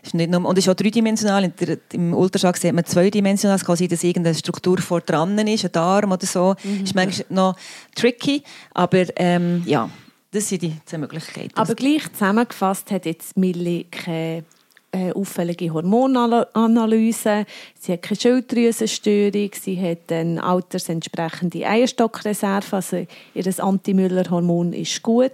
Ist 0.03 0.15
nicht 0.15 0.31
nur, 0.31 0.45
und 0.45 0.59
ist 0.59 0.69
auch 0.69 0.75
dreidimensional. 0.75 1.53
Im 1.93 2.15
Ultraschall 2.15 2.57
sieht 2.57 2.73
man 2.73 2.85
zweidimensional. 2.85 3.57
Es 3.57 3.65
kann 3.65 3.77
sein, 3.77 3.89
dass 3.89 4.05
irgendeine 4.05 4.35
Struktur 4.35 4.79
vor 4.79 5.01
dran 5.01 5.39
ist, 5.39 5.65
ein 5.65 5.73
Darm 5.73 6.13
oder 6.13 6.27
so. 6.27 6.55
Mhm. 6.63 6.85
ist 6.85 6.95
manchmal 6.95 7.27
noch 7.31 7.57
tricky. 7.95 8.43
Aber 8.75 9.05
ähm, 9.17 9.63
ja, 9.67 9.91
das 10.31 10.49
sind 10.49 10.63
die 10.63 10.73
zwei 10.85 10.99
Möglichkeiten. 10.99 11.57
Aber 11.57 11.75
gleich 11.75 12.13
zusammengefasst 12.13 12.91
hat 12.91 13.07
jetzt 13.07 13.37
Milli 13.37 13.87
keine 13.91 14.45
äh, 14.93 15.13
auffällige 15.13 15.73
Hormonanalyse, 15.73 17.47
sie 17.79 17.93
hat 17.93 18.03
keine 18.03 18.21
Schilddrüsenstörung, 18.21 19.51
sie 19.53 19.81
hat 19.81 20.11
eine 20.11 20.43
altersentsprechende 20.43 21.67
Eierstockreserve, 21.67 22.77
also 22.77 23.07
ihr 23.35 23.65
Anti-Müller-Hormon 23.65 24.73
ist 24.73 25.03
gut. 25.03 25.33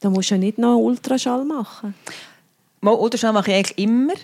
Da 0.00 0.10
musst 0.10 0.30
du 0.30 0.38
nicht 0.38 0.58
noch 0.58 0.76
einen 0.76 0.84
Ultraschall 0.84 1.44
machen. 1.44 1.94
Mal 2.80 2.92
Ultraschall 2.92 3.32
mache 3.32 3.50
ich 3.50 3.56
eigentlich 3.56 3.78
immer. 3.78 4.14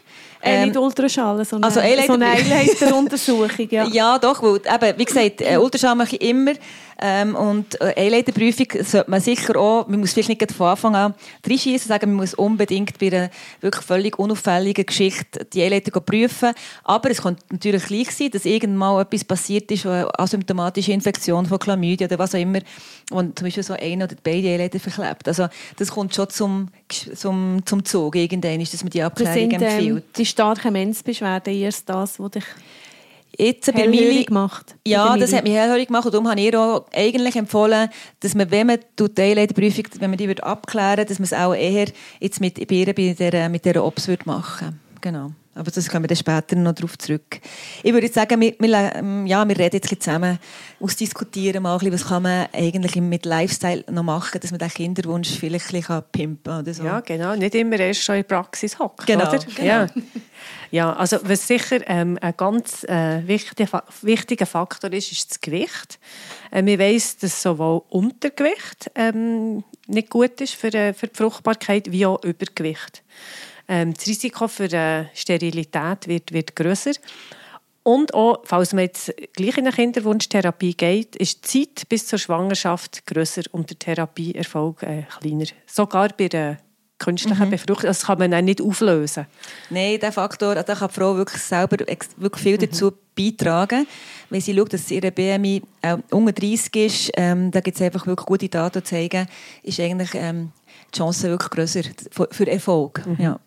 Äh, 0.44 0.62
Ähm, 0.62 0.68
nicht 0.68 0.76
Ultraschall, 0.76 1.44
sondern 1.44 1.64
also 1.70 1.80
Eyeliner- 1.80 2.06
so 2.06 2.12
eine 2.12 2.26
Eyeliner-Untersuchung. 2.26 3.68
Ja. 3.70 3.86
Ja, 3.92 4.18
doch, 4.18 4.42
weil, 4.42 4.56
eben, 4.56 4.98
wie 4.98 5.04
gesagt, 5.04 5.40
äh, 5.40 5.56
Ultraschall 5.56 5.94
mache 5.94 6.16
ich 6.16 6.22
immer. 6.22 6.52
Ähm, 7.00 7.34
und 7.34 7.80
äh, 7.80 7.92
Eyeliderprüfung 7.96 8.66
sollte 8.84 9.10
man 9.10 9.20
sicher 9.20 9.56
auch, 9.56 9.88
man 9.88 9.98
muss 9.98 10.12
vielleicht 10.12 10.28
nicht 10.28 10.52
von 10.52 10.68
Anfang 10.68 10.94
an 10.94 11.14
reinschießen, 11.44 11.88
sagen, 11.88 12.10
man 12.10 12.16
muss 12.20 12.34
unbedingt 12.34 12.98
bei 13.00 13.08
einer 13.08 13.30
wirklich 13.60 13.84
völlig 13.84 14.16
unauffälligen 14.16 14.86
Geschichte 14.86 15.44
die 15.52 15.62
Eyelider 15.62 16.00
prüfen. 16.00 16.52
Aber 16.84 17.10
es 17.10 17.20
kann 17.20 17.36
natürlich 17.50 17.86
gleich 17.86 18.10
sein, 18.12 18.30
dass 18.30 18.44
irgendwann 18.44 19.00
etwas 19.00 19.24
passiert 19.24 19.72
ist, 19.72 19.86
eine 19.86 20.08
asymptomatische 20.18 20.92
Infektion 20.92 21.46
von 21.46 21.58
Chlamydia 21.58 22.06
oder 22.06 22.18
was 22.20 22.34
auch 22.36 22.38
immer, 22.38 22.60
und 23.10 23.36
zum 23.38 23.46
Beispiel 23.46 23.64
so 23.64 23.74
eine 23.74 24.04
oder 24.04 24.14
beide 24.22 24.46
Eyelider 24.48 24.78
verklebt. 24.78 25.26
Also 25.26 25.48
das 25.76 25.90
kommt 25.90 26.14
schon 26.14 26.30
zum, 26.30 26.68
zum, 27.16 27.60
zum 27.66 27.84
Zug 27.84 28.14
irgendwann, 28.14 28.60
ist, 28.60 28.72
dass 28.72 28.84
man 28.84 28.90
die 28.90 28.98
Das 28.98 29.06
Abklärung 29.08 29.50
sind 29.50 29.52
ähm, 29.62 29.68
empfiehlt. 29.68 30.04
die 30.16 30.26
starken 30.34 30.72
Menzbeschwerden 30.72 31.54
erst 31.54 31.88
das, 31.88 32.18
was 32.18 32.30
dich 32.32 32.44
Jetzt 33.36 33.72
bei 33.72 33.80
hellhörig 33.80 34.08
Mili 34.08 34.26
macht. 34.30 34.76
bei 34.84 34.90
Ja, 34.90 35.16
der 35.16 35.22
das 35.22 35.32
hat 35.32 35.42
mich 35.42 35.54
hellhörig 35.54 35.88
gemacht 35.88 36.06
und 36.06 36.14
darum 36.14 36.28
habe 36.28 36.40
ich 36.40 36.56
auch 36.56 36.86
eigentlich 36.92 37.34
empfohlen, 37.34 37.88
dass 38.20 38.34
man, 38.34 38.50
wenn 38.50 38.68
man 38.68 38.78
die 38.98 39.20
Eyeliderprüfung, 39.20 39.86
wenn 39.98 40.10
man 40.10 40.18
die 40.18 40.28
würde 40.28 40.44
abklären 40.44 41.06
dass 41.06 41.18
man 41.18 41.24
es 41.24 41.32
auch 41.32 41.54
eher 41.54 41.86
jetzt 42.20 42.40
mit, 42.40 42.54
bei 42.68 42.84
der, 42.84 43.48
mit 43.48 43.64
dieser 43.64 43.84
Ops 43.84 44.08
würde 44.08 44.22
machen 44.26 44.80
Genau. 45.00 45.32
Aber 45.54 45.70
das 45.70 45.88
kommen 45.88 46.04
wir 46.04 46.08
dann 46.08 46.16
später 46.16 46.56
noch 46.56 46.72
darauf 46.72 46.98
zurück. 46.98 47.40
Ich 47.82 47.92
würde 47.92 48.06
jetzt 48.06 48.14
sagen, 48.14 48.40
wir, 48.40 48.54
wir, 48.58 48.94
ähm, 48.96 49.26
ja, 49.26 49.46
wir 49.46 49.56
reden 49.56 49.80
jetzt 49.82 50.02
zusammen, 50.02 50.38
ausdiskutieren 50.80 51.62
mal, 51.62 51.74
ein 51.74 51.78
bisschen, 51.78 51.94
was 51.94 52.06
kann 52.08 52.22
man 52.22 52.48
eigentlich 52.52 52.96
mit 52.96 53.24
Lifestyle 53.24 53.84
noch 53.90 54.02
machen, 54.02 54.40
dass 54.40 54.50
man 54.50 54.58
den 54.58 54.68
Kinderwunsch 54.68 55.30
vielleicht 55.38 55.72
ein 55.72 55.80
bisschen 55.80 56.02
pimpen 56.12 56.44
kann 56.44 56.62
oder 56.62 56.74
so. 56.74 56.84
Ja, 56.84 57.00
genau. 57.00 57.36
Nicht 57.36 57.54
immer 57.54 57.78
erst 57.78 58.02
schon 58.02 58.16
in 58.16 58.22
der 58.22 58.36
Praxis 58.36 58.78
hocken. 58.78 59.06
Genau, 59.06 59.28
Oder? 59.28 59.38
genau. 59.38 59.64
Ja. 59.64 59.86
ja, 60.70 60.92
also 60.92 61.18
was 61.22 61.46
sicher 61.46 61.78
ähm, 61.88 62.18
ein 62.20 62.34
ganz 62.36 62.84
äh, 62.84 63.26
wichtiger, 63.26 63.84
wichtiger 64.02 64.46
Faktor 64.46 64.92
ist, 64.92 65.12
ist 65.12 65.30
das 65.30 65.40
Gewicht. 65.40 65.98
Äh, 66.50 66.64
wir 66.64 66.78
weiss, 66.78 67.16
dass 67.16 67.42
sowohl 67.42 67.82
Untergewicht 67.88 68.90
ähm, 68.94 69.64
nicht 69.86 70.10
gut 70.10 70.40
ist 70.40 70.54
für, 70.54 70.72
äh, 70.74 70.92
für 70.92 71.06
die 71.06 71.16
Fruchtbarkeit, 71.16 71.90
wie 71.92 72.06
auch 72.06 72.22
Übergewicht. 72.24 73.02
Ähm, 73.68 73.94
das 73.94 74.06
Risiko 74.06 74.48
für 74.48 74.70
äh, 74.72 75.06
Sterilität 75.14 76.06
wird, 76.06 76.32
wird 76.32 76.56
grösser. 76.56 76.92
Und 77.82 78.14
auch, 78.14 78.40
falls 78.44 78.72
man 78.72 78.84
jetzt 78.84 79.14
gleich 79.34 79.58
in 79.58 79.66
eine 79.66 79.72
Kinderwunschtherapie 79.76 80.74
geht, 80.74 81.16
ist 81.16 81.52
die 81.52 81.66
Zeit 81.74 81.88
bis 81.88 82.06
zur 82.06 82.18
Schwangerschaft 82.18 83.06
grösser 83.06 83.42
und 83.52 83.68
der 83.68 83.78
Therapieerfolg 83.78 84.82
äh, 84.82 85.02
kleiner. 85.20 85.44
Sogar 85.66 86.08
bei 86.16 86.28
der 86.28 86.58
künstlichen 86.98 87.50
Befruchtung. 87.50 87.86
Das 87.88 88.06
kann 88.06 88.18
man 88.18 88.30
dann 88.30 88.46
nicht 88.46 88.62
auflösen. 88.62 89.26
Nein, 89.70 89.98
der 90.00 90.12
Faktor, 90.12 90.54
da 90.54 90.62
kann 90.62 90.88
die 90.88 90.94
Frau 90.94 91.16
wirklich 91.16 91.42
selber 91.42 91.76
wirklich 91.78 92.42
viel 92.42 92.56
dazu 92.56 92.92
beitragen. 93.14 93.86
Wenn 94.30 94.40
sie 94.40 94.56
schaut, 94.56 94.72
dass 94.72 94.90
ihre 94.90 95.12
BMI 95.12 95.62
äh, 95.82 95.96
unter 96.10 96.32
30 96.32 96.76
ist, 96.76 97.10
ähm, 97.14 97.50
da 97.50 97.60
gibt 97.60 97.76
es 97.76 97.82
einfach 97.82 98.06
wirklich 98.06 98.26
gute 98.26 98.48
Daten, 98.48 98.80
die 98.80 98.84
zeigen, 98.84 99.26
ist 99.62 99.80
eigentlich 99.80 100.10
ähm, 100.14 100.52
die 100.92 100.98
Chance 100.98 101.28
wirklich 101.28 101.50
grösser 101.50 101.82
für, 102.10 102.46
Erfolg. 102.46 103.02
Ja. 103.18 103.38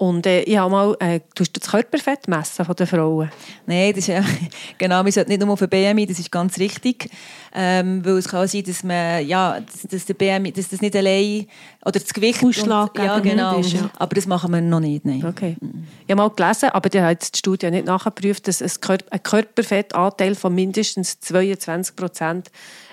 Und 0.00 0.24
äh, 0.24 0.40
ich 0.44 0.56
habe 0.56 0.70
mal, 0.70 0.96
äh, 0.98 1.20
tust 1.34 1.54
du 1.54 1.60
das 1.60 1.70
Körperfett 1.70 2.26
messen 2.26 2.64
von 2.64 2.74
den 2.74 2.86
Frauen? 2.86 3.30
Nein, 3.66 3.90
das 3.90 3.98
ist 3.98 4.06
ja, 4.06 4.24
genau, 4.78 5.04
wir 5.04 5.12
sollten 5.12 5.28
nicht 5.28 5.42
nur 5.42 5.50
auf 5.50 5.58
den 5.58 5.68
BMI, 5.68 6.06
das 6.06 6.18
ist 6.18 6.32
ganz 6.32 6.58
richtig, 6.58 7.10
ähm, 7.54 8.02
weil 8.02 8.16
es 8.16 8.26
kann 8.26 8.48
sein, 8.48 8.64
dass 8.64 8.82
man, 8.82 9.26
ja, 9.26 9.60
dass, 9.60 9.82
dass 9.82 10.06
der 10.06 10.14
BMI, 10.14 10.52
dass 10.52 10.70
das 10.70 10.80
nicht 10.80 10.96
allein, 10.96 11.46
oder 11.84 12.00
das 12.00 12.14
Gewicht, 12.14 12.42
Ausschlag 12.42 12.98
und, 12.98 13.04
ja 13.04 13.18
genau, 13.18 13.58
ist, 13.58 13.74
ja. 13.74 13.90
aber 13.98 14.14
das 14.14 14.24
machen 14.26 14.50
wir 14.52 14.62
noch 14.62 14.80
nicht, 14.80 15.04
nein. 15.04 15.22
Okay. 15.22 15.58
Ich 16.06 16.10
habe 16.10 16.22
mal 16.22 16.30
gelesen, 16.30 16.70
aber 16.70 16.88
die 16.88 17.02
hat 17.02 17.34
die 17.34 17.38
Studie 17.38 17.70
nicht 17.70 17.84
nachgeprüft, 17.84 18.48
dass 18.48 18.62
ein, 18.62 18.70
Kör 18.80 18.96
ein 19.10 19.22
Körperfettanteil 19.22 20.34
von 20.34 20.54
mindestens 20.54 21.20
22 21.20 21.94
Prozent 21.94 22.50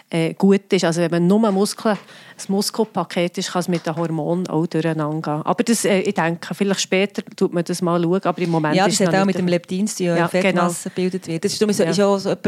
äh, 0.09 0.33
gut 0.33 0.71
ist. 0.71 0.83
Also 0.85 1.01
wenn 1.01 1.11
man 1.11 1.27
nur 1.27 1.51
Muskeln, 1.51 1.95
ein 1.97 2.43
Muskelpaket 2.47 3.37
ist, 3.39 3.51
kann 3.51 3.59
es 3.61 3.67
mit 3.67 3.85
den 3.85 3.95
Hormonen 3.95 4.47
auch 4.47 4.65
durcheinander 4.67 5.21
gehen. 5.21 5.45
Aber 5.45 5.63
das, 5.63 5.83
äh, 5.85 5.99
ich 5.99 6.13
denke, 6.13 6.53
vielleicht 6.55 6.81
später 6.81 7.21
tut 7.35 7.53
man 7.53 7.63
das 7.63 7.81
mal 7.81 8.01
schauen, 8.01 8.23
aber 8.23 8.41
im 8.41 8.49
Moment 8.49 8.75
Ja, 8.75 8.85
ist 8.85 8.93
das 8.93 9.01
es 9.01 9.07
hat 9.07 9.13
noch 9.13 9.21
auch 9.21 9.25
nicht 9.25 9.35
mit 9.35 9.45
dem 9.45 9.47
Leptin 9.49 9.87
zu 9.87 9.97
tun, 9.97 10.05
Ja, 10.07 10.15
ja, 10.17 10.27
Fettmasse 10.27 10.89
gebildet 10.89 11.27
wird. 11.27 11.43
Das 11.43 11.51
ist, 11.53 11.61
darum 11.61 11.75
Ja. 11.75 11.83
ist 11.85 11.99
auch 11.99 12.17
so 12.19 12.29
jemand, 12.29 12.45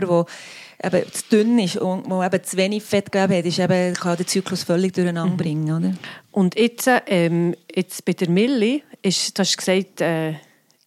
der 0.81 0.91
eben 1.01 1.11
zu 1.11 1.23
dünn 1.31 1.59
ist 1.59 1.75
und 1.77 2.09
wo 2.09 2.23
eben 2.23 2.43
zu 2.43 2.55
wenig 2.55 2.81
Fettgewebe 2.83 3.37
hat, 3.39 3.45
ist 3.45 3.59
eben, 3.59 3.93
kann 3.93 4.15
den 4.15 4.27
Zyklus 4.27 4.63
völlig 4.63 4.93
durcheinander 4.93 5.33
Mhm. 5.33 5.37
bringen. 5.37 5.75
Oder? 5.77 5.93
Und 6.31 6.57
jetzt, 6.57 6.89
ähm, 7.07 7.55
jetzt 7.75 8.05
bei 8.05 8.13
der 8.13 8.29
Milli, 8.29 8.83
ist, 9.01 9.37
du 9.37 9.41
hast 9.41 9.57
gesagt, 9.57 9.99
äh, 10.01 10.33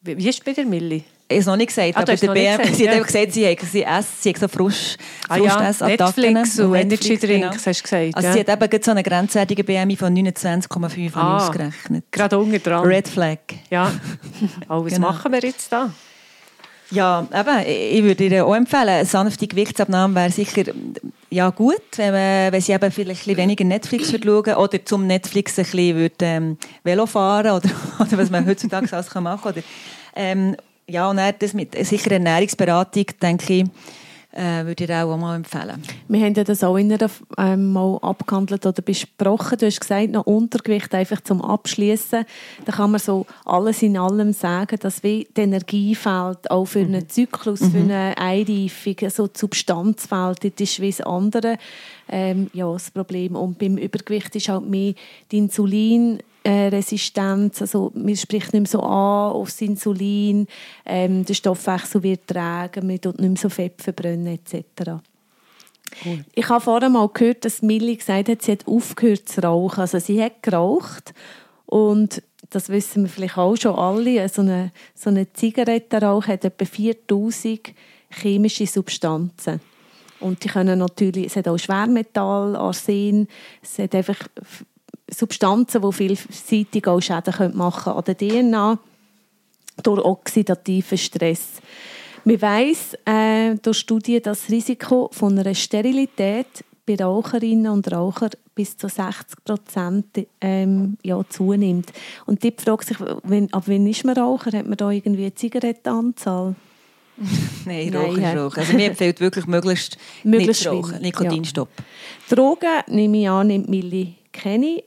wie 0.03 0.17
wie 0.17 0.29
ist 0.29 0.39
es 0.39 0.45
bei 0.45 0.53
der 0.53 0.65
Milli? 0.65 1.05
Habe 1.33 1.41
es 1.41 1.47
noch 1.47 1.57
nicht 1.57 1.69
gesagt, 1.69 1.97
Ah, 1.97 2.01
aber 2.01 2.15
der 2.17 2.33
BM, 2.33 2.59
gesagt, 2.59 2.77
sie 2.77 2.83
hat 2.85 2.95
ja. 2.95 3.01
einfach 3.01 3.07
gesagt, 3.13 3.33
sie, 3.33 3.47
hat, 3.49 3.61
sie, 3.61 3.83
esst, 3.83 4.23
sie 4.23 4.31
hat 4.31 4.39
so 4.39 4.49
Frusch, 4.49 4.97
Ah 5.29 5.37
ja. 5.37 5.73
Netflix 5.87 6.59
und 6.61 6.75
Energy 6.75 7.19
Drinks, 7.19 7.21
genau. 7.21 7.53
hast 7.53 7.67
du 7.67 7.83
gesagt. 7.83 8.17
Also 8.17 8.29
ja. 8.29 8.33
sie 8.35 8.41
hat 8.41 8.49
eben 8.49 8.71
gerade 8.71 8.85
so 8.85 8.91
einen 8.91 9.03
grenzwertigen 9.03 9.65
BMI 9.65 9.97
von 9.97 10.15
29,5 10.15 11.11
Ah, 11.15 11.37
ausgerechnet. 11.37 12.05
Gerade 12.11 12.39
unten 12.39 12.63
dran. 12.63 12.85
Red 12.85 13.09
Flag. 13.09 13.39
Ja. 13.71 13.91
Oh, 14.69 14.85
was 14.85 14.95
Genau. 14.95 15.09
machen 15.09 15.33
wir 15.33 15.41
jetzt 15.41 15.73
da? 15.73 15.91
Ja, 16.91 17.27
eben, 17.33 17.67
ich 17.67 18.03
würde 18.03 18.25
ihr 18.27 18.45
auch 18.45 18.55
empfehlen, 18.55 18.89
eine 18.91 19.07
sanfte 19.07 19.47
Gewichtsabnahme 19.47 20.15
wäre 20.15 20.31
sicher 20.31 20.65
ja, 21.31 21.49
gut, 21.49 21.81
wenn, 21.97 22.13
man, 22.13 22.53
wenn 22.53 22.61
sie 22.61 22.73
eben 22.73 22.93
vielleicht 22.93 23.23
ein 23.23 23.25
bisschen 23.25 23.37
weniger 23.39 23.65
Netflix 23.65 24.13
würde 24.13 24.27
schauen 24.29 24.55
oder 24.63 24.85
zum 24.85 25.07
Netflix 25.07 25.59
ein 25.59 25.65
bisschen 25.65 25.97
würde, 25.97 26.15
ähm, 26.21 26.59
Velo 26.85 27.07
fahren 27.07 27.53
oder, 27.53 27.71
oder 27.99 28.19
was 28.19 28.29
man 28.29 28.47
heutzutage 28.47 28.93
alles 28.93 29.09
kann 29.09 29.23
machen 29.23 29.55
kann. 29.55 29.65
Ähm, 30.15 30.57
ja, 30.89 31.11
und 31.11 31.19
das 31.39 31.55
mit 31.55 31.75
sicher 31.87 32.13
Ernährungsberatung, 32.13 33.07
denke 33.21 33.53
ich, 33.53 33.65
äh, 34.33 34.65
würde 34.65 34.85
ich 34.85 34.91
auch 34.91 35.17
mal 35.17 35.37
empfehlen. 35.37 35.83
Wir 36.09 36.25
haben 36.25 36.35
ja 36.35 36.45
das 36.45 36.65
auch 36.65 36.77
in 36.77 36.93
einer, 36.93 37.11
ähm, 37.37 37.73
mal 37.73 37.99
abgehandelt 38.01 38.65
oder 38.65 38.81
besprochen. 38.83 39.59
Du 39.59 39.67
hast 39.67 39.81
gesagt, 39.81 40.11
noch 40.11 40.27
Untergewicht 40.27 40.95
einfach 40.95 41.21
zum 41.21 41.43
Abschließen. 41.43 42.25
Da 42.65 42.73
kann 42.73 42.93
man 42.93 43.01
so 43.01 43.27
alles 43.45 43.83
in 43.83 43.99
allem 43.99 44.33
sagen, 44.33 44.79
dass 44.81 45.03
wie 45.03 45.29
die 45.37 45.43
Energie 45.43 45.95
fehlt, 45.95 46.51
auch 46.51 46.65
für 46.65 46.81
einen 46.81 47.09
Zyklus, 47.09 47.61
für 47.61 47.79
eine 47.79 48.17
Einreifung, 48.17 49.11
so 49.11 49.27
die 49.27 49.39
Substanz 49.39 50.07
fehlt. 50.07 50.45
Das 50.45 50.53
ist 50.59 50.81
wie 50.81 50.91
das 50.91 51.03
andere 51.03 51.59
ähm, 52.09 52.51
ja, 52.53 52.73
das 52.73 52.91
Problem. 52.91 53.37
Und 53.37 53.59
beim 53.59 53.77
Übergewicht 53.77 54.35
ist 54.37 54.49
halt 54.49 54.69
mehr 54.69 54.95
die 55.31 55.39
Insulin 55.39 56.23
äh, 56.45 56.69
Resistenz, 56.69 57.61
also 57.61 57.93
man 57.95 58.17
spricht 58.17 58.53
nicht 58.53 58.63
mehr 58.63 58.67
so 58.67 58.81
an 58.81 59.33
aufs 59.33 59.61
Insulin, 59.61 60.47
ähm, 60.85 61.25
der 61.25 61.35
Stoffwechsel 61.35 62.03
wird 62.03 62.27
träge, 62.27 62.83
man 62.83 63.01
tut 63.01 63.21
nicht 63.21 63.29
mehr 63.29 63.37
so 63.37 63.49
Fett 63.49 63.81
verbrennen 63.81 64.27
etc. 64.27 65.01
Ich 66.35 66.49
habe 66.49 66.61
vorher 66.61 66.89
mal 66.89 67.09
gehört, 67.09 67.45
dass 67.45 67.63
Millie 67.63 67.97
gesagt 67.97 68.29
hat, 68.29 68.43
sie 68.43 68.53
hat 68.53 68.67
aufgehört 68.67 69.29
zu 69.29 69.43
rauchen. 69.43 69.81
Also 69.81 69.99
sie 69.99 70.23
hat 70.23 70.43
geraucht 70.43 71.13
und 71.67 72.23
das 72.51 72.69
wissen 72.69 73.05
wir 73.05 73.11
vielleicht 73.11 73.39
auch 73.39 73.57
schon 73.57 73.75
alle, 73.75 74.29
so 74.29 74.43
eine, 74.43 74.73
so 74.95 75.11
eine 75.11 75.33
Zigarettenrauch 75.33 76.27
hat 76.27 76.45
etwa 76.45 76.65
4000 76.65 77.73
chemische 78.11 78.67
Substanzen. 78.67 79.61
Und 80.21 80.45
die 80.45 80.49
können 80.49 80.79
natürlich, 80.79 81.27
es 81.27 81.37
hat 81.37 81.49
auch 81.49 81.59
Schwermetall, 81.59 82.55
Arsen, 82.57 83.27
es 83.63 83.79
hat 83.79 83.95
einfach 83.95 84.19
Substanzen, 85.13 85.83
die 85.83 85.93
vielseitig 85.93 86.87
auch 86.87 87.01
Schäden 87.01 87.33
können 87.33 87.57
machen 87.57 87.93
an 87.93 88.05
der 88.05 88.17
DNA 88.17 88.79
durch 89.83 90.05
oxidativen 90.05 90.99
Stress. 90.99 91.61
Man 92.25 92.41
weiss 92.41 92.95
äh, 93.05 93.57
durch 93.61 93.79
Studien, 93.79 94.23
dass 94.23 94.43
das 94.43 94.51
Risiko 94.51 95.11
von 95.13 95.39
einer 95.39 95.55
Sterilität 95.55 96.65
bei 96.87 96.97
Raucherinnen 96.97 97.73
und 97.73 97.91
Rauchern 97.91 98.31
bis 98.55 98.77
zu 98.77 98.89
60 98.89 99.45
Prozent 99.45 100.07
ähm, 100.41 100.99
ja, 101.03 101.21
zunimmt. 101.29 101.93
Und 102.27 102.43
die 102.43 102.55
fragt 102.57 102.87
sich, 102.87 102.99
wenn, 103.23 103.53
ab 103.53 103.65
wann 103.67 103.87
ist 103.87 104.05
man 104.05 104.17
Raucher? 104.17 104.57
Hat 104.57 104.67
man 104.67 104.77
da 104.77 104.91
irgendwie 104.91 105.23
eine 105.23 105.35
Zigarettenanzahl? 105.35 106.55
Nein, 107.65 107.91
Nein, 107.91 107.97
Rauchen 107.97 108.23
ja. 108.23 108.31
ist 108.31 108.39
Rauchen. 108.39 108.61
Also 108.61 108.73
mir 108.75 108.87
empfiehlt 108.87 109.21
wirklich 109.21 109.47
möglichst, 109.47 109.97
Möglichst 110.23 110.65
nicht 110.65 110.73
rauchen. 110.73 111.03
Nikotinstopp. 111.03 111.69
Drogen, 112.29 112.83
nehme 112.89 113.21
ich 113.21 113.29
an, 113.29 113.47
nimmt 113.47 113.69
Milli 113.69 114.17
kenne 114.33 114.83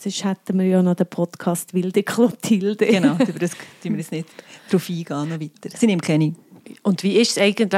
Sonst 0.00 0.24
hätten 0.24 0.58
wir 0.58 0.64
ja 0.64 0.82
noch 0.82 0.94
den 0.94 1.06
Podcast 1.06 1.74
«Wilde 1.74 2.02
Clotilde». 2.02 2.86
Genau, 2.86 3.16
über 3.16 3.38
das 3.38 3.50
tun 3.82 3.92
wir 3.92 3.98
jetzt 3.98 4.12
nicht 4.12 4.26
drauf 4.70 4.88
eingehen, 4.88 5.28
noch 5.28 5.40
weiter. 5.40 5.76
Sie 5.76 5.86
nimmt 5.86 6.00
keine. 6.02 6.34
Und 6.82 7.02
wie 7.02 7.18
ist 7.18 7.32
es 7.32 7.38
eigentlich, 7.38 7.68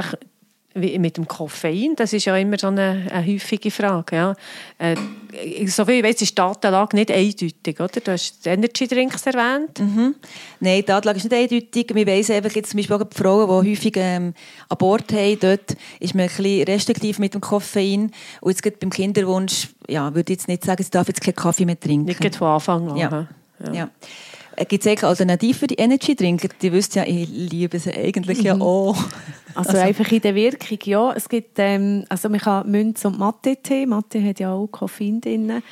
wie 0.74 0.98
mit 0.98 1.16
dem 1.16 1.26
Koffein, 1.26 1.94
das 1.96 2.12
ist 2.12 2.24
ja 2.24 2.36
immer 2.36 2.58
so 2.58 2.68
eine, 2.68 3.06
eine 3.10 3.26
häufige 3.26 3.70
Frage. 3.70 4.16
Ja. 4.16 4.34
Äh, 4.78 4.96
so 5.66 5.84
viel 5.84 5.96
ich 5.96 6.04
weiß, 6.04 6.22
ist 6.22 6.30
die 6.30 6.34
Datenlage 6.34 6.96
nicht 6.96 7.10
eindeutig, 7.10 7.80
oder? 7.80 8.00
Du 8.00 8.12
hast 8.12 8.46
Energy 8.46 8.86
Drinks 8.86 9.26
erwähnt. 9.26 9.78
Mhm. 9.78 10.14
Nein, 10.60 10.80
die 10.80 10.86
Datenlage 10.86 11.18
ist 11.18 11.30
nicht 11.30 11.34
eindeutig. 11.34 11.94
Wir 11.94 12.06
wissen 12.06 12.34
einfach 12.34 12.52
jetzt 12.52 12.70
zum 12.70 12.78
Beispiel 12.78 12.96
auch 12.96 13.02
die 13.04 13.16
Frauen, 13.16 13.64
die 13.64 13.70
häufig 13.70 13.94
ähm, 13.96 14.34
an 14.68 14.78
Bord 14.78 15.12
haben, 15.12 15.38
dort 15.40 15.76
ist 16.00 16.14
man 16.14 16.24
ein 16.24 16.28
bisschen 16.28 16.64
restriktiv 16.64 17.18
mit 17.18 17.34
dem 17.34 17.40
Koffein. 17.40 18.10
Und 18.40 18.50
jetzt 18.50 18.62
gerade 18.62 18.76
beim 18.76 18.90
Kinderwunsch, 18.90 19.68
ja, 19.88 20.14
würde 20.14 20.32
ich 20.32 20.38
jetzt 20.38 20.48
nicht 20.48 20.64
sagen, 20.64 20.82
sie 20.82 20.90
darf 20.90 21.08
jetzt 21.08 21.20
keinen 21.20 21.34
Kaffee 21.34 21.64
mehr 21.64 21.78
trinken. 21.78 22.06
Nicht 22.06 22.36
von 22.36 22.48
Anfang 22.48 22.90
an. 22.90 22.96
Ja. 22.96 23.28
Ja. 23.64 23.72
Ja. 23.72 23.90
Äh, 24.56 24.64
Gibt 24.64 24.84
es 24.84 24.90
eigentlich 24.90 25.04
Alternativen 25.04 25.58
für 25.58 25.66
die 25.66 25.76
Energy-Drinker? 25.76 26.48
Die 26.60 26.72
wisst 26.72 26.94
ja, 26.94 27.04
ich 27.04 27.28
liebe 27.28 27.78
sie 27.78 27.92
eigentlich 27.92 28.42
ja 28.42 28.54
auch. 28.58 28.96
Also, 29.54 29.76
einfach 29.76 30.10
in 30.10 30.22
der 30.22 30.34
Wirkung, 30.34 30.78
ja. 30.84 31.12
Es 31.12 31.28
gibt, 31.28 31.58
ähm, 31.58 32.06
also 32.08 32.30
man 32.30 32.40
kann 32.40 32.70
Münz- 32.70 33.04
und 33.04 33.18
Mathe-Tee, 33.18 33.84
Mathe 33.84 34.24
hat 34.24 34.40
ja 34.40 34.50
auch 34.50 34.66
Koffein 34.68 35.20
drin, 35.20 35.62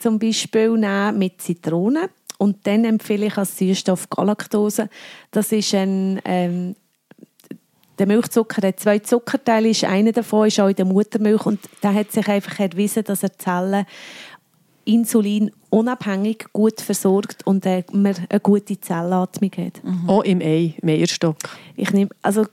zum 0.00 0.18
Beispiel 0.18 0.72
nehmen 0.72 1.18
mit 1.18 1.40
Zitrone. 1.40 2.10
Und 2.36 2.66
dann 2.66 2.84
empfehle 2.84 3.28
ich 3.28 3.38
als 3.38 3.56
Süßstoff 3.56 4.10
Galaktose. 4.10 4.90
Das 5.30 5.50
ist 5.50 5.72
ein, 5.74 6.20
ähm, 6.26 6.74
der 7.98 8.06
Milchzucker 8.06 8.66
hat 8.66 8.80
zwei 8.80 8.98
Zuckerteile, 8.98 9.68
ist 9.68 9.84
einer 9.84 10.12
davon 10.12 10.48
ist 10.48 10.58
auch 10.58 10.68
in 10.68 10.74
der 10.74 10.84
Muttermilch 10.84 11.46
und 11.46 11.60
da 11.82 11.94
hat 11.94 12.10
sich 12.10 12.26
einfach 12.26 12.58
erwiesen, 12.58 13.04
dass 13.04 13.22
er 13.22 13.38
Zellen 13.38 13.86
Insulin 14.84 15.50
unabhängig 15.70 16.46
gut 16.52 16.80
versorgt 16.80 17.46
und 17.46 17.64
äh, 17.66 17.84
man 17.92 18.14
eine 18.28 18.40
gute 18.40 18.80
Zellatmung 18.80 19.50
hat. 19.56 19.80
Auch 20.06 20.22
im 20.22 20.40
Ei, 20.40 20.74
im 20.80 20.88
Eierstock. 20.88 21.36
Ich 21.76 21.92
nehme, 21.92 22.10
also 22.22 22.46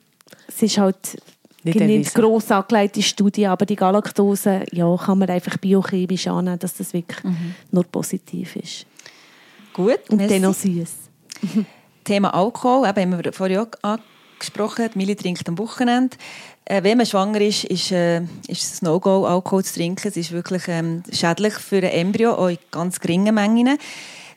es 0.48 0.62
ist 0.62 0.78
halt 0.78 1.22
Nicht 1.64 1.80
nicht, 1.80 2.14
gross 2.14 2.52
angelegte 2.52 3.02
Studie, 3.02 3.48
aber 3.48 3.66
die 3.66 3.76
Galaktose 3.76 4.64
ja, 4.72 4.96
kann 4.98 5.20
man 5.20 5.30
einfach 5.30 5.58
biochemisch 5.58 6.28
annehmen, 6.28 6.60
dass 6.60 6.76
das 6.76 6.94
wirklich 6.94 7.20
nur 7.72 7.84
positiv 7.86 8.56
ist. 8.56 8.86
Gut, 9.74 10.00
Und 10.10 10.18
merci. 10.18 10.34
dann 10.34 10.42
noch 10.44 10.54
süß. 10.54 10.92
Thema 12.04 12.34
Alkohol, 12.34 12.88
eben, 12.88 13.14
haben 13.14 13.24
wir 13.24 13.34
vorhin 13.34 13.60
auch 13.60 13.98
angesprochen, 14.40 14.90
die 14.94 14.98
Milli 14.98 15.16
trinkt 15.16 15.48
am 15.48 15.58
Wochenende. 15.58 16.18
Äh, 16.66 16.84
wenn 16.84 16.98
man 16.98 17.06
schwanger 17.06 17.42
ist, 17.42 17.66
ist, 17.66 17.92
äh, 17.92 18.22
ist 18.48 18.74
es 18.74 18.82
No-Go, 18.82 19.26
Alkohol 19.26 19.64
zu 19.64 19.74
trinken. 19.74 20.08
Es 20.08 20.16
ist 20.16 20.32
wirklich 20.32 20.64
ähm, 20.68 21.04
schädlich 21.12 21.54
für 21.56 21.78
ein 21.78 21.84
Embryo, 21.84 22.34
auch 22.34 22.48
in 22.48 22.58
ganz 22.72 23.00
geringen 23.00 23.36
Mengen. 23.36 23.78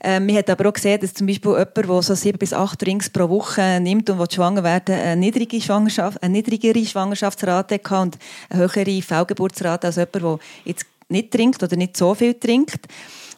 Ähm, 0.05 0.27
man 0.27 0.37
hat 0.37 0.51
aber 0.51 0.69
auch 0.69 0.73
gesehen, 0.73 1.01
dass 1.01 1.15
zum 1.15 1.29
Beispiel 1.29 1.53
jemand, 1.53 1.77
der 1.77 2.03
so 2.03 2.15
sieben 2.15 2.39
bis 2.39 2.53
acht 2.53 2.83
Drinks 2.83 3.09
pro 3.09 3.29
Woche 3.29 3.79
nimmt 3.81 4.11
und 4.11 4.33
schwanger 4.33 4.65
werden 4.65 4.97
eine, 4.97 5.17
niedrige 5.17 5.61
Schwangerschaft, 5.61 6.21
eine 6.23 6.33
niedrigere 6.33 6.85
Schwangerschaftsrate 6.85 7.77
hatte 7.77 7.95
und 7.97 8.19
eine 8.51 8.63
höhere 8.63 9.03
Fehlgeburtsrate 9.03 9.87
als 9.87 9.97
jemand, 9.97 10.15
der 10.17 10.39
jetzt 10.65 10.87
nicht 11.09 11.31
trinkt 11.31 11.63
oder 11.63 11.77
nicht 11.77 11.97
so 11.97 12.15
viel 12.15 12.35
trinkt. 12.35 12.89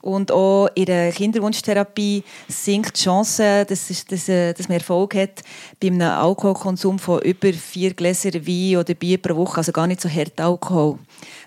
Und 0.04 0.30
auch 0.32 0.68
in 0.74 0.84
der 0.84 1.12
Kinderwunschtherapie 1.12 2.24
sinkt 2.46 2.98
die 2.98 3.04
Chance, 3.04 3.64
dass, 3.66 4.04
dass, 4.04 4.28
äh, 4.28 4.52
dass 4.52 4.68
man 4.68 4.76
Erfolg 4.76 5.14
hat 5.14 5.42
bei 5.80 5.86
einem 5.86 6.02
Alkoholkonsum 6.02 6.98
von 6.98 7.22
über 7.22 7.50
vier 7.54 7.94
Gläser 7.94 8.34
Wein 8.34 8.76
oder 8.76 8.92
Bier 8.92 9.16
pro 9.16 9.34
Woche, 9.34 9.56
also 9.56 9.72
gar 9.72 9.86
nicht 9.86 10.02
so 10.02 10.10
hart 10.10 10.38
Alkohol. 10.38 10.98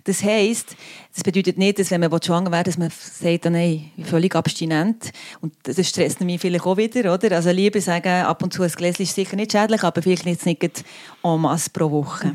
Das 0.06 0.24
heisst, 0.24 0.76
das 1.14 1.24
bedeutet 1.24 1.60
nicht, 1.60 1.78
dass 1.78 1.92
wenn 1.92 2.02
man 2.02 2.10
schwanger 2.20 2.52
will, 2.52 2.64
dass 2.64 2.80
man 2.80 2.90
sagt, 2.90 3.46
oh 3.46 3.52
nein, 3.52 3.92
völlig 4.04 4.34
abstinent. 4.36 5.12
Und 5.40 5.54
das 5.62 5.88
stresst 5.88 6.20
mich 6.22 6.42
vielleicht 6.42 6.66
auch 6.66 6.78
wieder, 6.78 7.14
oder? 7.14 7.36
Also 7.36 7.52
lieber 7.52 7.80
sagen, 7.80 8.24
ab 8.24 8.42
und 8.42 8.54
zu 8.54 8.64
ein 8.64 8.72
Gläschen 8.72 9.04
ist 9.04 9.14
sicher 9.14 9.36
nicht 9.36 9.52
schädlich, 9.52 9.84
aber 9.84 10.02
vielleicht 10.02 10.26
nicht 10.26 10.44
nicht 10.48 10.84
en 11.24 11.40
masse 11.42 11.70
pro 11.70 11.92
Woche. 11.92 12.34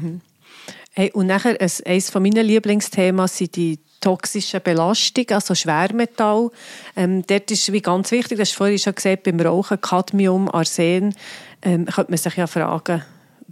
Hey, 0.92 1.10
und 1.14 1.26
nachher, 1.26 1.60
ein- 1.60 1.68
eines 1.84 2.10
von 2.10 2.22
meinen 2.22 2.46
Lieblingsthemen 2.46 3.26
sind 3.26 3.56
die 3.56 3.80
toxischen 4.02 4.60
Belastungen, 4.62 5.32
also 5.32 5.54
Schwermetall. 5.54 6.50
Ähm, 6.96 7.24
dort 7.26 7.50
ist 7.50 7.72
wie 7.72 7.80
ganz 7.80 8.10
wichtig, 8.10 8.36
das 8.36 8.48
hast 8.48 8.54
du 8.54 8.58
vorhin 8.58 8.78
schon 8.78 8.94
gesagt, 8.94 9.22
beim 9.22 9.40
Rauchen, 9.40 9.80
Cadmium, 9.80 10.50
Arsen, 10.52 11.14
ähm, 11.62 11.86
könnte 11.86 12.10
man 12.10 12.18
sich 12.18 12.36
ja 12.36 12.46
fragen, 12.46 13.02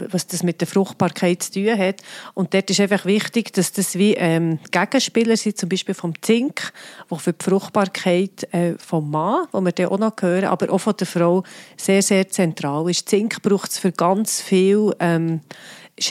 was 0.09 0.26
das 0.26 0.42
mit 0.42 0.61
der 0.61 0.68
Fruchtbarkeit 0.68 1.42
zu 1.42 1.53
tun 1.53 1.78
hat. 1.78 2.03
Und 2.34 2.55
dort 2.55 2.70
ist 2.70 2.80
einfach 2.80 3.05
wichtig, 3.05 3.53
dass 3.53 3.72
das 3.72 3.96
wie 3.96 4.14
ähm, 4.14 4.59
Gegenspieler 4.70 5.36
sind, 5.36 5.59
zum 5.59 5.68
Beispiel 5.68 5.94
vom 5.94 6.20
Zink, 6.22 6.72
wo 7.09 7.16
für 7.16 7.32
die 7.32 7.44
Fruchtbarkeit 7.44 8.53
äh, 8.53 8.74
vom 8.78 9.11
Mann, 9.11 9.46
wo 9.53 9.61
wir 9.61 9.72
dann 9.72 9.86
auch 9.86 9.98
noch 9.98 10.12
hören, 10.20 10.44
aber 10.44 10.72
auch 10.72 10.78
von 10.78 10.96
der 10.96 11.07
Frau 11.07 11.44
sehr, 11.76 12.03
sehr 12.03 12.28
zentral 12.28 12.88
ist. 12.90 13.09
Zink 13.09 13.42
braucht 13.42 13.70
es 13.70 13.78
für 13.78 13.92
ganz 13.92 14.40
viel 14.40 14.94
ähm, 15.01 15.40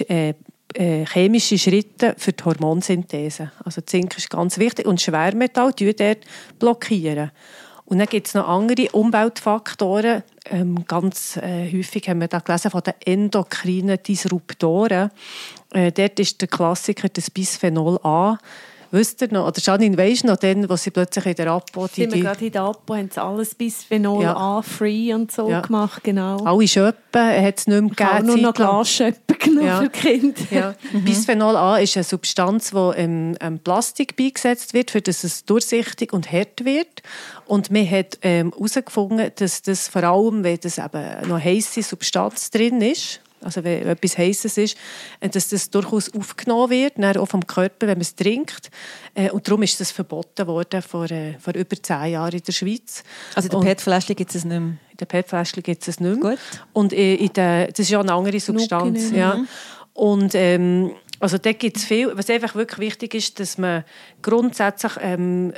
äh, 0.08 0.30
äh, 0.30 0.34
chemische 0.76 1.58
Schritte 1.58 2.16
für 2.18 2.34
die 2.34 2.44
Hormonsynthese. 2.44 3.52
Also 3.64 3.82
Zink 3.82 4.18
ist 4.18 4.30
ganz 4.30 4.58
wichtig 4.58 4.86
und 4.86 5.02
Schwermetall 5.02 5.74
dort 5.74 6.20
blockieren. 6.60 7.32
Und 7.90 7.98
dann 7.98 8.08
gibt 8.08 8.28
es 8.28 8.36
noch 8.36 8.48
andere 8.48 8.92
Umweltfaktoren. 8.92 10.22
Ähm, 10.46 10.86
ganz 10.88 11.38
äh, 11.38 11.72
häufig 11.74 12.08
haben 12.08 12.22
wir 12.22 12.28
da 12.28 12.38
gelesen 12.38 12.70
von 12.70 12.84
den 12.84 12.94
endokrinen 13.04 13.98
Disruptoren. 14.04 15.10
Äh, 15.74 15.92
dort 15.92 16.20
ist 16.20 16.40
der 16.40 16.50
Klassiker 16.50 17.10
das 17.10 17.32
Bisphenol 17.32 18.00
A. 18.04 18.38
Wisst 18.92 19.22
ihr 19.22 19.32
noch, 19.32 19.48
oder 19.48 19.62
Janine, 19.62 19.98
weisst 19.98 20.24
du 20.24 20.28
noch, 20.28 20.38
dann, 20.38 20.68
wo 20.70 20.76
sie 20.76 20.90
plötzlich 20.90 21.26
in 21.28 21.36
der 21.36 21.48
Apo 21.52 21.88
die, 21.88 22.02
Sind 22.02 22.10
wir 22.12 22.18
die, 22.18 22.22
gerade 22.22 22.46
in 22.46 22.52
der 22.52 22.64
Apo, 22.64 22.96
haben 22.96 23.10
sie 23.14 23.22
alles 23.22 23.54
bis 23.54 23.84
Phenol 23.84 24.24
Ja. 24.24 24.36
A 24.36 24.62
free 24.64 25.14
und 25.14 25.32
so 25.32 25.48
Ja. 25.50 25.62
gemacht, 25.62 26.04
genau. 26.04 26.44
alle 26.44 26.68
Schöppen 26.68 27.22
hat 27.44 27.60
es 27.60 27.68
nicht 27.68 27.82
mehr 27.82 27.92
Ich 27.92 28.00
habe 28.04 28.16
gegeben. 28.22 28.28
nur 28.28 28.38
noch 28.38 28.54
zeitlang. 28.54 28.74
Glasschöpfen 28.76 29.38
genommen 29.40 29.68
Ja. 29.68 29.82
für 29.82 29.90
Kinder. 29.90 30.42
Ja. 30.50 30.76
Bisphenol 31.06 31.56
A 31.56 31.78
ist 31.78 31.96
eine 31.98 32.04
Substanz, 32.04 32.72
die 32.72 32.92
im 33.02 33.36
ähm, 33.40 33.60
Plastik 33.60 34.16
beigesetzt 34.16 34.74
wird, 34.74 34.90
für 34.92 35.02
das 35.02 35.24
es 35.24 35.46
durchsichtig 35.46 36.12
und 36.12 36.32
hart 36.32 36.66
wird. 36.66 37.04
Und 37.46 37.70
man 37.72 37.90
hat 37.90 38.18
ähm, 38.24 38.52
herausgefunden, 38.52 39.32
dass 39.36 39.62
das 39.62 39.88
vor 39.88 40.04
allem, 40.04 40.44
wenn 40.44 40.60
das 40.62 40.78
eben 40.80 41.28
noch 41.28 41.40
heisse 41.44 41.84
Substanz 41.84 42.50
drin 42.52 42.82
ist, 42.82 43.22
also 43.42 43.64
wenn 43.64 43.88
etwas 43.88 44.18
Heißes 44.18 44.58
ist, 44.58 44.78
äh, 45.20 45.30
dass 45.30 45.50
das 45.50 45.70
durchaus 45.70 46.14
aufgenommen 46.14 46.70
wird, 46.70 46.94
dann 46.98 47.18
auch 47.18 47.28
vom 47.28 47.46
Körper, 47.46 47.88
wenn 47.88 47.98
man 47.98 48.02
es 48.02 48.16
trinkt. 48.16 48.70
Äh, 49.14 49.30
Und 49.32 49.48
darum 49.48 49.64
ist 49.64 49.80
das 49.80 49.92
verboten 49.92 50.48
worden 50.48 50.82
vor, 50.82 51.10
äh, 51.12 51.38
vor 51.40 51.56
über 51.56 51.82
zehn 51.82 52.14
Jahren 52.14 52.34
in 52.34 52.44
der 52.44 52.52
Schweiz. 52.52 53.04
Also 53.36 53.50
in 53.50 53.60
der 53.60 53.68
PET-Fläschchen 53.70 54.16
gibt 54.16 54.36
es 54.36 54.46
nicht 54.46 54.60
mehr. 54.60 54.60
in 54.92 54.98
den 55.00 55.08
PET-Fläschchen 55.08 55.64
gibt 55.64 55.82
es 55.84 55.88
es 55.88 56.00
nicht 56.00 56.22
mehr. 56.22 56.32
Gut. 56.32 56.40
Und 56.74 56.94
in 56.94 57.34
der, 57.34 57.68
das 57.68 57.80
ist 57.80 57.90
ja 57.90 58.00
eine 58.00 58.14
andere 58.14 58.40
Substanz. 58.40 59.12
Ja. 59.12 59.44
Und 59.94 60.36
ähm, 60.36 60.92
also 61.20 61.38
da 61.38 61.52
gibt 61.52 61.78
es 61.78 61.84
viel. 61.84 62.12
Was 62.16 62.30
einfach 62.30 62.56
wirklich 62.56 62.80
wichtig 62.80 63.14
ist, 63.16 63.40
dass 63.40 63.58
man 63.58 63.84
grundsätzlich 64.22 64.94
ähm, 65.02 65.54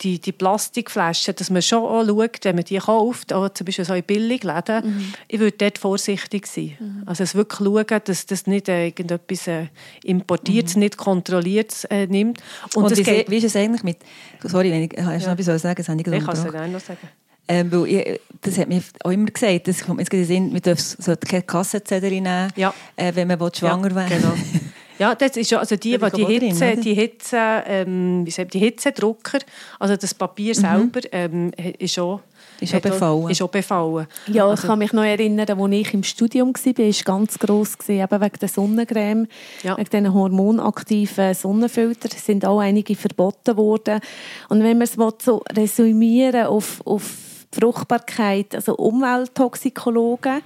die, 0.00 0.20
die 0.20 0.32
Plastikflaschen, 0.32 1.34
dass 1.36 1.50
man 1.50 1.62
schon 1.62 1.84
auch 1.84 2.04
schaut, 2.06 2.44
wenn 2.44 2.56
man 2.56 2.64
die 2.64 2.78
kauft, 2.78 3.32
auch 3.32 3.48
zum 3.50 3.64
Beispiel 3.64 3.84
so 3.84 3.94
in 3.94 4.02
Billigläden, 4.02 5.14
ich 5.28 5.38
würde 5.38 5.56
dort 5.56 5.78
vorsichtig 5.78 6.46
sein. 6.46 7.02
Also 7.06 7.24
es 7.24 7.34
wirklich 7.34 7.58
schauen, 7.58 8.00
dass 8.04 8.26
das 8.26 8.46
nicht 8.46 8.68
äh, 8.68 8.86
irgendetwas 8.86 9.46
äh, 9.46 9.66
importiertes, 10.04 10.76
nicht 10.76 10.96
kontrolliertes 10.96 11.84
äh, 11.84 12.06
nimmt. 12.06 12.42
Und, 12.74 12.84
Und, 12.84 12.96
wie, 12.96 13.02
geht... 13.02 13.30
wie 13.30 13.36
ist 13.36 13.44
es 13.44 13.56
eigentlich 13.56 13.82
mit... 13.82 13.98
Sorry, 14.42 14.70
wenn 14.70 14.82
ich, 14.82 14.92
ich 14.92 14.98
ja. 14.98 15.18
noch 15.18 15.38
etwas 15.38 15.62
sagen 15.62 15.74
das 15.76 15.88
habe 15.88 16.00
ich 16.00 16.06
Ich 16.06 16.24
kann 16.24 16.34
es 16.34 16.42
dir 16.42 16.68
noch 16.68 16.80
sagen. 16.80 17.08
Ähm, 17.48 17.72
weil 17.72 17.86
ich, 17.88 18.20
das 18.40 18.56
hat 18.56 18.68
mir 18.68 18.82
auch 19.02 19.10
immer 19.10 19.26
gesagt, 19.26 19.66
das 19.66 19.80
kommt 19.84 19.96
mir 19.96 20.02
jetzt 20.04 20.12
in 20.12 20.20
den 20.20 20.26
Sinn, 20.26 20.52
man 20.52 20.62
darf 20.62 20.78
so 20.78 21.14
keine 21.16 21.42
Kassenzettel 21.42 22.10
nehmen, 22.10 22.52
Ja. 22.56 22.72
äh, 22.96 23.12
wenn 23.14 23.26
man 23.28 23.40
will, 23.40 23.50
schwanger 23.52 23.90
ja, 23.90 23.96
werden 23.96 24.22
Genau. 24.22 24.34
Ja, 25.02 25.14
das 25.14 25.36
ist 25.36 25.50
ja, 25.50 25.58
also 25.58 25.76
die, 25.76 25.98
die, 25.98 26.10
die 26.16 26.24
Hitze, 26.26 26.64
drin, 26.70 26.80
die 26.80 26.94
Hitze, 26.94 27.36
ähm, 27.66 28.22
wie 28.24 28.30
sagt, 28.30 28.54
die 28.54 28.58
Hitzedrucker, 28.58 29.38
also 29.78 29.96
das 29.96 30.14
Papier 30.14 30.54
selber, 30.54 31.00
ähm, 31.12 31.52
ist 31.78 31.98
auch, 31.98 32.20
Mhm. 32.60 32.64
Ist 32.64 32.74
auch 32.76 32.80
befallen. 32.80 33.30
Ist 33.30 33.42
auch 33.42 33.48
befallen. 33.48 34.06
Ja, 34.28 34.46
Also 34.46 34.62
ich 34.62 34.66
kann 34.68 34.78
mich 34.78 34.92
noch 34.92 35.02
erinnern, 35.04 35.48
als 35.50 35.72
ich 35.72 35.94
im 35.94 36.02
Studium 36.04 36.52
war, 36.54 36.78
war 36.78 36.84
es 36.86 37.04
ganz 37.04 37.38
gross, 37.38 37.76
gewesen, 37.76 38.02
eben 38.02 38.20
wegen 38.20 38.38
der 38.40 38.48
Sonnencreme, 38.48 39.26
Ja. 39.62 39.76
wegen 39.76 39.90
diesen 39.90 40.14
hormonaktiven 40.14 41.34
Sonnenfiltern 41.34 42.12
sind 42.12 42.44
auch 42.44 42.60
einige 42.60 42.94
verboten 42.94 43.56
worden. 43.56 44.00
Und 44.48 44.62
wenn 44.62 44.78
man 44.78 44.86
es 44.86 44.96
so 45.24 45.42
resümieren 45.56 46.46
auf, 46.46 46.80
auf 46.86 47.10
die 47.54 47.60
Fruchtbarkeit, 47.60 48.54
also 48.54 48.76
Umwelttoxikologen, 48.76 50.40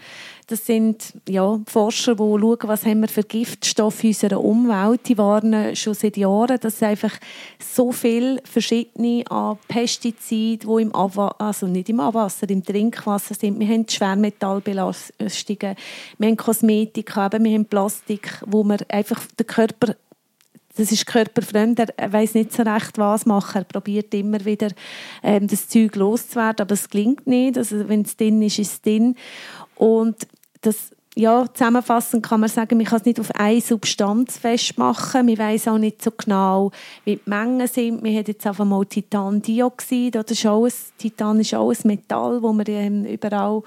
das 0.49 0.64
sind 0.64 1.14
ja, 1.28 1.61
Forscher, 1.66 2.14
die 2.14 2.18
schauen, 2.18 2.59
was 2.62 2.86
haben 2.86 3.01
wir 3.01 3.09
für 3.09 3.24
Giftstoffe 3.24 4.05
in 4.05 4.11
unserer 4.11 4.40
Umwelt. 4.40 5.09
Die 5.09 5.18
warnen 5.18 5.74
schon 5.74 5.94
seit 5.94 6.16
Jahren, 6.16 6.61
dass 6.61 6.74
es 6.74 6.82
einfach 6.84 7.12
so 7.59 7.90
viele 7.90 8.40
verschiedene 8.44 9.24
an 9.28 9.59
Pestizide, 9.66 10.64
die 10.64 10.82
im 10.82 10.94
Abwa 10.94 11.34
also 11.38 11.66
nicht 11.66 11.88
im 11.88 11.99
Abwasser, 11.99 12.49
im 12.49 12.64
Trinkwasser 12.64 13.34
sind. 13.34 13.59
Wir 13.59 13.66
haben 13.66 13.88
Schwermetallbelastungen, 13.88 15.76
wir 16.18 16.28
haben 16.28 16.36
Kosmetika, 16.36 17.28
wir 17.32 17.55
haben 17.55 17.64
Plastik, 17.64 18.40
wo 18.47 18.62
man 18.62 18.78
einfach 18.88 19.20
den 19.38 19.47
Körper 19.47 19.97
das 20.78 20.92
ist 20.92 21.07
körperfremd, 21.07 21.80
er 21.97 22.12
weiß 22.12 22.34
nicht 22.34 22.53
so 22.53 22.62
recht, 22.62 22.99
was 22.99 23.24
machen. 23.24 23.62
Er 23.62 23.64
probiert 23.64 24.12
immer 24.12 24.44
wieder, 24.44 24.68
ähm, 25.22 25.49
das 25.49 25.68
Zeug 25.68 25.97
loszuwerden, 25.97 26.61
aber 26.61 26.74
es 26.74 26.90
gelingt 26.90 27.26
nicht. 27.26 27.57
Also, 27.57 27.88
wenn 27.88 28.03
es 28.03 28.14
drin 28.14 28.42
ist, 28.42 28.59
ist 28.59 28.72
es 28.72 28.82
drin. 28.82 29.16
Und 29.76 30.26
das 30.67 30.91
ja, 31.19 31.47
zusammenfassend 31.51 32.23
kann 32.23 32.41
man 32.41 32.51
sagen, 32.51 32.77
man 32.77 32.85
kann 32.85 32.99
es 32.99 33.07
nicht 33.07 33.19
auf 33.19 33.35
eine 33.35 33.61
Substanz 33.62 34.37
festmachen. 34.37 35.27
Wir 35.27 35.39
wissen 35.39 35.71
auch 35.71 35.79
nicht 35.79 36.03
so 36.03 36.11
genau, 36.11 36.73
wie 37.07 37.17
die 37.17 37.23
Mengen 37.31 37.67
sind. 37.69 38.05
Wir 38.05 38.19
haben 38.19 38.27
jetzt 38.27 38.47
einfach 38.47 38.67
mal 38.67 38.85
Titandioxid. 38.85 40.14
Oder 40.14 40.31
ist 40.31 40.45
auch 40.45 40.67
ein, 40.67 40.73
Titan 40.99 41.41
ist 41.41 41.55
auch 41.55 41.71
ein 41.71 41.79
Metall, 41.85 42.43
wo 42.43 42.53
man 42.53 42.67
ähm, 42.69 43.07
überall 43.07 43.62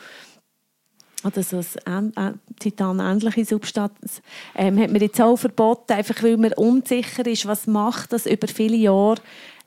oder 1.23 1.43
so 1.43 1.59
eine 1.85 2.11
äh, 2.15 2.31
titanähnliche 2.59 3.43
Substanz, 3.43 4.21
ähm, 4.55 4.79
hat 4.79 4.91
man 4.91 5.01
jetzt 5.01 5.19
auch 5.19 5.35
verboten, 5.35 5.91
einfach 5.91 6.23
weil 6.23 6.37
man 6.37 6.53
unsicher 6.53 7.25
ist, 7.25 7.45
was 7.45 7.67
macht 7.67 8.13
das 8.13 8.25
über 8.25 8.47
viele 8.47 8.77
Jahre 8.77 9.19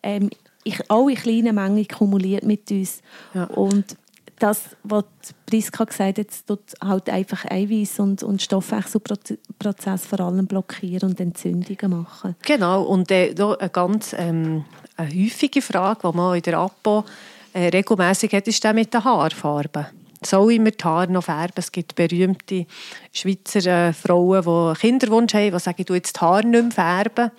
ähm, 0.02 0.30
ich, 0.64 0.90
auch 0.90 1.08
in 1.08 1.16
kleinen 1.16 1.54
Mengen 1.54 1.86
kumuliert 1.88 2.44
mit 2.44 2.70
uns. 2.70 3.02
Ja. 3.34 3.44
Und 3.44 3.96
das, 4.42 4.76
was 4.82 5.04
Priska 5.46 5.84
gesagt 5.84 6.18
hat, 6.18 6.46
tut 6.46 6.60
halt 6.82 7.08
einfach 7.08 7.44
Eiweiß 7.44 8.00
und, 8.00 8.22
und 8.22 8.42
Stoffwechselprozess 8.42 10.06
vor 10.06 10.20
allem 10.20 10.46
blockieren 10.46 11.10
und 11.10 11.20
Entzündungen 11.20 12.02
machen. 12.02 12.34
Genau, 12.42 12.82
und 12.82 13.10
äh, 13.10 13.34
eine 13.38 13.70
ganz 13.70 14.14
ähm, 14.18 14.64
eine 14.96 15.08
häufige 15.08 15.62
Frage, 15.62 16.10
die 16.10 16.16
man 16.16 16.36
in 16.36 16.42
der 16.42 16.58
Apo 16.58 17.04
äh, 17.52 17.68
regelmäßig 17.68 18.32
hat, 18.32 18.48
ist 18.48 18.64
die 18.64 18.72
mit 18.72 18.92
der 18.92 19.04
Haarfarbe. 19.04 19.86
Soll 20.24 20.52
ich 20.52 20.60
mir 20.60 20.72
die 20.72 20.84
Haare 20.84 21.10
noch 21.10 21.24
färben? 21.24 21.54
Es 21.56 21.72
gibt 21.72 21.94
berühmte 21.94 22.66
Schweizer 23.12 23.88
äh, 23.88 23.92
Frauen, 23.92 24.42
die 24.42 24.80
Kinderwunsch 24.80 25.34
haben, 25.34 25.52
die 25.52 25.58
sagen, 25.58 25.82
ich 25.82 25.88
jetzt 25.88 26.16
die 26.16 26.20
Haare 26.20 26.46
nicht 26.46 26.62
mehr 26.62 26.72
färben. 26.72 27.30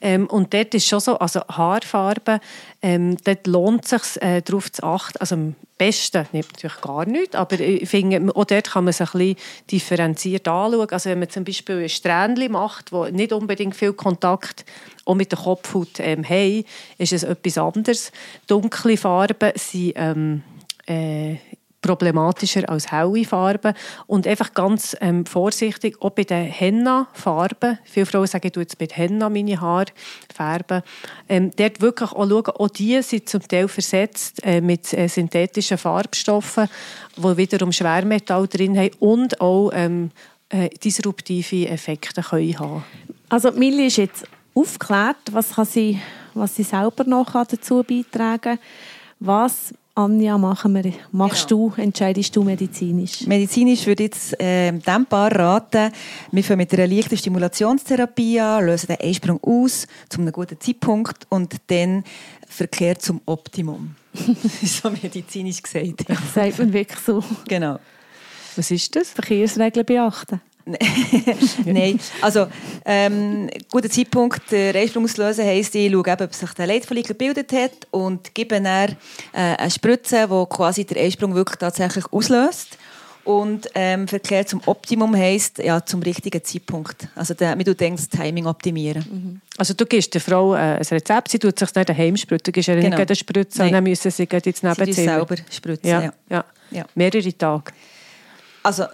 Ähm, 0.00 0.26
und 0.26 0.54
dort 0.54 0.74
ist 0.74 0.86
schon 0.86 1.00
so, 1.00 1.18
also 1.18 1.40
Haarfarbe, 1.48 2.40
ähm, 2.82 3.16
dort 3.24 3.46
lohnt 3.46 3.84
es 3.84 3.90
sich, 3.90 4.22
äh, 4.22 4.42
darauf 4.42 4.70
zu 4.70 4.82
achten. 4.82 5.18
Also 5.18 5.34
am 5.34 5.54
besten, 5.78 6.26
nicht 6.32 6.52
natürlich 6.52 6.80
gar 6.80 7.06
nicht, 7.06 7.34
aber 7.34 7.58
ich 7.60 7.88
finde, 7.88 8.34
auch 8.34 8.44
dort 8.44 8.70
kann 8.70 8.84
man 8.84 8.90
es 8.90 9.00
ein 9.00 9.08
bisschen 9.12 9.36
differenziert 9.70 10.48
anschauen. 10.48 10.90
Also 10.90 11.10
wenn 11.10 11.18
man 11.18 11.30
zum 11.30 11.44
Beispiel 11.44 11.82
ein 11.82 11.88
Strähnchen 11.88 12.52
macht, 12.52 12.92
wo 12.92 13.06
nicht 13.06 13.32
unbedingt 13.32 13.76
viel 13.76 13.92
Kontakt 13.92 14.64
auch 15.04 15.14
mit 15.14 15.32
der 15.32 15.38
Kopfhaut 15.38 15.98
ähm, 15.98 16.24
haben, 16.28 16.64
ist 16.98 17.12
es 17.12 17.22
etwas 17.22 17.58
anderes. 17.58 18.12
Dunkle 18.46 18.96
Farben 18.96 19.52
sind 19.54 19.92
ähm, 19.96 20.42
äh, 20.86 21.36
problematischer 21.86 22.68
als 22.68 22.90
helle 22.90 23.24
Farben. 23.24 23.74
Und 24.06 24.26
einfach 24.26 24.52
ganz 24.54 24.96
ähm, 25.00 25.24
vorsichtig, 25.26 25.96
auch 26.00 26.10
bei 26.10 26.24
den 26.24 26.46
Henna-Farben. 26.46 27.78
Viele 27.84 28.06
Frauen 28.06 28.26
sagen, 28.26 28.46
ich 28.46 28.52
tue 28.52 28.62
jetzt 28.62 28.80
mit 28.80 28.96
Henna 28.96 29.28
meine 29.28 29.60
Haare 29.60 29.86
färben. 30.34 30.82
Ähm, 31.28 31.50
dort 31.56 31.80
wirklich 31.80 32.12
auch 32.12 32.28
schauen, 32.28 32.46
auch 32.46 32.68
die 32.68 33.00
sind 33.02 33.28
zum 33.28 33.46
Teil 33.46 33.68
versetzt 33.68 34.40
äh, 34.44 34.60
mit 34.60 34.92
äh, 34.92 35.08
synthetischen 35.08 35.78
Farbstoffen, 35.78 36.68
die 37.16 37.36
wiederum 37.36 37.72
Schwermetall 37.72 38.46
drin 38.48 38.76
haben 38.76 38.90
und 38.98 39.40
auch 39.40 39.70
ähm, 39.72 40.10
äh, 40.48 40.68
disruptive 40.68 41.68
Effekte 41.68 42.22
können 42.22 42.58
haben 42.58 42.84
Also 43.28 43.50
Millie 43.52 43.86
ist 43.86 43.96
jetzt 43.96 44.24
aufgeklärt, 44.54 45.16
was, 45.32 45.54
kann 45.54 45.66
sie, 45.66 46.00
was 46.34 46.56
sie 46.56 46.62
selber 46.62 47.04
noch 47.04 47.32
dazu 47.32 47.82
beitragen 47.82 48.40
kann. 48.40 48.58
Was 49.18 49.72
Anja, 49.98 50.36
machen 50.36 50.74
wir, 50.74 50.92
machst 51.10 51.48
Genau. 51.48 51.70
du, 51.74 51.80
entscheidest 51.82 52.36
du 52.36 52.42
medizinisch? 52.42 53.26
Medizinisch 53.26 53.86
würde 53.86 54.04
ich 54.04 54.10
jetzt 54.10 54.38
äh, 54.38 54.70
dem 54.72 55.06
Paar 55.06 55.34
raten, 55.34 55.90
wir 56.30 56.44
fangen 56.44 56.58
mit 56.58 56.74
einer 56.74 56.86
leichten 56.86 57.16
Stimulationstherapie 57.16 58.38
an, 58.38 58.66
lösen 58.66 58.88
den 58.88 59.00
Einsprung 59.00 59.40
aus 59.42 59.86
zu 60.10 60.20
einem 60.20 60.32
guten 60.32 60.60
Zeitpunkt 60.60 61.26
und 61.30 61.56
dann 61.68 62.04
Verkehr 62.46 62.98
zum 62.98 63.22
Optimum. 63.24 63.94
Das 64.12 64.26
ist 64.62 64.82
so 64.82 64.90
medizinisch 64.90 65.62
gesagt. 65.62 66.08
Ja. 66.08 66.14
Das 66.14 66.34
sagt 66.34 66.58
man 66.58 66.72
wirklich 66.74 67.00
so. 67.00 67.24
Genau. 67.48 67.78
Was 68.56 68.70
ist 68.70 68.94
das? 68.96 69.10
Verkehrsregeln 69.10 69.86
beachten. 69.86 70.42
Nein, 71.64 72.00
also 72.20 72.48
ähm, 72.84 73.48
guter 73.70 73.88
Zeitpunkt, 73.88 74.50
den 74.50 74.74
Einsprung 74.74 75.04
auslösen 75.04 75.44
heisst, 75.44 75.74
ich 75.74 75.90
schaue, 75.92 76.20
ob 76.24 76.34
sich 76.34 76.50
der 76.54 76.66
Leitfollikel 76.66 77.14
gebildet 77.14 77.52
hat 77.52 77.72
und 77.92 78.34
gebe 78.34 78.60
dann 78.60 78.66
äh, 78.66 78.94
eine 79.32 79.70
Spritze, 79.70 80.26
die 80.28 80.46
quasi 80.54 80.84
den 80.84 80.98
Einsprung 80.98 81.34
wirklich 81.34 81.58
tatsächlich 81.58 82.04
auslöst. 82.12 82.78
Und 83.24 83.68
ähm, 83.74 84.06
Verkehr 84.06 84.46
zum 84.46 84.60
Optimum 84.66 85.16
heisst, 85.16 85.58
ja, 85.58 85.84
zum 85.84 86.00
richtigen 86.00 86.44
Zeitpunkt. 86.44 87.08
Also 87.16 87.34
der, 87.34 87.58
wie 87.58 87.64
du 87.64 87.74
denkst, 87.74 88.08
das 88.08 88.20
Timing 88.20 88.46
optimieren. 88.46 89.40
Also 89.58 89.74
du 89.74 89.84
gibst 89.84 90.14
der 90.14 90.20
Frau 90.20 90.54
äh, 90.54 90.58
ein 90.58 90.82
Rezept, 90.88 91.32
sie 91.32 91.40
tut 91.40 91.58
sich 91.58 91.74
nicht 91.74 91.88
daheim 91.88 92.16
spritzen, 92.16 92.44
du 92.44 92.52
gibst 92.52 92.68
ihr 92.68 92.76
Genau. 92.76 92.96
nicht 92.96 93.08
eine 93.08 93.16
Spritze, 93.16 93.58
Nein. 93.62 93.72
dann 93.72 93.82
müssen 93.82 94.12
sie 94.12 94.26
ins 94.46 94.60
Sie 94.60 94.66
Nebenzimmer. 94.66 94.94
selber 95.26 95.36
spritzen, 95.50 95.88
Ja, 95.90 96.02
ja. 96.02 96.12
ja. 96.30 96.44
Ja. 96.70 96.84
Mehrere 96.94 97.32
Tage. 97.36 97.72
Also 98.62 98.84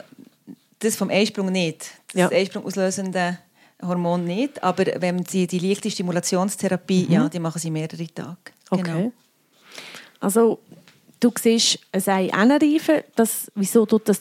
das 0.82 0.96
vom 0.96 1.10
Einsprung 1.10 1.50
nicht. 1.50 1.90
Das 2.12 2.20
Ja. 2.20 2.28
Einsprung 2.28 2.64
auslösende 2.64 3.38
Hormon 3.82 4.24
nicht. 4.24 4.62
Aber 4.62 4.84
wenn 5.00 5.24
sie 5.24 5.46
die 5.46 5.58
leichte 5.58 5.90
Stimulationstherapie, 5.90 7.06
ja, 7.08 7.28
die 7.28 7.38
machen 7.38 7.58
sie 7.58 7.70
mehrere 7.70 8.06
Tage. 8.06 8.36
Okay. 8.70 8.82
Genau. 8.82 9.12
Also, 10.20 10.60
du 11.20 11.30
siehst 11.40 11.78
ein 11.92 12.02
Ei 12.06 12.32
anreifen. 12.32 13.02
Das, 13.16 13.50
wieso 13.54 13.86
tut, 13.86 14.08
das, 14.08 14.18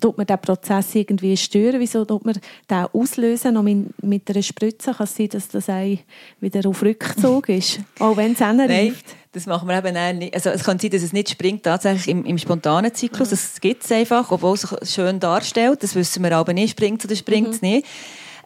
tut 0.00 0.16
man 0.16 0.26
diesen 0.26 0.40
Prozess 0.40 0.94
irgendwie 0.94 1.36
stören? 1.36 1.80
Wieso 1.80 2.04
tut 2.04 2.24
man 2.24 2.34
den 2.70 2.86
auslösen? 2.92 3.54
Noch 3.54 3.62
mit, 3.62 4.02
mit 4.02 4.30
einer 4.30 4.42
Spritze 4.42 4.92
kann 4.92 5.04
es 5.04 5.16
sein, 5.16 5.28
dass 5.28 5.48
das 5.48 5.68
Ei 5.68 6.00
wieder 6.40 6.68
auf 6.68 6.82
Rückzug 6.82 7.48
ist. 7.48 7.80
Auch 7.98 8.16
wenn 8.16 8.32
es 8.32 8.40
Nein, 8.40 8.60
anreift. 8.60 9.04
das 9.32 9.46
machen 9.46 9.68
wir 9.68 9.78
eben 9.78 10.18
nicht. 10.18 10.34
Also 10.34 10.50
es 10.50 10.64
kann 10.64 10.78
sein, 10.78 10.90
dass 10.90 11.02
es 11.02 11.12
nicht 11.12 11.30
springt, 11.30 11.62
tatsächlich 11.62 12.08
im, 12.08 12.24
im 12.24 12.38
spontanen 12.38 12.94
Zyklus. 12.94 13.30
Das 13.30 13.60
gibt 13.60 13.84
es 13.84 13.92
einfach, 13.92 14.30
obwohl 14.30 14.54
es 14.54 14.92
schön 14.92 15.20
darstellt. 15.20 15.82
Das 15.82 15.94
wissen 15.94 16.22
wir 16.22 16.36
aber 16.36 16.52
nicht, 16.52 16.72
springt 16.72 17.00
es 17.00 17.06
oder 17.06 17.16
springt 17.16 17.48
es 17.48 17.62
nicht. 17.62 17.86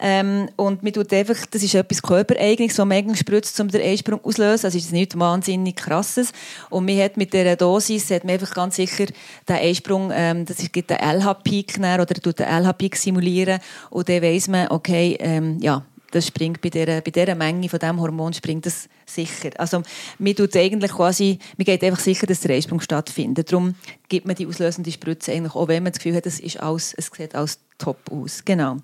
Ähm, 0.01 0.49
und 0.57 0.83
man 0.83 0.93
tut 0.93 1.13
einfach, 1.13 1.37
das 1.51 1.63
ist 1.63 1.75
etwas 1.75 2.03
Körpereigenes, 2.03 2.79
was 2.79 2.85
man 2.85 2.99
eigentlich 2.99 3.21
spritzt, 3.21 3.59
um 3.61 3.69
den 3.69 3.83
Einsprung 3.83 4.21
auszulösen. 4.23 4.67
Also 4.67 4.79
ist 4.79 4.93
nichts 4.93 5.19
wahnsinnig 5.19 5.77
krasses. 5.77 6.33
Und 6.71 6.87
man 6.87 6.99
hat 6.99 7.17
mit 7.17 7.33
dieser 7.33 7.57
Dosis 7.57 8.11
hat 8.11 8.25
man 8.25 8.35
einfach 8.35 8.55
ganz 8.55 8.77
sicher 8.77 9.07
den 9.49 9.57
Einsprung, 9.57 10.11
ähm, 10.15 10.45
das 10.45 10.59
gibt 10.71 10.91
den 10.91 10.99
LH-Peak 10.99 11.79
oder 11.79 12.07
tut 12.07 12.39
den 12.39 12.47
LH-Peak 12.47 12.97
simulieren. 12.97 13.61
Und 13.91 14.09
dann 14.09 14.23
weiss 14.23 14.49
man, 14.49 14.69
okay, 14.69 15.17
ähm, 15.21 15.59
ja, 15.61 15.85
das 16.11 16.29
springt 16.29 16.61
bei 16.61 16.71
dieser, 16.71 17.01
bei 17.01 17.11
dieser 17.11 17.35
Menge 17.35 17.69
von 17.69 17.79
diesem 17.79 18.01
Hormon 18.01 18.33
springt 18.33 18.67
das 18.67 18.89
sicher. 19.05 19.51
Also 19.59 19.83
man 20.19 20.35
tut 20.35 20.57
eigentlich 20.57 20.93
quasi, 20.93 21.39
man 21.57 21.65
geht 21.65 21.83
einfach 21.83 22.01
sicher, 22.01 22.27
dass 22.27 22.41
der 22.41 22.55
Einsprung 22.55 22.81
stattfindet. 22.81 23.53
Darum 23.53 23.75
gibt 24.09 24.27
man 24.27 24.37
die 24.37 24.47
auslösende 24.47 24.91
Spritze 24.93 25.33
eigentlich, 25.33 25.55
auch 25.55 25.69
wenn 25.69 25.83
man 25.83 25.93
das 25.93 25.99
Gefühl 25.99 26.17
hat, 26.17 26.27
es, 26.27 26.41
ist 26.41 26.61
alles, 26.61 26.95
es 26.95 27.11
sieht 27.15 27.35
alles 27.35 27.59
top 27.79 27.99
aus. 28.11 28.45
Genau. 28.45 28.79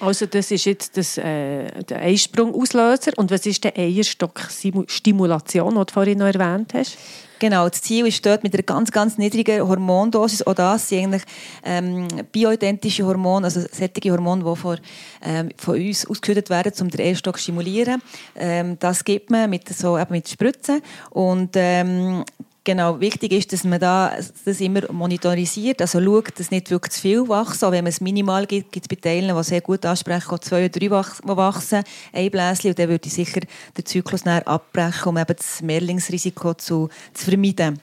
Also 0.00 0.26
das 0.26 0.50
ist 0.50 0.64
jetzt 0.64 0.96
das, 0.96 1.18
äh, 1.18 1.82
der 1.84 1.98
Einsprung-Auslöser. 1.98 3.12
Und 3.16 3.30
was 3.30 3.46
ist 3.46 3.64
der 3.64 3.76
Eierstock-Stimulation, 3.76 5.74
die 5.74 5.84
du 5.84 5.92
vorhin 5.92 6.18
noch 6.18 6.26
erwähnt 6.26 6.72
hast? 6.74 6.98
Genau, 7.40 7.68
das 7.68 7.82
Ziel 7.82 8.06
ist 8.06 8.24
dort 8.26 8.42
mit 8.42 8.52
einer 8.52 8.64
ganz, 8.64 8.90
ganz 8.90 9.16
niedrigen 9.16 9.66
Hormondosis, 9.66 10.42
auch 10.42 10.54
das 10.54 10.88
sind 10.88 11.04
eigentlich 11.04 11.22
ähm, 11.64 12.08
bioidentische 12.32 13.06
Hormone, 13.06 13.46
also 13.46 13.60
solche 13.60 14.10
Hormone, 14.10 14.42
die 14.42 14.56
von, 14.56 14.78
ähm, 15.22 15.50
von 15.56 15.76
uns 15.76 16.04
ausgeschüttet 16.04 16.50
werden, 16.50 16.72
um 16.80 16.90
den 16.90 17.00
Eierstock 17.00 17.36
zu 17.36 17.44
stimulieren. 17.44 18.02
Ähm, 18.34 18.76
das 18.80 19.04
gibt 19.04 19.30
man 19.30 19.48
mit, 19.50 19.68
so, 19.68 19.96
eben 19.96 20.10
mit 20.10 20.28
Spritzen 20.28 20.82
und 21.10 21.50
ähm, 21.54 22.24
Genau, 22.64 23.00
wichtig 23.00 23.32
ist, 23.32 23.52
dass 23.52 23.64
man 23.64 23.80
da 23.80 24.14
das 24.44 24.60
immer 24.60 24.92
monitorisiert, 24.92 25.80
also 25.80 26.02
schaut, 26.02 26.38
dass 26.38 26.50
nicht 26.50 26.70
wirklich 26.70 26.92
zu 26.92 27.00
viel 27.00 27.28
wachsen. 27.28 27.64
Auch 27.64 27.72
wenn 27.72 27.84
man 27.84 27.90
es 27.90 28.00
minimal 28.00 28.46
gibt, 28.46 28.72
gibt 28.72 28.84
es 28.84 28.88
bei 28.94 29.00
Teilen, 29.00 29.34
die 29.34 29.44
sehr 29.44 29.62
gut 29.62 29.86
ansprechen, 29.86 30.30
auch 30.30 30.38
zwei 30.38 30.66
oder 30.66 30.68
drei 30.68 30.90
wachsen, 30.90 31.82
ein 32.12 32.30
Bläschen, 32.30 32.70
und 32.70 32.78
dann 32.78 32.88
würde 32.90 33.06
ich 33.06 33.14
sicher 33.14 33.40
den 33.76 33.86
Zyklus 33.86 34.26
näher 34.26 34.46
abbrechen, 34.46 35.08
um 35.08 35.16
eben 35.16 35.34
das 35.34 35.62
Mehrlingsrisiko 35.62 36.54
zu, 36.54 36.90
zu 37.14 37.30
vermeiden. 37.30 37.80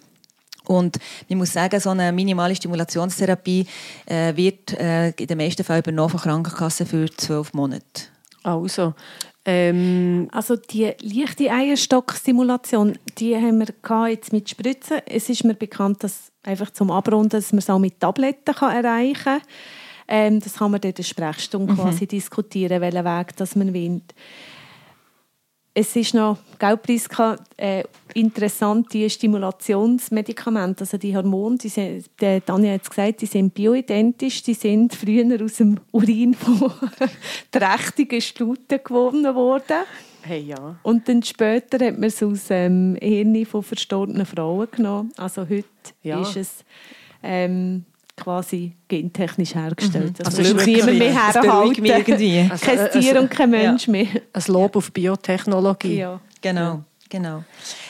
Und 0.65 0.97
ich 1.27 1.35
muss 1.35 1.53
sagen, 1.53 1.79
so 1.79 1.91
eine 1.91 2.11
minimale 2.11 2.55
Stimulationstherapie 2.55 3.67
äh, 4.05 4.35
wird 4.35 4.73
äh, 4.73 5.09
in 5.09 5.27
den 5.27 5.37
meisten 5.37 5.63
Fällen 5.63 5.81
übernommen 5.81 6.09
von 6.09 6.19
Krankenkassen 6.19 6.85
für 6.85 7.09
zwölf 7.17 7.53
Monate. 7.53 8.03
Also, 8.43 8.93
ähm, 9.45 10.27
Also 10.31 10.55
die 10.55 10.91
leichte 11.01 11.51
Eierstock-Stimulation, 11.51 12.97
die 13.17 13.35
haben 13.35 13.59
wir 13.59 14.09
jetzt 14.09 14.33
mit 14.33 14.49
Spritzen. 14.49 14.97
Es 15.05 15.29
ist 15.29 15.43
mir 15.43 15.53
bekannt, 15.53 16.03
dass 16.03 16.31
einfach 16.43 16.71
zum 16.71 16.91
Abrunden, 16.91 17.29
dass 17.29 17.51
man 17.51 17.59
es 17.59 17.69
auch 17.69 17.79
mit 17.79 17.99
Tabletten 17.99 18.53
kann 18.53 18.83
erreichen 18.83 19.23
kann. 19.23 19.41
Ähm, 20.07 20.39
das 20.39 20.55
kann 20.55 20.71
man 20.71 20.81
dann 20.81 20.89
in 20.89 20.95
der 20.95 21.03
Sprechstunde 21.03 21.73
quasi 21.73 22.05
diskutieren, 22.07 22.81
welchen 22.81 23.05
Weg 23.05 23.35
das 23.37 23.55
man 23.55 23.73
wählt. 23.73 24.13
Es 25.77 25.93
ist 25.97 26.13
noch, 26.13 26.37
gell, 26.57 26.77
Priska, 26.77 27.35
äh, 27.57 27.83
interessant, 28.13 28.93
die 28.93 29.09
Stimulationsmedikamente, 29.09 30.83
also 30.85 30.97
die 30.97 31.13
Hormone, 31.15 31.57
die 31.57 31.67
sind, 31.67 32.09
der 32.21 32.43
Tanja 32.45 32.71
hat 32.73 32.83
es 32.83 32.89
gesagt, 32.89 33.21
die 33.21 33.25
sind 33.25 33.53
bioidentisch, 33.53 34.41
die 34.41 34.53
sind 34.53 34.95
früher 34.95 35.43
aus 35.43 35.55
dem 35.55 35.77
Urin 35.91 36.33
von 36.33 36.71
trächtigen 37.51 38.21
Stuten 38.21 38.79
gewonnen 38.81 39.35
worden. 39.35 39.83
hey, 40.21 40.39
ja. 40.43 40.77
Und 40.81 41.09
dann 41.09 41.21
später 41.23 41.85
hat 41.85 41.95
man 41.99 42.05
es 42.05 42.23
aus 42.23 42.45
ähm, 42.51 42.97
Hirn 43.01 43.45
von 43.45 43.61
verstorbenen 43.61 44.25
Frauen 44.25 44.69
genommen. 44.71 45.11
Also 45.17 45.41
heute 45.41 45.65
Ja. 46.03 46.21
ist 46.21 46.37
es 46.37 46.63
ähm, 47.21 47.83
quasi 48.17 48.73
gentechnisch 48.87 49.55
hergestellt. 49.55 50.25
Also 50.25 50.41
Also, 50.41 50.53
also 50.55 50.65
niemand 50.69 50.97
mehr 50.99 51.13
herhalten. 51.13 51.85
irgendwie. 51.85 52.47
Also, 52.49 52.65
Kein 52.65 52.79
äh, 52.79 52.89
Tier 52.91 53.09
also- 53.11 53.21
und 53.21 53.29
kein 53.31 53.49
Mensch 53.49 53.87
mehr. 53.87 54.07
Ein 54.33 54.43
Lob 54.47 54.75
auf 54.75 54.91
Biotechnologie. 54.91 55.97
Ja. 55.97 56.19
Genau, 56.41 56.83
genau. 57.09 57.43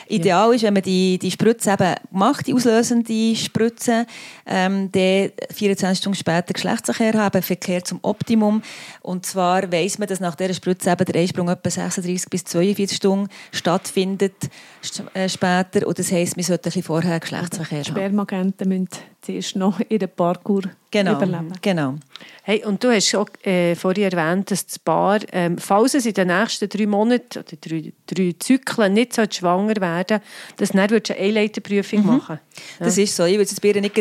Ideal 0.08 0.54
ist, 0.54 0.62
wenn 0.62 0.72
man 0.74 0.82
die, 0.84 1.18
die 1.18 1.30
Spritze 1.32 1.72
eben 1.72 1.94
macht, 2.12 2.46
die 2.46 2.54
auslösende 2.54 3.34
Spritze, 3.36 4.06
ähm, 4.46 4.90
dann 4.92 5.30
24 5.52 5.98
Stunden 5.98 6.16
später 6.16 6.52
Geschlechtsverkehr 6.54 7.12
haben, 7.14 7.42
Verkehr 7.42 7.82
zum 7.84 7.98
Optimum. 8.02 8.62
Und 9.02 9.26
zwar 9.26 9.70
weiss 9.72 9.98
man, 9.98 10.06
dass 10.08 10.20
nach 10.20 10.36
dieser 10.36 10.54
Spritze 10.54 10.90
eben 10.90 11.04
der 11.04 11.20
Einsprung 11.20 11.48
etwa 11.48 11.68
36 11.68 12.30
bis 12.30 12.44
42 12.44 12.96
Stunden 12.96 13.28
stattfindet 13.52 14.34
st- 14.82 15.02
äh, 15.14 15.28
später. 15.28 15.86
Und 15.86 15.98
das 15.98 16.10
heisst, 16.12 16.36
man 16.36 16.44
sollte 16.44 16.62
ein 16.62 16.70
bisschen 16.70 16.82
vorher 16.84 17.18
Geschlechtsverkehr 17.20 17.78
haben. 17.78 17.84
Spermagenten 17.84 18.68
müssen 18.68 18.88
zuerst 19.26 19.56
noch 19.56 19.80
ihren 19.88 20.08
Parkour 20.08 20.62
Genau, 20.90 21.12
überleben. 21.12 21.52
genau. 21.60 21.94
Hey, 22.42 22.64
und 22.64 22.82
du 22.82 22.90
hast 22.90 23.14
auch 23.16 23.28
äh, 23.44 23.74
vorhin 23.74 24.04
erwähnt, 24.10 24.50
dass 24.50 24.66
das 24.66 24.78
Paar, 24.78 25.18
ähm, 25.32 25.58
falls 25.58 25.94
es 25.94 26.06
in 26.06 26.14
den 26.14 26.28
nächsten 26.28 26.68
drei 26.68 26.86
Monaten 26.86 27.40
oder 27.40 27.56
drei, 27.60 27.92
drei 28.06 28.34
Zyklen 28.38 28.94
nicht 28.94 29.12
so 29.12 29.22
schwanger 29.28 29.76
werden 29.80 30.20
dass 30.56 30.70
dann 30.70 30.88
würdest 30.88 31.10
du 31.10 31.14
eine 31.16 31.26
Eileiterprüfung 31.26 32.06
machen 32.06 32.38
Das 32.78 32.96
ist 32.96 33.14
so. 33.14 33.24
Ich 33.24 33.34
würde 33.34 33.50
es 33.50 33.60
bei 33.60 33.68
ihr 33.68 33.80
nicht 33.80 33.94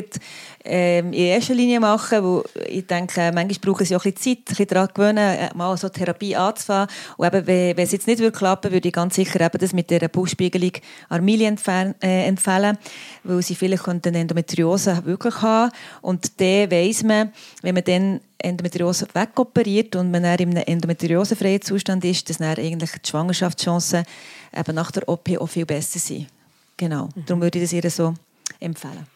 ähm, 0.65 1.13
in 1.13 1.25
erster 1.25 1.53
Linie 1.53 1.79
machen, 1.79 2.23
weil 2.23 2.43
ich 2.67 2.87
denke, 2.87 3.31
manchmal 3.33 3.59
brauchen 3.61 3.85
sie 3.85 3.95
auch 3.95 4.03
ein 4.03 4.13
bisschen 4.13 4.37
Zeit, 4.37 4.39
ein 4.39 4.45
bisschen 4.45 4.67
daran 4.67 4.89
gewöhnen, 4.93 5.17
äh, 5.17 5.49
mal 5.55 5.77
so 5.77 5.89
Therapie 5.89 6.35
anzufangen. 6.35 6.89
Und 7.17 7.27
eben, 7.27 7.47
wenn, 7.47 7.77
wenn 7.77 7.83
es 7.83 7.91
jetzt 7.91 8.07
nicht 8.07 8.19
würde 8.19 8.37
klappen 8.37 8.71
würde, 8.71 8.87
ich 8.87 8.93
ganz 8.93 9.15
sicher 9.15 9.41
eben 9.41 9.57
das 9.57 9.73
mit 9.73 9.89
der 9.89 10.07
Bauchspiegelung 10.07 10.71
Armilie 11.09 11.55
äh, 12.01 12.27
empfehlen, 12.27 12.77
weil 13.23 13.41
sie 13.41 13.55
vielleicht 13.55 13.87
eine 13.87 14.01
Endometriose 14.17 15.01
wirklich 15.05 15.41
haben. 15.41 15.71
Und 16.01 16.39
dann 16.41 16.71
weiss 16.71 17.03
man, 17.03 17.31
wenn 17.61 17.75
man 17.75 17.83
dann 17.83 18.19
Endometriose 18.37 19.07
wegoperiert 19.13 19.95
und 19.95 20.11
man 20.11 20.23
dann 20.23 20.37
in 20.37 20.49
einem 20.49 20.63
endometriosefreien 20.65 21.61
Zustand 21.61 22.03
ist, 22.05 22.29
dass 22.29 22.37
dann 22.37 22.57
eigentlich 22.57 22.91
die 22.91 23.09
Schwangerschaftschancen 23.09 24.03
eben 24.55 24.75
nach 24.75 24.91
der 24.91 25.07
OP 25.07 25.29
auch 25.39 25.47
viel 25.47 25.65
besser 25.65 25.99
sind. 25.99 26.27
Genau. 26.77 27.09
Darum 27.25 27.41
würde 27.41 27.59
ich 27.59 27.65
das 27.65 27.73
ihr 27.73 27.89
so 27.89 28.13
empfehlen. 28.59 29.07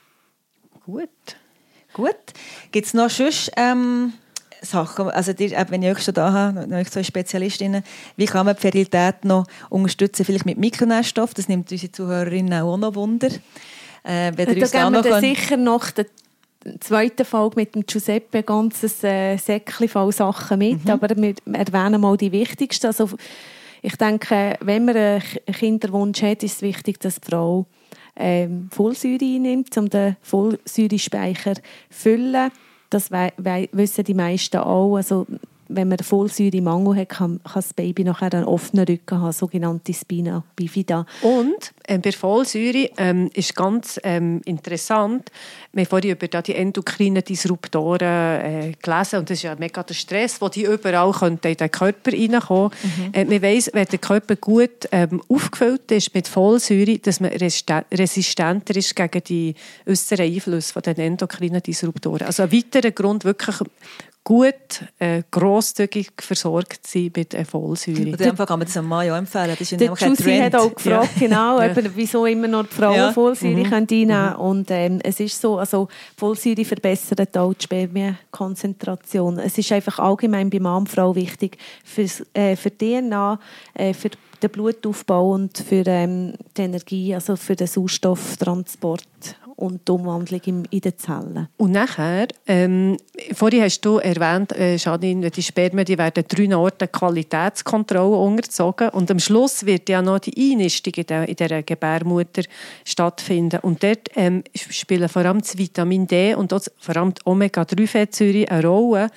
Gut. 0.86 1.10
Gut. 2.00 2.16
Gibt 2.72 2.88
es 2.88 2.93
noch 2.93 3.10
sonst 3.10 3.52
ähm, 3.58 4.14
Sachen, 4.62 5.10
also 5.10 5.34
die, 5.34 5.54
äh, 5.54 5.66
wenn 5.70 5.84
ich 5.84 5.89
euch 5.97 6.04
schon 6.04 6.14
da 6.14 6.32
habe, 6.32 6.68
noch 6.68 6.89
zwei 6.89 7.04
Spezialistinnen, 7.04 7.84
wie 8.18 8.26
kann 8.26 8.45
man 8.45 8.56
die 8.56 8.62
Fertilität 8.62 9.24
noch 9.24 9.45
unterstützen, 9.70 10.26
vielleicht 10.26 10.45
mit 10.45 10.58
Mikronährstoffen? 10.58 11.34
Das 11.36 11.47
nimmt 11.47 11.72
unsere 11.72 11.91
Zuhörerinnen 11.91 12.62
auch 12.62 12.78
noch 12.78 12.95
Wunder. 12.95 13.30
Äh, 14.04 14.32
Da 14.32 14.45
geben 14.45 14.93
wir 14.93 15.02
dann 15.02 15.22
sicher 15.22 15.58
noch 15.58 15.91
die 15.91 16.06
zweite 16.80 17.24
Folge 17.26 17.56
mit 17.58 17.76
dem 17.76 17.86
Giuseppe 17.86 18.39
ein 18.39 18.45
ganzes 18.45 19.04
äh, 19.04 19.38
Säckchen 19.38 19.88
voll 19.88 20.12
Sachen 20.12 20.60
mit, 20.60 20.84
Mhm. 20.86 20.91
aber 20.91 21.16
wir 21.16 21.34
erwähnen 21.54 22.02
mal 22.02 22.18
die 22.18 22.32
wichtigsten. 22.32 22.88
Also, 22.88 23.10
ich 23.82 23.95
denke, 23.95 24.58
wenn 24.60 24.84
man 24.86 24.95
einen 24.97 25.22
Kinderwunsch 25.54 26.22
hat, 26.22 26.43
ist 26.43 26.58
es 26.58 26.62
wichtig, 26.62 27.00
dass 27.00 27.22
die 27.22 27.30
Frau 27.30 27.66
ähm, 28.20 28.70
Folsäure 28.72 29.24
einnimmt, 29.24 29.76
um 29.78 29.89
den 29.89 30.17
Folsäurespeicher 30.22 31.55
zu 31.55 31.61
füllen. 31.89 32.51
Das 32.89 33.11
wissen 33.11 34.03
die 34.03 34.13
meisten 34.13 34.57
auch. 34.57 34.95
Also, 34.95 35.26
wenn 35.70 35.88
man 35.88 35.99
Folsäuremangel 35.99 36.97
hat, 36.97 37.09
kann, 37.09 37.39
kann 37.43 37.53
das 37.53 37.74
Baby 37.74 38.03
nachher 38.03 38.34
einen 38.34 38.45
offenen 38.45 38.86
Rücken 38.86 39.22
haben, 39.22 39.32
sogenannte 39.32 39.93
Spina 39.93 40.43
bifida. 40.55 41.05
Und 41.22 41.74
ähm, 41.88 42.01
bei 42.01 42.11
Folsäure 42.11 42.89
ähm, 42.97 43.30
ist 43.34 43.55
ganz 43.55 43.99
ähm, 44.03 44.41
interessant, 44.45 45.32
wir 45.72 45.84
haben 45.84 45.89
vorhin 45.89 46.11
über 46.11 46.28
die 46.28 46.55
endokrinen 46.55 47.24
Disruptoren 47.24 48.01
äh, 48.01 48.74
gelesen 48.82 49.20
und 49.20 49.30
das 49.30 49.38
ist 49.38 49.43
ja 49.43 49.55
mega 49.55 49.84
der 49.84 49.93
Stress, 49.93 50.41
wo 50.41 50.49
die 50.49 50.63
überall 50.63 51.13
in 51.22 51.39
den 51.39 51.72
Körper 51.72 52.11
reinkommen 52.11 52.72
äh, 53.13 53.26
Man 53.26 53.41
weiss, 53.41 53.70
wenn 53.72 53.86
der 53.86 53.99
Körper 53.99 54.36
gut 54.36 54.89
ähm, 54.91 55.22
aufgefüllt 55.30 55.91
ist 55.91 56.13
mit 56.15 56.28
Folsäure, 56.28 56.97
dass 56.97 57.20
man 57.20 57.32
resistenter 57.32 58.76
ist 58.76 58.95
gegen 58.95 59.24
die 59.24 59.55
äußeren 59.86 60.26
Einflüsse 60.26 60.74
von 60.74 60.82
den 60.82 60.97
endokrinen 60.97 61.61
Disruptoren. 61.61 62.24
Also 62.24 62.43
ein 62.43 62.51
weiterer 62.51 62.91
Grund, 62.91 63.24
wirklich 63.26 63.57
gut, 64.30 64.84
äh, 64.99 65.23
grosszügig 65.32 66.11
versorgt 66.19 66.86
sein 66.86 67.11
mit 67.15 67.34
äh, 67.34 67.43
Folsäure. 67.43 68.11
Und 68.11 68.38
Fall 68.38 68.45
kann 68.45 68.59
man 68.59 68.67
das 68.67 68.77
am 68.77 68.86
Mann 68.86 69.07
ja 69.07 69.17
empfehlen. 69.17 69.49
Das 69.49 69.61
ist 69.61 69.71
ja 69.71 69.77
Der 69.80 69.88
Jussi 69.88 70.38
hat 70.38 70.53
auch 70.55 70.71
gefragt, 70.75 71.09
genau, 71.17 71.59
Ja. 71.59 71.71
eben, 71.71 71.91
wieso 71.95 72.27
immer 72.27 72.47
noch 72.47 72.67
die 72.67 72.75
Frauen 72.75 72.95
Ja. 72.95 73.11
Folsäure 73.11 73.55
Mhm. 73.55 73.63
können 73.63 73.88
einnehmen 73.89 74.36
Und 74.36 74.69
ähm, 74.69 74.99
es 75.03 75.19
ist 75.19 75.41
so, 75.41 75.57
also 75.57 75.88
Folsäure 76.15 76.63
verbessert 76.63 77.36
auch 77.36 77.55
die 77.55 77.63
Spermienkonzentration. 77.63 79.39
Es 79.39 79.57
ist 79.57 79.71
einfach 79.71 79.97
allgemein 79.97 80.51
bei 80.51 80.59
Mann 80.59 80.82
und 80.82 80.89
Frau 80.89 81.15
wichtig 81.15 81.57
fürs, 81.84 82.23
äh, 82.36 82.55
für 82.55 82.69
die 82.69 82.99
DNA, 83.01 83.39
äh, 83.73 83.95
für 83.95 84.11
den 84.43 84.51
Blutaufbau 84.51 85.32
und 85.32 85.57
für 85.57 85.84
ähm, 85.88 86.36
die 86.55 86.61
Energie, 86.61 87.15
also 87.15 87.36
für 87.36 87.55
den 87.55 87.65
Sauerstofftransport 87.65 89.01
und 89.60 89.88
die 89.88 89.91
Umwandlung 89.91 90.41
in 90.70 90.80
den 90.80 90.97
Zellen. 90.97 91.49
Und 91.57 91.72
nachher, 91.72 92.28
ähm, 92.47 92.97
vorhin 93.34 93.64
hast 93.64 93.82
du 93.82 93.97
erwähnt, 93.97 94.53
äh, 94.53 94.78
Janine, 94.78 95.30
die 95.30 95.43
Spermien 95.43 95.86
die 95.86 95.97
werden 95.97 96.24
drei 96.28 96.55
Orten 96.55 96.89
Qualitätskontrolle 96.89 98.16
unterzogen 98.16 98.89
und 98.89 99.12
am 99.12 99.20
Schluss 99.20 99.66
wird 99.66 99.89
ja 99.89 100.01
noch 100.01 100.20
die 100.20 100.51
Einnistung 100.51 100.93
in 100.95 101.05
der, 101.05 101.28
in 101.28 101.36
der 101.36 101.64
Gebärmutter 101.64 102.43
stattfinden. 102.86 103.60
Und 103.62 103.84
dort 103.84 104.10
ähm, 104.16 104.43
spielen 104.55 105.10
vor 105.10 105.24
allem 105.24 105.39
das 105.39 105.57
Vitamin 105.57 106.07
D 106.07 106.36
und 106.36 106.53
auch 106.53 106.62
vor 106.78 106.95
allem 106.95 107.14
die 107.14 107.22
Omega-3-Fettsäure 107.26 108.49
eine 108.49 108.66
Rolle. 108.66 109.10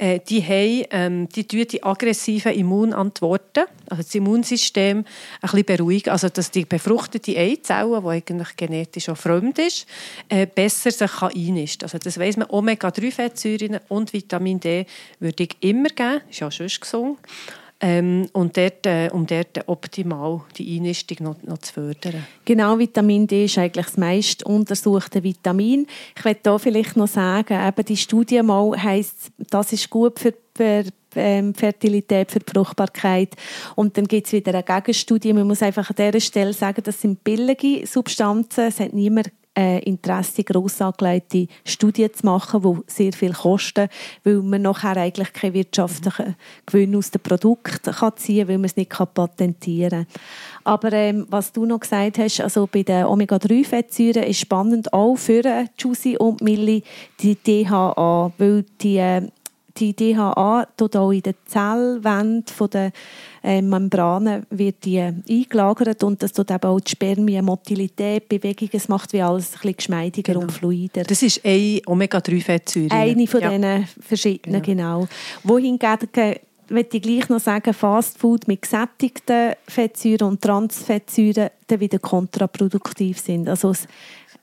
Äh, 0.00 0.20
die, 0.20 0.42
haben, 0.42 0.86
ähm, 0.92 1.28
die 1.28 1.46
tun 1.46 1.66
die 1.70 1.82
aggressiven 1.82 2.54
Immunantworten, 2.54 3.64
also 3.90 4.02
das 4.02 4.14
Immunsystem, 4.14 4.98
ein 4.98 5.04
bisschen 5.42 5.64
beruhigen. 5.64 6.08
Also, 6.08 6.30
dass 6.30 6.50
die 6.50 6.64
befruchtete 6.64 7.36
Eizelle, 7.36 8.00
die 8.00 8.08
eigentlich 8.08 8.56
genetisch 8.56 9.10
auch 9.10 9.18
fremd 9.18 9.58
ist, 9.58 9.86
äh, 10.30 10.46
besser 10.46 10.90
sich 10.90 11.10
kann 11.10 11.32
Also, 11.82 11.98
das 11.98 12.18
weiss 12.18 12.38
man, 12.38 12.48
Omega-3-Fettsäuren 12.48 13.78
und 13.88 14.14
Vitamin 14.14 14.58
D 14.58 14.86
würde 15.18 15.42
ich 15.42 15.56
immer 15.60 15.90
geben, 15.90 16.22
ist 16.30 16.40
ja 16.40 16.50
schon 16.50 16.68
gesund. 16.68 17.18
Ähm, 17.82 18.28
und 18.32 18.56
dort, 18.58 18.84
äh, 18.84 19.08
um 19.10 19.26
dort 19.26 19.66
optimal 19.66 20.42
die 20.58 20.76
Einnistung 20.76 21.18
noch, 21.20 21.42
noch 21.42 21.58
zu 21.58 21.72
fördern. 21.72 22.26
Genau, 22.44 22.78
Vitamin 22.78 23.26
D 23.26 23.46
ist 23.46 23.56
eigentlich 23.56 23.86
das 23.86 23.96
meist 23.96 24.42
untersuchte 24.44 25.22
Vitamin. 25.22 25.86
Ich 26.14 26.24
möchte 26.24 26.42
da 26.42 26.58
vielleicht 26.58 26.96
noch 26.96 27.08
sagen, 27.08 27.58
eben 27.66 27.84
die 27.86 27.96
Studie 27.96 28.42
mal 28.42 28.82
heisst, 28.82 29.32
das 29.48 29.72
ist 29.72 29.88
gut 29.88 30.18
für 30.18 30.32
die 30.58 30.90
ähm, 31.14 31.54
Fertilität, 31.54 32.30
für 32.30 32.40
die 32.40 32.52
Fruchtbarkeit. 32.52 33.34
Und 33.76 33.96
dann 33.96 34.06
gibt 34.06 34.26
es 34.26 34.32
wieder 34.32 34.52
eine 34.52 34.62
Gegenstudie. 34.62 35.32
Man 35.32 35.46
muss 35.46 35.62
einfach 35.62 35.88
an 35.88 35.96
dieser 35.96 36.20
Stelle 36.20 36.52
sagen, 36.52 36.82
das 36.84 37.00
sind 37.00 37.24
billige 37.24 37.86
Substanzen. 37.86 38.66
Es 38.66 38.80
hat 38.80 38.92
niemand 38.92 39.30
äh, 39.60 39.78
Interesse, 39.80 40.44
gross 40.44 40.80
angelegte 40.80 41.46
Studien 41.64 42.12
zu 42.12 42.26
machen, 42.26 42.62
die 42.62 42.92
sehr 42.92 43.12
viel 43.12 43.32
kosten, 43.32 43.88
weil 44.24 44.36
man 44.36 44.62
nachher 44.62 44.96
eigentlich 44.96 45.32
keinen 45.32 45.54
wirtschaftlichen 45.54 46.36
Gewinn 46.66 46.96
aus 46.96 47.10
dem 47.10 47.20
Produkt 47.20 47.84
kann 47.84 48.16
ziehen 48.16 48.38
kann, 48.38 48.48
weil 48.48 48.58
man 48.58 48.64
es 48.66 48.76
nicht 48.76 48.90
kann 48.90 49.08
patentieren 49.12 50.06
kann. 50.06 50.22
Aber 50.64 50.92
ähm, 50.92 51.26
was 51.28 51.52
du 51.52 51.66
noch 51.66 51.80
gesagt 51.80 52.18
hast, 52.18 52.40
also 52.40 52.66
bei 52.66 52.82
den 52.82 53.04
Omega-3-Fettsäuren 53.04 54.24
ist 54.24 54.40
spannend 54.40 54.92
auch 54.92 55.16
für 55.16 55.44
äh, 55.44 55.66
Juicy 55.78 56.16
und 56.16 56.40
Milli 56.40 56.82
die 57.20 57.36
DHA, 57.36 58.32
weil 58.38 58.64
die 58.80 58.96
äh, 58.96 59.22
die 59.76 59.94
DHA 59.94 60.66
tut 60.76 60.96
auch 60.96 61.10
in 61.10 61.22
den 61.22 61.34
Zellwänden 61.46 62.70
der 62.72 62.92
äh, 63.42 63.62
Membranen 63.62 64.44
wird 64.50 64.84
die 64.84 65.00
eingelagert 65.00 66.02
und 66.04 66.22
das 66.22 66.32
tut 66.32 66.50
eben 66.50 66.62
auch 66.62 66.80
die 66.80 66.90
Spermien, 66.90 67.44
Motilität, 67.44 68.28
Bewegung, 68.28 68.68
es 68.72 68.88
macht 68.88 69.12
wie 69.12 69.22
alles 69.22 69.46
ein 69.46 69.52
bisschen 69.52 69.76
geschmeidiger 69.76 70.38
und 70.38 70.52
fluider. 70.52 71.04
Das 71.04 71.22
ist 71.22 71.44
eine 71.44 71.80
Omega-3-Fettsäure. 71.86 72.90
Eine 72.90 73.26
von 73.26 73.40
Ja. 73.40 73.50
diesen 73.50 73.88
verschiedenen, 74.00 74.62
genau. 74.62 75.08
Wohingegen 75.42 76.36
möchte 76.68 76.96
ich 76.98 77.02
gleich 77.02 77.28
noch 77.28 77.40
sagen, 77.40 77.74
Fastfood 77.74 78.46
mit 78.46 78.62
gesättigten 78.62 79.54
Fettsäuren 79.66 80.28
und 80.28 80.42
Transfettsäuren 80.42 81.50
dann 81.66 81.80
wieder 81.80 81.98
kontraproduktiv 81.98 83.18
sind. 83.18 83.48
Also 83.48 83.70
es 83.70 83.88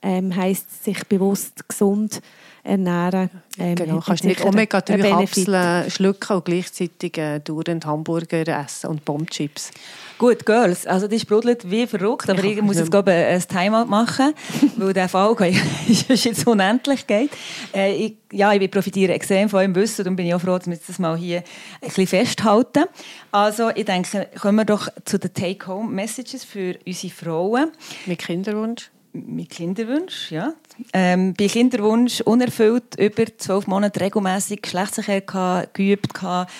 ähm, 0.02 0.34
heisst, 0.34 0.84
sich 0.84 1.04
bewusst 1.06 1.68
gesund 1.68 2.20
ernähren. 2.68 3.30
Ähm, 3.58 3.74
Genau, 3.74 4.00
kannst 4.00 4.24
nicht 4.24 4.38
sicher 4.38 4.48
einen 4.48 4.68
Benefit. 4.68 5.48
Omega-3-Kapseln 5.48 5.90
schlucken 5.90 6.36
und 6.36 6.44
gleichzeitig 6.44 7.18
äh, 7.18 7.40
dauernd 7.40 7.86
Hamburger 7.86 8.46
essen 8.46 8.90
und 8.90 9.04
Bombchips. 9.04 9.70
Gut, 10.18 10.44
Girls, 10.44 10.84
also 10.86 11.06
die 11.06 11.20
sprudelt 11.20 11.70
wie 11.70 11.86
verrückt, 11.86 12.28
aber 12.28 12.42
ich 12.42 12.60
muss 12.60 12.76
jetzt 12.76 12.90
glaube 12.90 13.12
ein 13.12 13.40
Timeout 13.40 13.86
machen, 13.86 14.34
weil 14.76 14.92
der 14.92 15.08
Fall 15.08 15.36
ist 15.88 16.24
jetzt 16.24 16.46
unendlich 16.46 17.06
geht. 17.06 17.30
Äh, 17.72 17.94
ich, 17.94 18.16
ja, 18.32 18.52
ich 18.52 18.70
profitiere 18.70 19.12
extrem 19.12 19.48
von 19.48 19.60
eurem 19.60 19.74
Wissen 19.76 20.08
und 20.08 20.16
bin 20.16 20.26
ich 20.26 20.34
auch 20.34 20.40
froh, 20.40 20.58
dass 20.58 20.66
wir 20.66 20.76
das 20.76 20.98
mal 20.98 21.16
hier 21.16 21.38
ein 21.80 21.88
bisschen 21.88 22.06
festhalten. 22.08 22.84
Also 23.30 23.70
ich 23.74 23.84
denke, 23.84 24.28
kommen 24.40 24.56
wir 24.56 24.64
doch 24.64 24.88
zu 25.04 25.18
den 25.18 25.32
Take-Home-Messages 25.32 26.44
für 26.44 26.76
unsere 26.84 27.12
Frauen. 27.12 27.70
Mit 28.06 28.18
Kinderwunsch. 28.18 28.90
Mit 29.12 29.50
Kinderwunsch, 29.50 30.30
ja. 30.30 30.54
Ähm, 30.92 31.34
bei 31.34 31.48
Kinderwunsch 31.48 32.20
unerfüllt, 32.20 32.98
über 32.98 33.24
zwölf 33.38 33.66
Monate 33.66 34.00
regelmäßig 34.00 34.62
Geschlechtsverkehr 34.62 35.68
geübt 35.72 36.14
gehabt, 36.14 36.52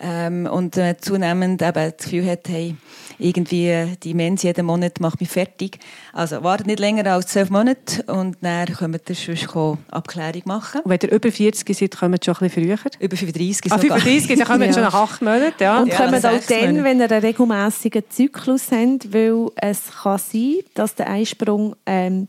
ähm, 0.00 0.46
und 0.50 0.76
äh, 0.76 0.96
zunehmend 1.00 1.62
eben 1.62 1.72
das 1.74 1.96
Gefühl 1.98 2.26
hat, 2.26 2.48
hey, 2.48 2.74
irgendwie 3.18 3.68
äh, 3.68 3.86
die 4.02 4.12
Mens 4.14 4.42
jeden 4.42 4.66
Monat 4.66 4.98
macht 5.00 5.20
mich 5.20 5.28
fertig. 5.30 5.78
Also 6.12 6.42
wartet 6.42 6.66
nicht 6.66 6.80
länger 6.80 7.06
als 7.12 7.28
zwölf 7.28 7.48
Monate 7.50 8.02
und 8.04 8.36
dann 8.40 8.66
können 8.66 8.94
wir 9.06 9.14
sonst 9.14 9.48
Abklärung 9.90 10.42
machen. 10.46 10.80
Und 10.82 10.90
wenn 10.90 10.98
ihr 11.02 11.12
über 11.12 11.30
40 11.30 11.76
seid, 11.76 11.96
kommen 11.96 12.18
schon 12.22 12.34
ein 12.34 12.48
bisschen 12.50 12.76
früher? 12.76 12.78
Über 13.00 13.16
35 13.16 13.72
Ah, 13.72 13.78
sogar. 13.78 13.98
35, 14.00 14.36
dann 14.38 14.46
kommen 14.46 14.60
wir 14.60 14.66
Ja. 14.66 14.72
schon 14.72 14.82
nach 14.82 14.94
acht 14.94 15.22
Monaten. 15.22 15.62
Ja. 15.62 15.80
Und 15.80 15.86
Ja, 15.88 15.96
kommen 15.96 16.14
auch 16.16 16.20
dann, 16.22 16.40
Monaten. 16.76 16.84
wenn 16.84 17.00
ihr 17.00 17.10
einen 17.10 17.24
regelmässigen 17.24 18.02
Zyklus 18.10 18.72
habt, 18.72 19.12
weil 19.12 19.46
es 19.56 19.80
kann 20.02 20.18
sein, 20.18 20.54
dass 20.74 20.94
der 20.96 21.08
Eisprung 21.10 21.76
ähm, 21.86 22.26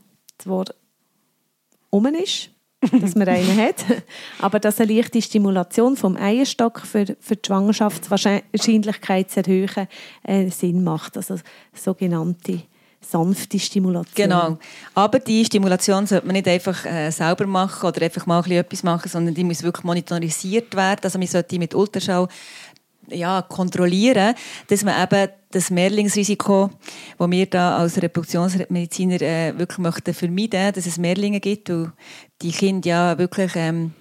um 1.89 2.05
ist, 2.07 2.49
dass 2.91 3.15
man 3.15 3.27
einen 3.27 3.57
hat, 3.57 3.85
aber 4.39 4.59
dass 4.59 4.79
eine 4.79 4.93
leichte 4.93 5.21
Stimulation 5.21 5.97
vom 5.97 6.17
Eierstock 6.17 6.81
für, 6.81 7.05
für 7.19 7.35
die 7.35 7.47
Schwangerschaftswahrscheinlichkeit 7.47 9.31
zu 9.31 9.41
erhöhen 9.41 9.87
äh, 10.23 10.49
Sinn 10.49 10.83
macht. 10.83 11.17
Also 11.17 11.37
sogenannte 11.73 12.61
sanfte 13.09 13.59
Stimulation. 13.59 14.15
Genau. 14.15 14.57
Aber 14.93 15.19
die 15.19 15.45
Stimulation 15.45 16.07
sollte 16.07 16.25
man 16.25 16.33
nicht 16.33 16.47
einfach 16.47 16.85
äh, 16.85 17.11
selber 17.11 17.45
machen 17.45 17.87
oder 17.87 18.01
einfach 18.01 18.25
mal 18.25 18.37
ein 18.37 18.43
bisschen 18.43 18.59
etwas 18.59 18.83
machen, 18.83 19.09
sondern 19.09 19.33
die 19.33 19.43
muss 19.43 19.63
wirklich 19.63 19.83
monitorisiert 19.83 20.75
werden. 20.75 21.01
Also 21.03 21.19
man 21.19 21.27
sollte 21.27 21.49
die 21.49 21.59
mit 21.59 21.75
Ultraschall 21.75 22.27
ja, 23.09 23.41
kontrollieren, 23.41 24.35
dass 24.67 24.83
man 24.83 25.01
eben 25.01 25.29
das 25.51 25.69
Mehrlingsrisiko, 25.69 26.69
das 27.17 27.31
wir 27.31 27.45
da 27.45 27.77
als 27.77 28.01
Reproduktionsmediziner 28.01 29.21
äh, 29.21 29.57
wirklich 29.57 29.77
möchten 29.79 30.13
vermeiden, 30.13 30.73
dass 30.73 30.85
es 30.85 30.97
Mehrlinge 30.97 31.39
gibt, 31.39 31.69
weil 31.69 31.91
die 32.41 32.51
Kinder 32.51 32.87
ja 32.87 33.17
wirklich 33.17 33.51
ähm, 33.55 33.93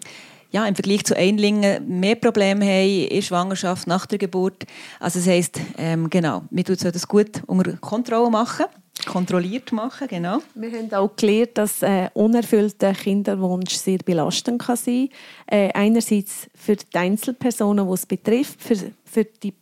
ja, 0.51 0.65
im 0.67 0.75
Vergleich 0.77 1.05
zu 1.05 1.17
Einlingen 1.17 1.99
mehr 1.99 2.15
Probleme 2.15 2.65
haben 2.65 3.09
in 3.09 3.23
Schwangerschaft, 3.23 3.89
nach 3.89 4.07
der 4.07 4.19
Geburt. 4.19 4.65
Also 5.01 5.19
das 5.19 5.29
heisst, 5.29 5.61
ähm, 5.79 6.09
genau, 6.09 6.43
wir 6.51 6.65
tun 6.65 6.77
das 6.81 7.09
gut 7.09 7.43
unter 7.47 7.73
Kontrolle 7.79 8.31
machen, 8.31 8.67
kontrolliert 9.07 9.73
machen, 9.73 10.09
genau. 10.09 10.39
Wir 10.55 10.73
haben 10.73 10.93
auch 10.93 11.15
gelernt, 11.17 11.59
dass 11.59 11.83
äh, 11.83 12.09
unerfüllter 12.15 12.93
Kinderwunsch 12.93 13.75
sehr 13.75 13.99
belastend 13.99 14.63
kann 14.63 14.77
sein 14.77 15.09
kann. 15.49 15.59
Äh, 15.59 15.73
einerseits 15.73 16.49
für 16.55 16.77
die 16.77 16.97
Einzelpersonen, 16.97 17.87
die 17.87 17.93
es 17.93 18.07
betrifft, 18.07 18.63
für, 18.63 18.77
für 19.05 19.25
die 19.25 19.53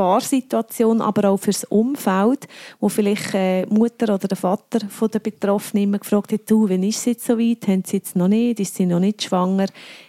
Paarsituation, 0.00 1.02
aber 1.02 1.28
auch 1.28 1.36
für 1.36 1.50
das 1.50 1.64
Umfeld, 1.64 2.48
wo 2.80 2.88
vielleicht 2.88 3.34
äh, 3.34 3.66
die 3.66 3.74
Mutter 3.74 4.14
oder 4.14 4.28
der 4.28 4.36
Vater 4.38 4.80
von 4.88 5.10
der 5.10 5.18
Betroffenen 5.18 5.84
immer 5.84 5.98
gefragt 5.98 6.32
hat, 6.32 6.50
du, 6.50 6.66
wann 6.70 6.82
ist 6.84 7.00
es 7.00 7.04
jetzt 7.04 7.26
so 7.26 7.38
weit? 7.38 7.68
Haben 7.68 7.82
sie 7.84 7.98
jetzt 7.98 8.16
noch 8.16 8.28
nicht? 8.28 8.60
Ist 8.60 8.76
sie 8.76 8.86
noch 8.86 8.98
nicht 8.98 9.22
schwanger? 9.22 9.66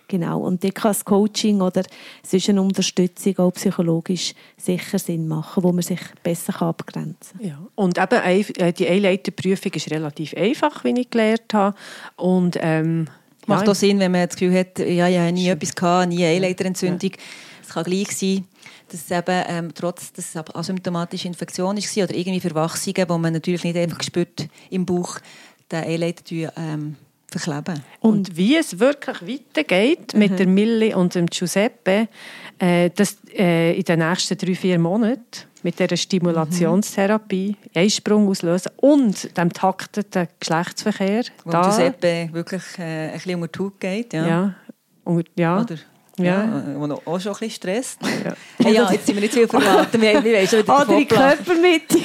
Genau. 0.08 0.40
Und 0.40 0.64
da 0.64 0.70
kann 0.70 0.92
das 0.92 1.04
Coaching 1.04 1.60
oder 1.60 1.84
sonst 2.26 2.48
eine 2.48 2.62
Unterstützung 2.62 3.38
auch 3.40 3.52
psychologisch 3.52 4.34
sicher 4.56 4.98
Sinn 4.98 5.28
machen, 5.28 5.62
wo 5.62 5.74
man 5.74 5.82
sich 5.82 6.00
besser 6.24 6.54
kann 6.54 6.70
abgrenzen 6.70 7.40
kann. 7.40 7.48
Ja. 7.50 7.60
Und 7.76 7.98
eben 7.98 8.56
äh, 8.60 8.72
die 8.72 8.88
Einleiterprüfung 8.88 9.74
ist 9.74 9.92
relativ 9.92 10.34
einfach, 10.38 10.86
wie 10.86 10.98
ich 11.02 11.10
gelernt 11.10 11.54
habe. 11.54 11.76
Und, 12.16 12.58
ähm, 12.62 13.08
Macht 13.46 13.66
ja, 13.66 13.72
auch 13.72 13.76
Sinn, 13.76 14.00
wenn 14.00 14.12
man 14.14 14.26
das 14.26 14.38
Gefühl 14.38 14.58
hat, 14.58 14.80
ja, 14.80 15.10
ich 15.10 15.18
habe 15.18 15.32
nie 15.34 15.50
etwas 15.50 15.76
gehabt, 15.76 16.08
nie 16.08 16.24
eine 16.24 16.36
Eileiterentzündung. 16.36 17.12
Es 17.62 17.70
kann 17.70 17.84
gleich 17.84 18.12
sein, 18.16 18.46
dass 18.92 19.02
es 19.02 19.12
eben, 19.12 19.44
ähm, 19.48 19.72
trotz 19.74 20.12
dass 20.14 20.30
es 20.30 20.36
eine 20.36 20.56
asymptomatische 20.56 21.28
Infektion 21.28 21.78
war 21.78 22.04
oder 22.04 22.16
irgendwie 22.16 22.40
Verwachsungen, 22.40 23.06
wo 23.10 23.18
man 23.18 23.34
natürlich 23.34 23.64
nicht 23.64 23.78
einfach 23.78 24.02
spürt 24.04 24.48
im 24.70 24.86
Bauch, 24.86 25.20
den 25.72 25.84
Eileiter 25.86 26.52
ähm, 26.58 26.96
verkleben. 27.28 27.82
Und 28.02 28.36
wie 28.36 28.58
es 28.58 28.78
wirklich 28.80 29.22
weitergeht 29.22 30.14
mit 30.14 30.38
der 30.38 30.48
Millie 30.48 30.96
und 30.98 31.16
dem 31.16 31.28
Giuseppe, 31.28 32.10
äh, 32.60 32.90
das, 32.94 33.18
äh, 33.34 33.74
in 33.78 33.84
den 33.84 34.00
nächsten 34.00 34.38
drei, 34.38 34.54
vier 34.56 34.78
Monaten 34.80 35.24
mit 35.64 35.80
dieser 35.80 35.96
Stimulationstherapie, 35.96 37.56
Eisprung 37.74 38.28
auslösen 38.28 38.72
und 38.78 39.38
dem 39.38 39.54
takteten 39.54 40.28
Geschlechtsverkehr. 40.40 41.24
Wo 41.46 41.52
da- 41.52 41.62
Giuseppe 41.64 42.30
wirklich 42.34 42.64
äh, 42.80 43.10
ein 43.10 43.14
bisschen 43.14 43.42
unter 43.42 43.48
die 43.48 43.60
Haut 43.64 43.80
geht. 43.80 44.14
Ja. 44.14 44.28
Ja. 44.28 44.56
Und, 45.04 45.30
ja. 45.38 45.62
Oder, 45.62 45.76
Ja. 46.18 46.26
ja. 46.26 46.64
Wo 46.76 46.88
noch 46.88 47.06
auch 47.06 47.20
schon 47.20 47.34
ein 47.34 47.40
bisschen 47.40 47.52
stresst. 47.52 48.00
Ja. 48.04 48.34
Hey, 48.64 48.76
ja, 48.76 48.92
jetzt 48.92 49.08
sind 49.08 49.16
wir 49.16 49.22
nicht 49.22 49.34
zu 49.34 49.40
viel 49.40 49.48
verraten. 49.60 50.00
Wir, 50.00 50.24
wir 50.24 50.48
schon 50.48 50.60
wieder 50.60 50.78
Andere 50.78 51.06
davonblasen. 51.06 51.46
Körpermitte. 51.46 51.98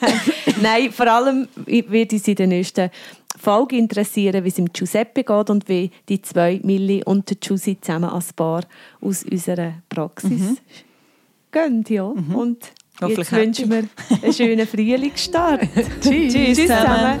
Nein. 0.00 0.20
Nein, 0.62 0.92
vor 0.92 1.06
allem 1.06 1.48
wird 1.66 2.12
uns 2.12 2.26
in 2.26 2.34
der 2.36 2.46
nächsten 2.46 2.90
Folge 3.38 3.76
interessieren, 3.76 4.44
wie 4.44 4.48
es 4.48 4.54
dem 4.54 4.72
Giuseppe 4.72 5.24
geht 5.24 5.50
und 5.50 5.68
wie 5.68 5.90
die 6.08 6.22
zwei, 6.22 6.60
Milli 6.62 7.02
und 7.04 7.28
der 7.28 7.36
Giussi, 7.36 7.78
zusammen 7.80 8.10
als 8.10 8.32
Paar 8.32 8.62
aus 9.00 9.24
unserer 9.24 9.74
Praxis 9.88 10.56
gehen. 11.52 11.84
Ja. 11.88 12.04
Und 12.04 12.72
Hoffentlich 13.00 13.30
jetzt 13.30 13.32
wünschen 13.32 13.70
wir 13.70 13.84
einen 14.22 14.32
schönen 14.32 14.66
Frühlingsstart. 14.66 15.62
Tschüss, 16.00 16.32
Tschüss 16.32 16.56
zusammen. 16.56 17.20